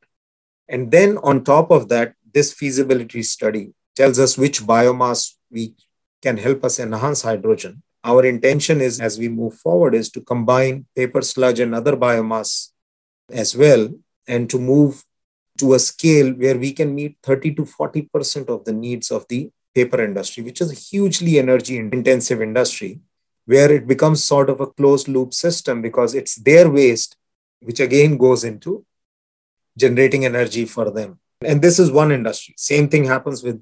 And 0.67 0.91
then 0.91 1.17
on 1.19 1.43
top 1.43 1.71
of 1.71 1.89
that, 1.89 2.13
this 2.33 2.53
feasibility 2.53 3.23
study 3.23 3.73
tells 3.95 4.19
us 4.19 4.37
which 4.37 4.61
biomass 4.61 5.33
we 5.51 5.75
can 6.21 6.37
help 6.37 6.63
us 6.63 6.79
enhance 6.79 7.21
hydrogen. 7.21 7.81
Our 8.03 8.25
intention 8.25 8.81
is, 8.81 9.01
as 9.01 9.17
we 9.17 9.29
move 9.29 9.55
forward, 9.55 9.95
is 9.95 10.09
to 10.11 10.21
combine 10.21 10.85
paper 10.95 11.21
sludge 11.21 11.59
and 11.59 11.73
other 11.73 11.95
biomass 11.95 12.69
as 13.31 13.55
well, 13.55 13.89
and 14.27 14.49
to 14.49 14.59
move 14.59 15.03
to 15.57 15.73
a 15.73 15.79
scale 15.79 16.31
where 16.33 16.57
we 16.57 16.71
can 16.73 16.93
meet 16.93 17.17
30 17.23 17.55
to 17.55 17.61
40% 17.63 18.49
of 18.49 18.65
the 18.65 18.73
needs 18.73 19.09
of 19.11 19.25
the 19.29 19.49
paper 19.75 20.03
industry, 20.03 20.41
which 20.43 20.61
is 20.61 20.71
a 20.71 20.75
hugely 20.75 21.37
energy 21.37 21.77
intensive 21.77 22.41
industry 22.41 23.01
where 23.45 23.71
it 23.71 23.85
becomes 23.87 24.23
sort 24.23 24.49
of 24.49 24.59
a 24.59 24.67
closed 24.67 25.07
loop 25.07 25.33
system 25.33 25.81
because 25.81 26.15
it's 26.15 26.35
their 26.35 26.69
waste, 26.69 27.15
which 27.61 27.79
again 27.79 28.17
goes 28.17 28.43
into 28.43 28.83
generating 29.77 30.25
energy 30.25 30.65
for 30.65 30.89
them. 30.89 31.19
And 31.41 31.61
this 31.61 31.77
is 31.77 31.91
one 31.91 32.11
industry. 32.11 32.55
Same 32.57 32.89
thing 32.89 33.03
happens 33.05 33.43
with 33.43 33.61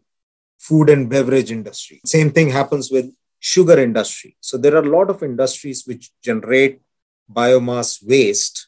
food 0.58 0.90
and 0.90 1.10
beverage 1.10 1.52
industry. 1.52 2.00
Same 2.06 2.32
thing 2.32 2.50
happens 2.50 2.92
with 2.92 3.12
sugar 3.40 3.78
industry. 3.78 4.38
So 4.40 4.58
there 4.58 4.76
are 4.76 4.86
a 4.86 4.96
lot 4.98 5.10
of 5.10 5.24
industries 5.24 5.84
which 5.86 6.12
generate 6.22 6.80
biomass 7.30 8.06
waste. 8.08 8.68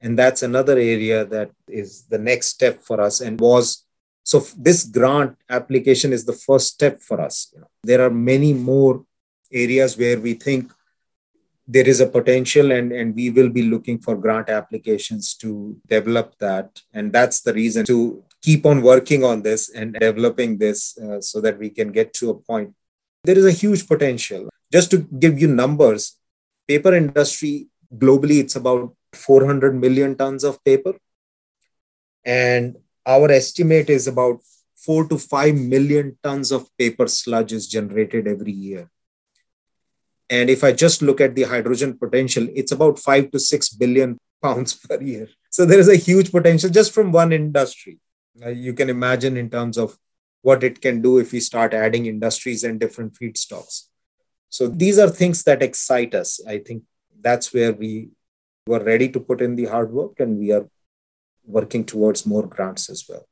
And 0.00 0.18
that's 0.18 0.42
another 0.42 0.72
area 0.72 1.24
that 1.26 1.50
is 1.68 2.04
the 2.04 2.18
next 2.18 2.46
step 2.46 2.82
for 2.82 3.00
us 3.00 3.20
and 3.20 3.40
was 3.40 3.84
so 4.28 4.44
this 4.58 4.84
grant 4.84 5.38
application 5.48 6.12
is 6.12 6.26
the 6.26 6.34
first 6.34 6.66
step 6.74 7.00
for 7.00 7.18
us. 7.18 7.50
You 7.54 7.60
know, 7.60 7.70
there 7.82 8.02
are 8.04 8.10
many 8.10 8.52
more 8.52 9.06
areas 9.50 9.96
where 9.96 10.20
we 10.20 10.34
think 10.34 10.70
there 11.66 11.88
is 11.88 12.00
a 12.02 12.06
potential 12.06 12.70
and, 12.70 12.92
and 12.92 13.14
we 13.14 13.30
will 13.30 13.48
be 13.48 13.62
looking 13.62 13.98
for 13.98 14.18
grant 14.18 14.50
applications 14.50 15.34
to 15.36 15.80
develop 15.86 16.36
that. 16.40 16.78
And 16.92 17.10
that's 17.10 17.40
the 17.40 17.54
reason 17.54 17.86
to 17.86 18.22
keep 18.42 18.66
on 18.66 18.82
working 18.82 19.24
on 19.24 19.40
this 19.40 19.70
and 19.70 19.94
developing 19.94 20.58
this 20.58 20.98
uh, 20.98 21.22
so 21.22 21.40
that 21.40 21.58
we 21.58 21.70
can 21.70 21.90
get 21.90 22.12
to 22.20 22.28
a 22.28 22.34
point. 22.34 22.74
There 23.24 23.38
is 23.38 23.46
a 23.46 23.58
huge 23.62 23.88
potential. 23.88 24.50
Just 24.70 24.90
to 24.90 24.98
give 24.98 25.40
you 25.40 25.48
numbers, 25.48 26.18
paper 26.66 26.94
industry 26.94 27.68
globally, 27.96 28.40
it's 28.40 28.56
about 28.56 28.94
400 29.14 29.74
million 29.74 30.16
tons 30.16 30.44
of 30.44 30.62
paper. 30.64 30.92
And 32.26 32.76
our 33.08 33.30
estimate 33.30 33.88
is 33.88 34.06
about 34.06 34.40
four 34.76 35.08
to 35.08 35.18
five 35.18 35.54
million 35.54 36.16
tons 36.22 36.52
of 36.52 36.68
paper 36.76 37.08
sludge 37.08 37.52
is 37.52 37.66
generated 37.66 38.28
every 38.28 38.52
year. 38.52 38.90
And 40.30 40.50
if 40.50 40.62
I 40.62 40.72
just 40.72 41.00
look 41.00 41.20
at 41.22 41.34
the 41.34 41.44
hydrogen 41.44 41.96
potential, 41.98 42.46
it's 42.54 42.72
about 42.72 42.98
five 42.98 43.30
to 43.30 43.40
six 43.40 43.70
billion 43.70 44.18
pounds 44.42 44.74
per 44.88 45.00
year. 45.00 45.28
So 45.50 45.64
there 45.64 45.78
is 45.78 45.88
a 45.88 45.96
huge 45.96 46.30
potential 46.30 46.68
just 46.68 46.92
from 46.92 47.10
one 47.10 47.32
industry. 47.32 47.98
Uh, 48.44 48.50
you 48.50 48.74
can 48.74 48.90
imagine 48.90 49.36
in 49.38 49.48
terms 49.48 49.78
of 49.78 49.98
what 50.42 50.62
it 50.62 50.80
can 50.80 51.00
do 51.00 51.18
if 51.18 51.32
we 51.32 51.40
start 51.40 51.72
adding 51.74 52.06
industries 52.06 52.62
and 52.62 52.78
different 52.78 53.14
feedstocks. 53.14 53.84
So 54.50 54.68
these 54.68 54.98
are 54.98 55.08
things 55.08 55.42
that 55.44 55.62
excite 55.62 56.14
us. 56.14 56.40
I 56.46 56.58
think 56.58 56.84
that's 57.20 57.52
where 57.52 57.72
we 57.72 58.10
were 58.66 58.84
ready 58.84 59.08
to 59.08 59.20
put 59.20 59.40
in 59.40 59.56
the 59.56 59.64
hard 59.64 59.90
work 59.90 60.20
and 60.20 60.38
we 60.38 60.52
are 60.52 60.68
working 61.48 61.84
towards 61.84 62.26
more 62.26 62.46
grants 62.46 62.88
as 62.90 63.04
well. 63.08 63.26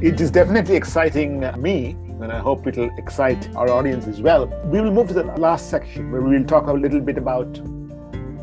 It 0.00 0.20
is 0.20 0.30
definitely 0.30 0.76
exciting 0.76 1.40
me 1.60 1.96
and 2.20 2.32
I 2.32 2.38
hope 2.38 2.66
it'll 2.66 2.90
excite 2.96 3.54
our 3.54 3.68
audience 3.68 4.06
as 4.06 4.20
well. 4.20 4.46
We 4.66 4.80
will 4.80 4.92
move 4.92 5.08
to 5.08 5.14
the 5.14 5.24
last 5.24 5.70
section 5.70 6.10
where 6.10 6.20
we 6.20 6.38
will 6.38 6.44
talk 6.44 6.66
a 6.68 6.72
little 6.72 7.00
bit 7.00 7.18
about 7.18 7.46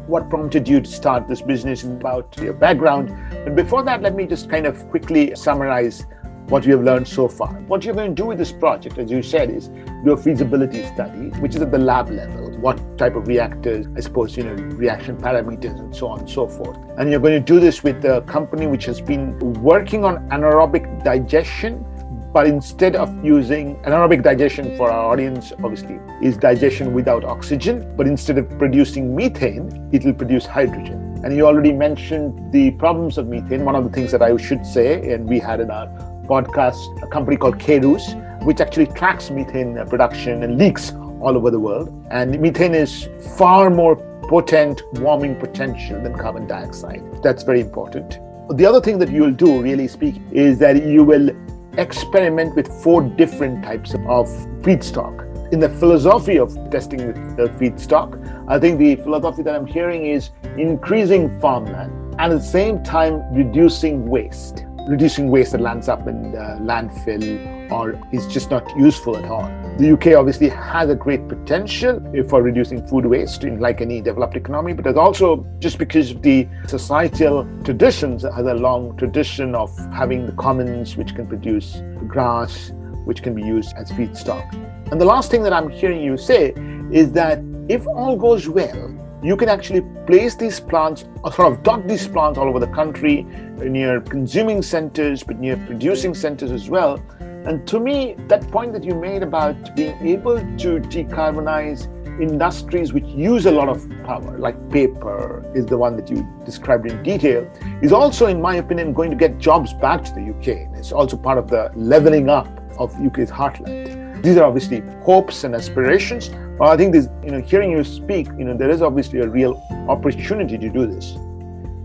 what 0.07 0.29
prompted 0.29 0.67
you 0.67 0.81
to 0.81 0.89
start 0.89 1.27
this 1.27 1.41
business 1.41 1.83
and 1.83 1.99
about 1.99 2.37
your 2.37 2.53
background. 2.53 3.09
But 3.31 3.55
before 3.55 3.83
that, 3.83 4.01
let 4.01 4.15
me 4.15 4.27
just 4.27 4.49
kind 4.49 4.65
of 4.65 4.87
quickly 4.89 5.35
summarize 5.35 6.05
what 6.47 6.63
we 6.63 6.71
have 6.71 6.83
learned 6.83 7.07
so 7.07 7.27
far. 7.27 7.53
What 7.67 7.83
you're 7.83 7.95
going 7.95 8.15
to 8.15 8.21
do 8.21 8.27
with 8.27 8.37
this 8.37 8.51
project, 8.51 8.97
as 8.97 9.09
you 9.09 9.23
said, 9.23 9.49
is 9.49 9.69
do 10.03 10.11
a 10.11 10.17
feasibility 10.17 10.85
study, 10.85 11.29
which 11.39 11.55
is 11.55 11.61
at 11.61 11.71
the 11.71 11.79
lab 11.79 12.09
level. 12.09 12.44
What 12.57 12.79
type 12.97 13.15
of 13.15 13.27
reactors, 13.27 13.87
I 13.95 13.99
suppose, 13.99 14.35
you 14.37 14.43
know, 14.43 14.53
reaction 14.53 15.17
parameters 15.17 15.79
and 15.79 15.95
so 15.95 16.07
on 16.07 16.19
and 16.19 16.29
so 16.29 16.47
forth. 16.47 16.77
And 16.97 17.11
you're 17.11 17.19
going 17.19 17.33
to 17.33 17.53
do 17.53 17.59
this 17.59 17.83
with 17.83 18.03
a 18.05 18.21
company 18.21 18.67
which 18.67 18.85
has 18.85 19.01
been 19.01 19.37
working 19.61 20.03
on 20.03 20.27
anaerobic 20.29 21.03
digestion 21.03 21.85
but 22.33 22.47
instead 22.47 22.97
of 22.97 23.23
using 23.23 23.77
anaerobic 23.83 24.21
digestion 24.21 24.75
for 24.75 24.91
our 24.91 25.09
audience, 25.09 25.53
obviously, 25.63 26.01
is 26.21 26.35
digestion 26.35 26.93
without 26.93 27.23
oxygen. 27.23 27.95
But 27.95 28.07
instead 28.07 28.37
of 28.37 28.49
producing 28.59 29.15
methane, 29.15 29.89
it 29.93 30.03
will 30.03 30.13
produce 30.13 30.45
hydrogen. 30.45 31.21
And 31.23 31.33
you 31.33 31.47
already 31.47 31.71
mentioned 31.71 32.51
the 32.51 32.71
problems 32.71 33.17
of 33.17 33.27
methane. 33.27 33.63
One 33.63 33.75
of 33.75 33.85
the 33.85 33.89
things 33.89 34.11
that 34.11 34.21
I 34.21 34.35
should 34.35 34.65
say, 34.65 35.13
and 35.13 35.29
we 35.29 35.39
had 35.39 35.61
in 35.61 35.71
our 35.71 35.87
podcast, 36.27 37.01
a 37.01 37.07
company 37.07 37.37
called 37.37 37.57
Kayrros 37.57 38.21
which 38.45 38.61
actually 38.61 38.85
tracks 38.85 39.31
methane 39.31 39.75
production 39.87 40.43
and 40.43 40.57
leaks 40.57 40.91
all 41.21 41.35
over 41.35 41.51
the 41.51 41.59
world. 41.59 41.89
And 42.11 42.39
methane 42.39 42.73
is 42.73 43.09
far 43.37 43.69
more 43.69 43.95
potent 44.29 44.81
warming 44.93 45.35
potential 45.35 46.01
than 46.01 46.17
carbon 46.17 46.47
dioxide. 46.47 47.03
That's 47.21 47.43
very 47.43 47.61
important. 47.61 48.19
The 48.57 48.65
other 48.65 48.81
thing 48.81 48.99
that 48.99 49.09
you'll 49.09 49.31
do, 49.31 49.61
really 49.61 49.87
speaking, 49.87 50.27
is 50.31 50.59
that 50.59 50.85
you 50.85 51.03
will 51.03 51.29
experiment 51.77 52.55
with 52.55 52.67
four 52.83 53.01
different 53.01 53.63
types 53.63 53.93
of 53.93 54.27
feedstock. 54.61 55.21
In 55.51 55.59
the 55.59 55.69
philosophy 55.69 56.37
of 56.37 56.53
testing 56.71 56.99
the 57.35 57.49
feedstock, 57.59 58.09
I 58.47 58.59
think 58.59 58.79
the 58.79 58.95
philosophy 58.97 59.43
that 59.43 59.55
I'm 59.55 59.65
hearing 59.65 60.05
is 60.05 60.31
increasing 60.57 61.39
farmland 61.39 61.91
and 62.19 62.21
at 62.21 62.29
the 62.29 62.39
same 62.39 62.83
time 62.83 63.21
reducing 63.33 64.07
waste 64.07 64.65
reducing 64.87 65.29
waste 65.31 65.51
that 65.51 65.61
lands 65.61 65.89
up 65.89 66.07
in 66.07 66.31
landfill 66.61 67.71
or 67.71 67.99
is 68.11 68.27
just 68.27 68.51
not 68.51 68.69
useful 68.77 69.17
at 69.17 69.25
all. 69.25 69.45
The 69.77 69.91
UK 69.91 70.17
obviously 70.17 70.47
has 70.47 70.89
a 70.89 70.95
great 70.95 71.27
potential 71.27 71.99
for 72.29 72.41
reducing 72.41 72.87
food 72.87 73.05
waste 73.05 73.43
in 73.43 73.59
like 73.59 73.81
any 73.81 73.99
developed 73.99 74.37
economy, 74.37 74.71
but 74.71 74.87
it's 74.87 74.97
also 74.97 75.45
just 75.59 75.77
because 75.77 76.11
of 76.11 76.21
the 76.21 76.47
societal 76.65 77.45
traditions 77.65 78.23
has 78.23 78.45
a 78.45 78.53
long 78.53 78.95
tradition 78.95 79.53
of 79.53 79.77
having 79.91 80.27
the 80.27 80.31
commons 80.31 80.95
which 80.95 81.13
can 81.13 81.27
produce 81.27 81.81
grass, 82.07 82.71
which 83.03 83.21
can 83.21 83.35
be 83.35 83.41
used 83.41 83.73
as 83.75 83.91
feedstock. 83.91 84.49
And 84.93 85.01
the 85.01 85.05
last 85.05 85.29
thing 85.29 85.43
that 85.43 85.51
I'm 85.51 85.69
hearing 85.69 86.01
you 86.01 86.15
say 86.15 86.53
is 86.89 87.11
that 87.11 87.43
if 87.67 87.85
all 87.85 88.15
goes 88.15 88.47
well, 88.47 88.93
you 89.21 89.35
can 89.35 89.49
actually 89.49 89.81
place 90.07 90.35
these 90.35 90.57
plants 90.57 91.03
or 91.21 91.33
sort 91.33 91.51
of 91.51 91.63
dot 91.63 91.85
these 91.85 92.07
plants 92.07 92.39
all 92.39 92.47
over 92.47 92.59
the 92.59 92.67
country 92.67 93.23
near 93.57 93.99
consuming 93.99 94.61
centers, 94.61 95.21
but 95.21 95.37
near 95.37 95.57
producing 95.65 96.13
centers 96.13 96.51
as 96.51 96.69
well. 96.69 96.97
And 97.45 97.67
to 97.67 97.79
me, 97.79 98.15
that 98.27 98.49
point 98.49 98.73
that 98.73 98.83
you 98.83 98.95
made 98.95 99.21
about 99.21 99.75
being 99.75 99.95
able 100.07 100.37
to 100.39 100.79
decarbonize 100.79 101.91
industries 102.19 102.93
which 102.93 103.05
use 103.05 103.45
a 103.45 103.51
lot 103.51 103.69
of 103.69 103.87
power, 104.03 104.37
like 104.37 104.57
paper 104.71 105.45
is 105.53 105.65
the 105.65 105.77
one 105.77 105.95
that 105.97 106.09
you 106.09 106.27
described 106.43 106.89
in 106.89 107.03
detail, 107.03 107.49
is 107.81 107.91
also, 107.91 108.27
in 108.27 108.41
my 108.41 108.55
opinion, 108.55 108.93
going 108.93 109.11
to 109.11 109.17
get 109.17 109.37
jobs 109.37 109.73
back 109.73 110.03
to 110.05 110.11
the 110.13 110.21
UK. 110.31 110.75
It's 110.77 110.91
also 110.91 111.17
part 111.17 111.37
of 111.37 111.49
the 111.49 111.71
leveling 111.75 112.29
up 112.29 112.47
of 112.79 112.95
UK's 112.99 113.29
heartland. 113.29 114.23
These 114.23 114.37
are 114.37 114.43
obviously 114.43 114.81
hopes 115.03 115.43
and 115.43 115.53
aspirations. 115.53 116.29
But 116.57 116.69
I 116.69 116.77
think 116.77 116.93
this, 116.93 117.09
you 117.23 117.31
know, 117.31 117.41
hearing 117.41 117.71
you 117.71 117.83
speak, 117.83 118.27
you 118.39 118.45
know, 118.45 118.57
there 118.57 118.69
is 118.69 118.81
obviously 118.81 119.19
a 119.19 119.27
real 119.27 119.61
opportunity 119.89 120.57
to 120.57 120.69
do 120.69 120.87
this. 120.87 121.15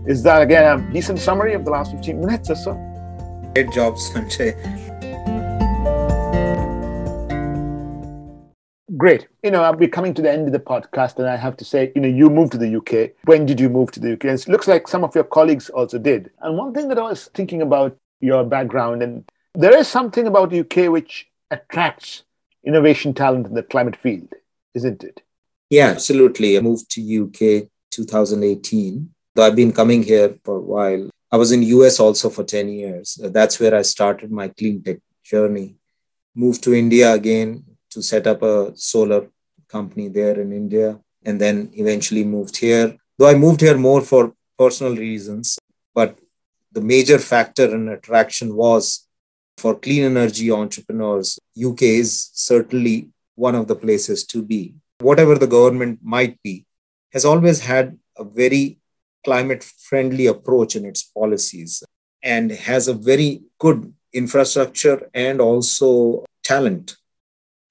Is 0.07 0.23
that 0.23 0.41
again 0.41 0.79
a 0.79 0.91
decent 0.91 1.19
summary 1.19 1.53
of 1.53 1.65
the 1.65 1.71
last 1.71 1.91
15 1.91 2.19
minutes 2.19 2.49
or 2.49 2.55
so? 2.55 2.73
Great 3.53 3.71
job, 3.71 3.95
Sanjay. 3.95 4.90
Great. 8.97 9.27
You 9.41 9.51
know, 9.51 9.63
I'll 9.63 9.73
be 9.73 9.87
coming 9.87 10.13
to 10.15 10.21
the 10.21 10.31
end 10.31 10.47
of 10.47 10.53
the 10.53 10.59
podcast, 10.59 11.17
and 11.17 11.27
I 11.27 11.37
have 11.37 11.55
to 11.57 11.65
say, 11.65 11.93
you 11.95 12.01
know, 12.01 12.09
you 12.09 12.29
moved 12.29 12.51
to 12.53 12.57
the 12.57 12.75
UK. 12.75 13.11
When 13.23 13.45
did 13.45 13.59
you 13.59 13.69
move 13.69 13.91
to 13.91 14.01
the 14.01 14.13
UK? 14.13 14.25
And 14.25 14.39
it 14.39 14.49
looks 14.49 14.67
like 14.67 14.87
some 14.87 15.03
of 15.05 15.15
your 15.15 15.23
colleagues 15.23 15.69
also 15.69 15.97
did. 15.97 16.31
And 16.41 16.57
one 16.57 16.73
thing 16.73 16.89
that 16.89 16.99
I 16.99 17.03
was 17.03 17.29
thinking 17.33 17.61
about 17.61 17.95
your 18.19 18.43
background, 18.43 19.01
and 19.01 19.23
there 19.53 19.77
is 19.77 19.87
something 19.87 20.27
about 20.27 20.49
the 20.49 20.59
UK 20.61 20.91
which 20.91 21.27
attracts 21.51 22.23
innovation 22.65 23.13
talent 23.13 23.47
in 23.47 23.53
the 23.53 23.63
climate 23.63 23.95
field, 23.95 24.33
isn't 24.73 25.03
it? 25.03 25.21
Yeah, 25.69 25.87
absolutely. 25.87 26.57
I 26.57 26.61
moved 26.61 26.91
to 26.91 27.23
UK 27.23 27.69
2018. 27.91 29.09
Though 29.35 29.43
I've 29.43 29.55
been 29.55 29.71
coming 29.71 30.03
here 30.03 30.35
for 30.43 30.57
a 30.57 30.61
while. 30.61 31.09
I 31.31 31.37
was 31.37 31.53
in 31.53 31.63
US 31.63 32.01
also 32.01 32.29
for 32.29 32.43
10 32.43 32.67
years. 32.67 33.17
That's 33.21 33.57
where 33.57 33.73
I 33.73 33.83
started 33.83 34.31
my 34.31 34.49
clean 34.49 34.83
tech 34.83 34.97
journey. 35.23 35.75
Moved 36.35 36.63
to 36.65 36.73
India 36.73 37.13
again 37.13 37.63
to 37.91 38.01
set 38.01 38.27
up 38.27 38.41
a 38.41 38.75
solar 38.75 39.27
company 39.67 40.07
there 40.07 40.39
in 40.39 40.51
India 40.51 40.99
and 41.25 41.39
then 41.39 41.69
eventually 41.73 42.23
moved 42.23 42.57
here. 42.57 42.97
Though 43.17 43.27
I 43.27 43.35
moved 43.35 43.61
here 43.61 43.77
more 43.77 44.01
for 44.01 44.33
personal 44.57 44.95
reasons, 44.95 45.57
but 45.93 46.17
the 46.71 46.81
major 46.81 47.19
factor 47.19 47.65
and 47.65 47.89
attraction 47.89 48.55
was 48.55 49.07
for 49.57 49.75
clean 49.75 50.03
energy 50.03 50.51
entrepreneurs. 50.51 51.37
UK 51.69 51.81
is 52.03 52.31
certainly 52.33 53.09
one 53.35 53.55
of 53.55 53.67
the 53.67 53.75
places 53.75 54.25
to 54.27 54.41
be. 54.41 54.75
Whatever 54.99 55.35
the 55.37 55.47
government 55.47 55.99
might 56.01 56.41
be, 56.41 56.65
has 57.13 57.25
always 57.25 57.61
had 57.61 57.97
a 58.17 58.23
very 58.23 58.79
climate 59.23 59.63
friendly 59.63 60.27
approach 60.27 60.75
in 60.75 60.85
its 60.85 61.03
policies 61.03 61.83
and 62.23 62.51
has 62.51 62.87
a 62.87 62.93
very 62.93 63.43
good 63.59 63.93
infrastructure 64.13 65.09
and 65.13 65.39
also 65.41 66.25
talent 66.43 66.97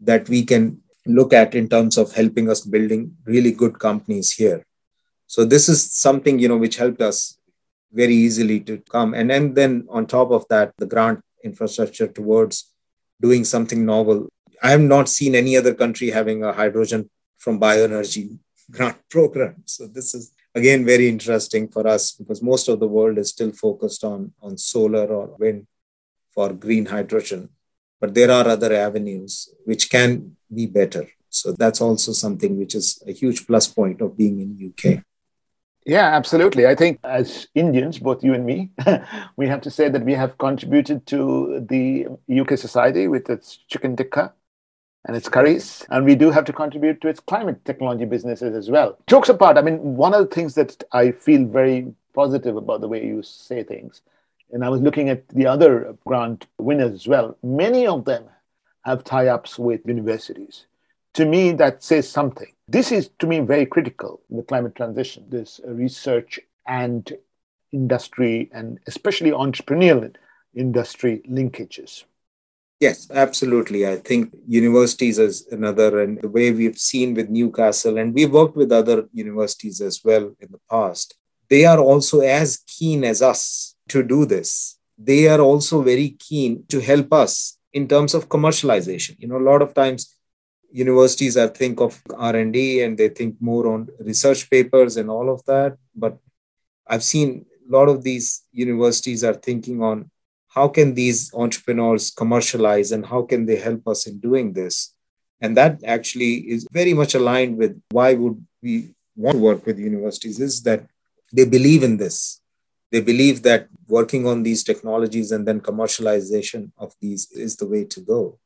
that 0.00 0.28
we 0.28 0.44
can 0.44 0.80
look 1.06 1.32
at 1.32 1.54
in 1.54 1.68
terms 1.68 1.96
of 1.98 2.12
helping 2.12 2.50
us 2.50 2.60
building 2.60 3.16
really 3.24 3.52
good 3.52 3.78
companies 3.78 4.32
here. 4.32 4.66
So 5.26 5.44
this 5.44 5.68
is 5.68 5.92
something 5.92 6.38
you 6.38 6.48
know 6.48 6.56
which 6.56 6.76
helped 6.76 7.00
us 7.00 7.38
very 7.92 8.14
easily 8.14 8.60
to 8.60 8.78
come. 8.90 9.14
And, 9.14 9.30
and 9.30 9.54
then 9.54 9.86
on 9.88 10.06
top 10.06 10.30
of 10.30 10.46
that 10.48 10.72
the 10.78 10.86
grant 10.86 11.20
infrastructure 11.44 12.06
towards 12.06 12.72
doing 13.20 13.44
something 13.44 13.84
novel. 13.84 14.28
I 14.62 14.70
have 14.70 14.80
not 14.80 15.08
seen 15.08 15.34
any 15.34 15.56
other 15.56 15.74
country 15.74 16.10
having 16.10 16.44
a 16.44 16.52
hydrogen 16.52 17.10
from 17.36 17.60
bioenergy 17.60 18.38
grant 18.70 18.98
program. 19.08 19.62
So 19.64 19.86
this 19.86 20.14
is 20.14 20.32
again 20.54 20.84
very 20.84 21.08
interesting 21.08 21.68
for 21.68 21.86
us 21.86 22.12
because 22.12 22.42
most 22.42 22.68
of 22.68 22.80
the 22.80 22.88
world 22.88 23.18
is 23.18 23.30
still 23.30 23.52
focused 23.52 24.04
on 24.04 24.32
on 24.42 24.58
solar 24.58 25.06
or 25.06 25.36
wind 25.38 25.66
for 26.34 26.52
green 26.52 26.86
hydrogen 26.86 27.48
but 28.00 28.14
there 28.14 28.30
are 28.30 28.48
other 28.48 28.72
avenues 28.74 29.52
which 29.64 29.90
can 29.90 30.36
be 30.52 30.66
better. 30.66 31.06
So 31.28 31.52
that's 31.52 31.80
also 31.80 32.12
something 32.12 32.58
which 32.58 32.74
is 32.74 33.02
a 33.06 33.12
huge 33.12 33.46
plus 33.46 33.68
point 33.68 34.00
of 34.00 34.16
being 34.16 34.40
in 34.40 34.72
UK. 34.72 35.04
Yeah, 35.86 36.14
absolutely. 36.14 36.66
I 36.66 36.74
think 36.74 36.98
as 37.04 37.48
Indians, 37.54 37.98
both 37.98 38.22
you 38.22 38.34
and 38.34 38.44
me, 38.44 38.70
we 39.36 39.46
have 39.48 39.60
to 39.62 39.70
say 39.70 39.88
that 39.88 40.04
we 40.04 40.12
have 40.14 40.36
contributed 40.38 41.06
to 41.06 41.64
the 41.68 42.06
UK 42.40 42.58
society 42.58 43.08
with 43.08 43.30
its 43.30 43.58
chicken 43.68 43.96
tikka 43.96 44.32
and 45.06 45.16
its 45.16 45.28
curries. 45.28 45.86
And 45.88 46.04
we 46.04 46.14
do 46.14 46.30
have 46.30 46.44
to 46.46 46.52
contribute 46.52 47.00
to 47.00 47.08
its 47.08 47.20
climate 47.20 47.64
technology 47.64 48.04
businesses 48.04 48.54
as 48.54 48.70
well. 48.70 48.98
Jokes 49.06 49.30
apart, 49.30 49.56
I 49.56 49.62
mean, 49.62 49.78
one 49.96 50.12
of 50.12 50.28
the 50.28 50.34
things 50.34 50.54
that 50.54 50.82
I 50.92 51.12
feel 51.12 51.46
very 51.46 51.92
positive 52.12 52.56
about 52.56 52.80
the 52.82 52.88
way 52.88 53.06
you 53.06 53.22
say 53.22 53.62
things 53.62 54.02
and 54.52 54.64
I 54.64 54.68
was 54.68 54.80
looking 54.80 55.08
at 55.08 55.28
the 55.28 55.46
other 55.46 55.96
grant 56.06 56.46
winners 56.58 56.92
as 56.92 57.08
well. 57.08 57.36
Many 57.42 57.86
of 57.86 58.04
them 58.04 58.24
have 58.84 59.04
tie 59.04 59.28
ups 59.28 59.58
with 59.58 59.86
universities. 59.86 60.66
To 61.14 61.24
me, 61.24 61.52
that 61.52 61.82
says 61.82 62.08
something. 62.08 62.52
This 62.68 62.92
is, 62.92 63.10
to 63.18 63.26
me, 63.26 63.40
very 63.40 63.66
critical 63.66 64.20
in 64.30 64.36
the 64.36 64.42
climate 64.42 64.74
transition 64.76 65.26
this 65.28 65.60
research 65.64 66.40
and 66.66 67.12
industry, 67.72 68.48
and 68.52 68.78
especially 68.86 69.30
entrepreneurial 69.30 70.14
industry 70.54 71.22
linkages. 71.28 72.04
Yes, 72.78 73.10
absolutely. 73.10 73.86
I 73.86 73.96
think 73.96 74.34
universities 74.46 75.18
is 75.18 75.46
another, 75.50 76.00
and 76.00 76.20
the 76.20 76.28
way 76.28 76.50
we've 76.50 76.78
seen 76.78 77.14
with 77.14 77.28
Newcastle, 77.28 77.98
and 77.98 78.14
we've 78.14 78.32
worked 78.32 78.56
with 78.56 78.72
other 78.72 79.08
universities 79.12 79.80
as 79.80 80.00
well 80.02 80.34
in 80.40 80.48
the 80.50 80.60
past, 80.70 81.16
they 81.50 81.64
are 81.66 81.78
also 81.78 82.20
as 82.20 82.58
keen 82.66 83.04
as 83.04 83.20
us 83.20 83.69
to 83.90 84.02
do 84.02 84.24
this. 84.24 84.78
They 84.98 85.28
are 85.28 85.40
also 85.40 85.82
very 85.82 86.10
keen 86.18 86.64
to 86.68 86.80
help 86.80 87.12
us 87.12 87.58
in 87.72 87.88
terms 87.88 88.14
of 88.14 88.28
commercialization. 88.28 89.16
You 89.18 89.28
know, 89.28 89.38
a 89.38 89.48
lot 89.50 89.62
of 89.62 89.74
times 89.74 90.14
universities 90.72 91.36
are 91.36 91.48
think 91.48 91.80
of 91.80 92.00
R&D 92.16 92.82
and 92.82 92.96
they 92.96 93.08
think 93.08 93.36
more 93.40 93.66
on 93.72 93.88
research 94.00 94.48
papers 94.50 94.96
and 94.96 95.10
all 95.10 95.30
of 95.30 95.44
that. 95.46 95.76
But 95.94 96.18
I've 96.86 97.04
seen 97.04 97.46
a 97.68 97.72
lot 97.72 97.88
of 97.88 98.02
these 98.02 98.42
universities 98.52 99.24
are 99.24 99.34
thinking 99.34 99.82
on 99.82 100.10
how 100.48 100.68
can 100.68 100.94
these 100.94 101.32
entrepreneurs 101.34 102.10
commercialize 102.10 102.92
and 102.92 103.06
how 103.06 103.22
can 103.22 103.46
they 103.46 103.56
help 103.56 103.86
us 103.86 104.06
in 104.06 104.18
doing 104.18 104.52
this 104.52 104.94
and 105.40 105.56
that 105.56 105.82
actually 105.84 106.34
is 106.50 106.66
very 106.70 106.92
much 106.92 107.14
aligned 107.14 107.56
with 107.56 107.80
why 107.90 108.14
would 108.14 108.44
we 108.62 108.94
want 109.16 109.36
to 109.36 109.42
work 109.42 109.64
with 109.66 109.78
universities 109.78 110.38
is 110.40 110.62
that 110.62 110.86
they 111.32 111.44
believe 111.44 111.82
in 111.82 111.96
this 111.96 112.39
they 112.90 113.00
believe 113.00 113.42
that 113.42 113.68
working 113.88 114.26
on 114.26 114.42
these 114.42 114.62
technologies 114.64 115.32
and 115.32 115.46
then 115.46 115.60
commercialization 115.60 116.70
of 116.78 116.94
these 117.00 117.30
is 117.32 117.56
the 117.56 117.66
way 117.66 117.84
to 117.84 118.00
go. 118.00 118.38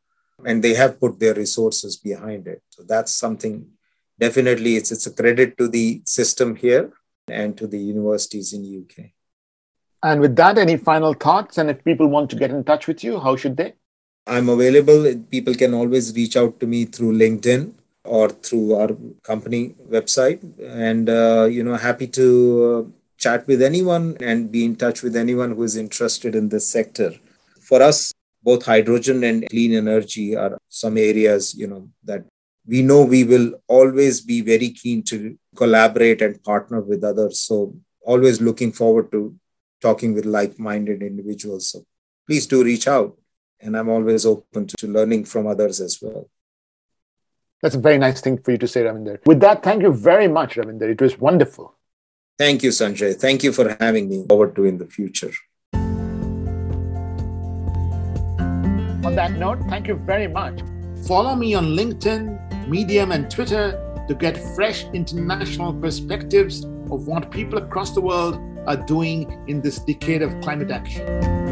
And 0.45 0.62
they 0.62 0.74
have 0.74 1.01
put 1.01 1.18
their 1.18 1.34
resources 1.34 1.97
behind 1.97 2.47
it. 2.47 2.62
So 2.68 2.82
that's 2.82 3.12
something 3.12 3.66
definitely 4.18 4.76
it's, 4.76 4.92
it's 4.92 5.07
a 5.07 5.12
credit 5.12 5.57
to 5.59 5.68
the 5.68 6.03
system 6.05 6.57
here 6.57 6.92
and 7.28 7.57
to 7.57 7.66
the 7.66 7.78
universities 7.78 8.53
in 8.53 8.84
uk 8.84 9.07
and 10.03 10.20
with 10.20 10.36
that 10.36 10.59
any 10.59 10.76
final 10.76 11.14
thoughts? 11.14 11.59
And 11.59 11.70
if 11.70 11.82
people 11.82 12.07
want 12.07 12.30
to 12.30 12.36
get 12.36 12.51
in 12.51 12.62
touch 12.64 12.86
with 12.86 13.03
you 13.03 13.18
how 13.18 13.36
should 13.36 13.57
they? 13.57 13.74
I'm 14.26 14.49
available. 14.49 15.14
People 15.30 15.55
can 15.55 15.74
always 15.74 16.14
reach 16.14 16.36
out 16.36 16.59
to 16.61 16.66
me 16.66 16.86
through 16.86 17.18
linkedin 17.18 17.74
or 18.05 18.30
through 18.30 18.74
our 18.74 18.90
company 19.22 19.74
website. 19.90 20.40
And 20.62 21.11
uh, 21.11 21.49
you 21.51 21.62
know 21.62 21.76
happy 21.76 22.07
to 22.09 22.26
uh, 22.86 22.90
chat 23.18 23.46
with 23.46 23.62
anyone 23.62 24.16
and 24.20 24.50
be 24.50 24.64
in 24.64 24.76
touch 24.76 25.02
with 25.02 25.16
anyone 25.16 25.52
who 25.54 25.62
is 25.62 25.76
interested 25.76 26.34
in 26.34 26.48
this 26.48 26.66
sector. 26.66 27.12
For 27.60 27.82
us, 27.82 28.12
both 28.42 28.66
hydrogen 28.66 29.24
and 29.24 29.48
clean 29.48 29.74
energy 29.74 30.36
are 30.36 30.58
some 30.68 30.98
areas, 30.98 31.54
you 31.54 31.66
know, 31.66 31.88
that 32.04 32.24
we 32.66 32.82
know 32.82 33.04
we 33.04 33.24
will 33.24 33.54
always 33.68 34.20
be 34.20 34.40
very 34.40 34.70
keen 34.70 35.02
to 35.04 35.38
collaborate 35.56 36.20
and 36.22 36.42
partner 36.42 36.80
with 36.80 37.04
others. 37.04 37.40
So 37.40 37.74
always 38.04 38.40
looking 38.40 38.72
forward 38.72 39.10
to 39.12 39.34
talking 39.80 40.14
with 40.14 40.24
like-minded 40.24 41.02
individuals. 41.02 41.70
So 41.70 41.84
please 42.26 42.46
do 42.46 42.62
reach 42.62 42.86
out. 42.88 43.18
And 43.60 43.76
I'm 43.78 43.88
always 43.88 44.26
open 44.26 44.66
to, 44.66 44.86
learning 44.86 45.24
from 45.24 45.46
others 45.46 45.80
as 45.80 45.98
well. 46.02 46.28
That's 47.62 47.76
a 47.76 47.80
very 47.80 47.96
nice 47.96 48.20
thing 48.20 48.36
for 48.36 48.50
you 48.50 48.58
to 48.58 48.68
say, 48.68 48.82
Ravinder. 48.82 49.20
With 49.24 49.40
that, 49.40 49.62
thank 49.62 49.80
you 49.82 49.92
very 49.92 50.28
much, 50.28 50.56
Ravinder. 50.56 50.82
It 50.82 51.00
was 51.00 51.18
wonderful. 51.18 51.74
Thank 52.37 52.64
you, 52.64 52.70
Sanjay. 52.70 53.14
Thank 53.14 53.45
you 53.45 53.53
for 53.53 53.76
having 53.78 54.09
me. 54.09 54.24
Forward 54.28 54.57
to 54.57 54.64
in 54.64 54.78
the 54.78 54.87
future. 54.87 55.30
On 59.05 59.14
that 59.14 59.32
note, 59.39 59.61
thank 59.68 59.87
you 59.87 59.95
very 59.95 60.26
much. 60.26 60.61
Follow 61.07 61.37
me 61.37 61.55
on 61.55 61.76
LinkedIn, 61.76 62.66
Medium, 62.68 63.12
and 63.12 63.30
Twitter 63.30 63.80
to 64.09 64.14
get 64.14 64.37
fresh 64.57 64.85
international 64.93 65.72
perspectives 65.74 66.64
of 66.91 67.07
what 67.07 67.30
people 67.30 67.59
across 67.59 67.93
the 67.93 68.01
world 68.01 68.41
are 68.66 68.76
doing 68.76 69.41
in 69.47 69.61
this 69.61 69.78
decade 69.78 70.22
of 70.22 70.41
climate 70.41 70.70
action. 70.70 71.43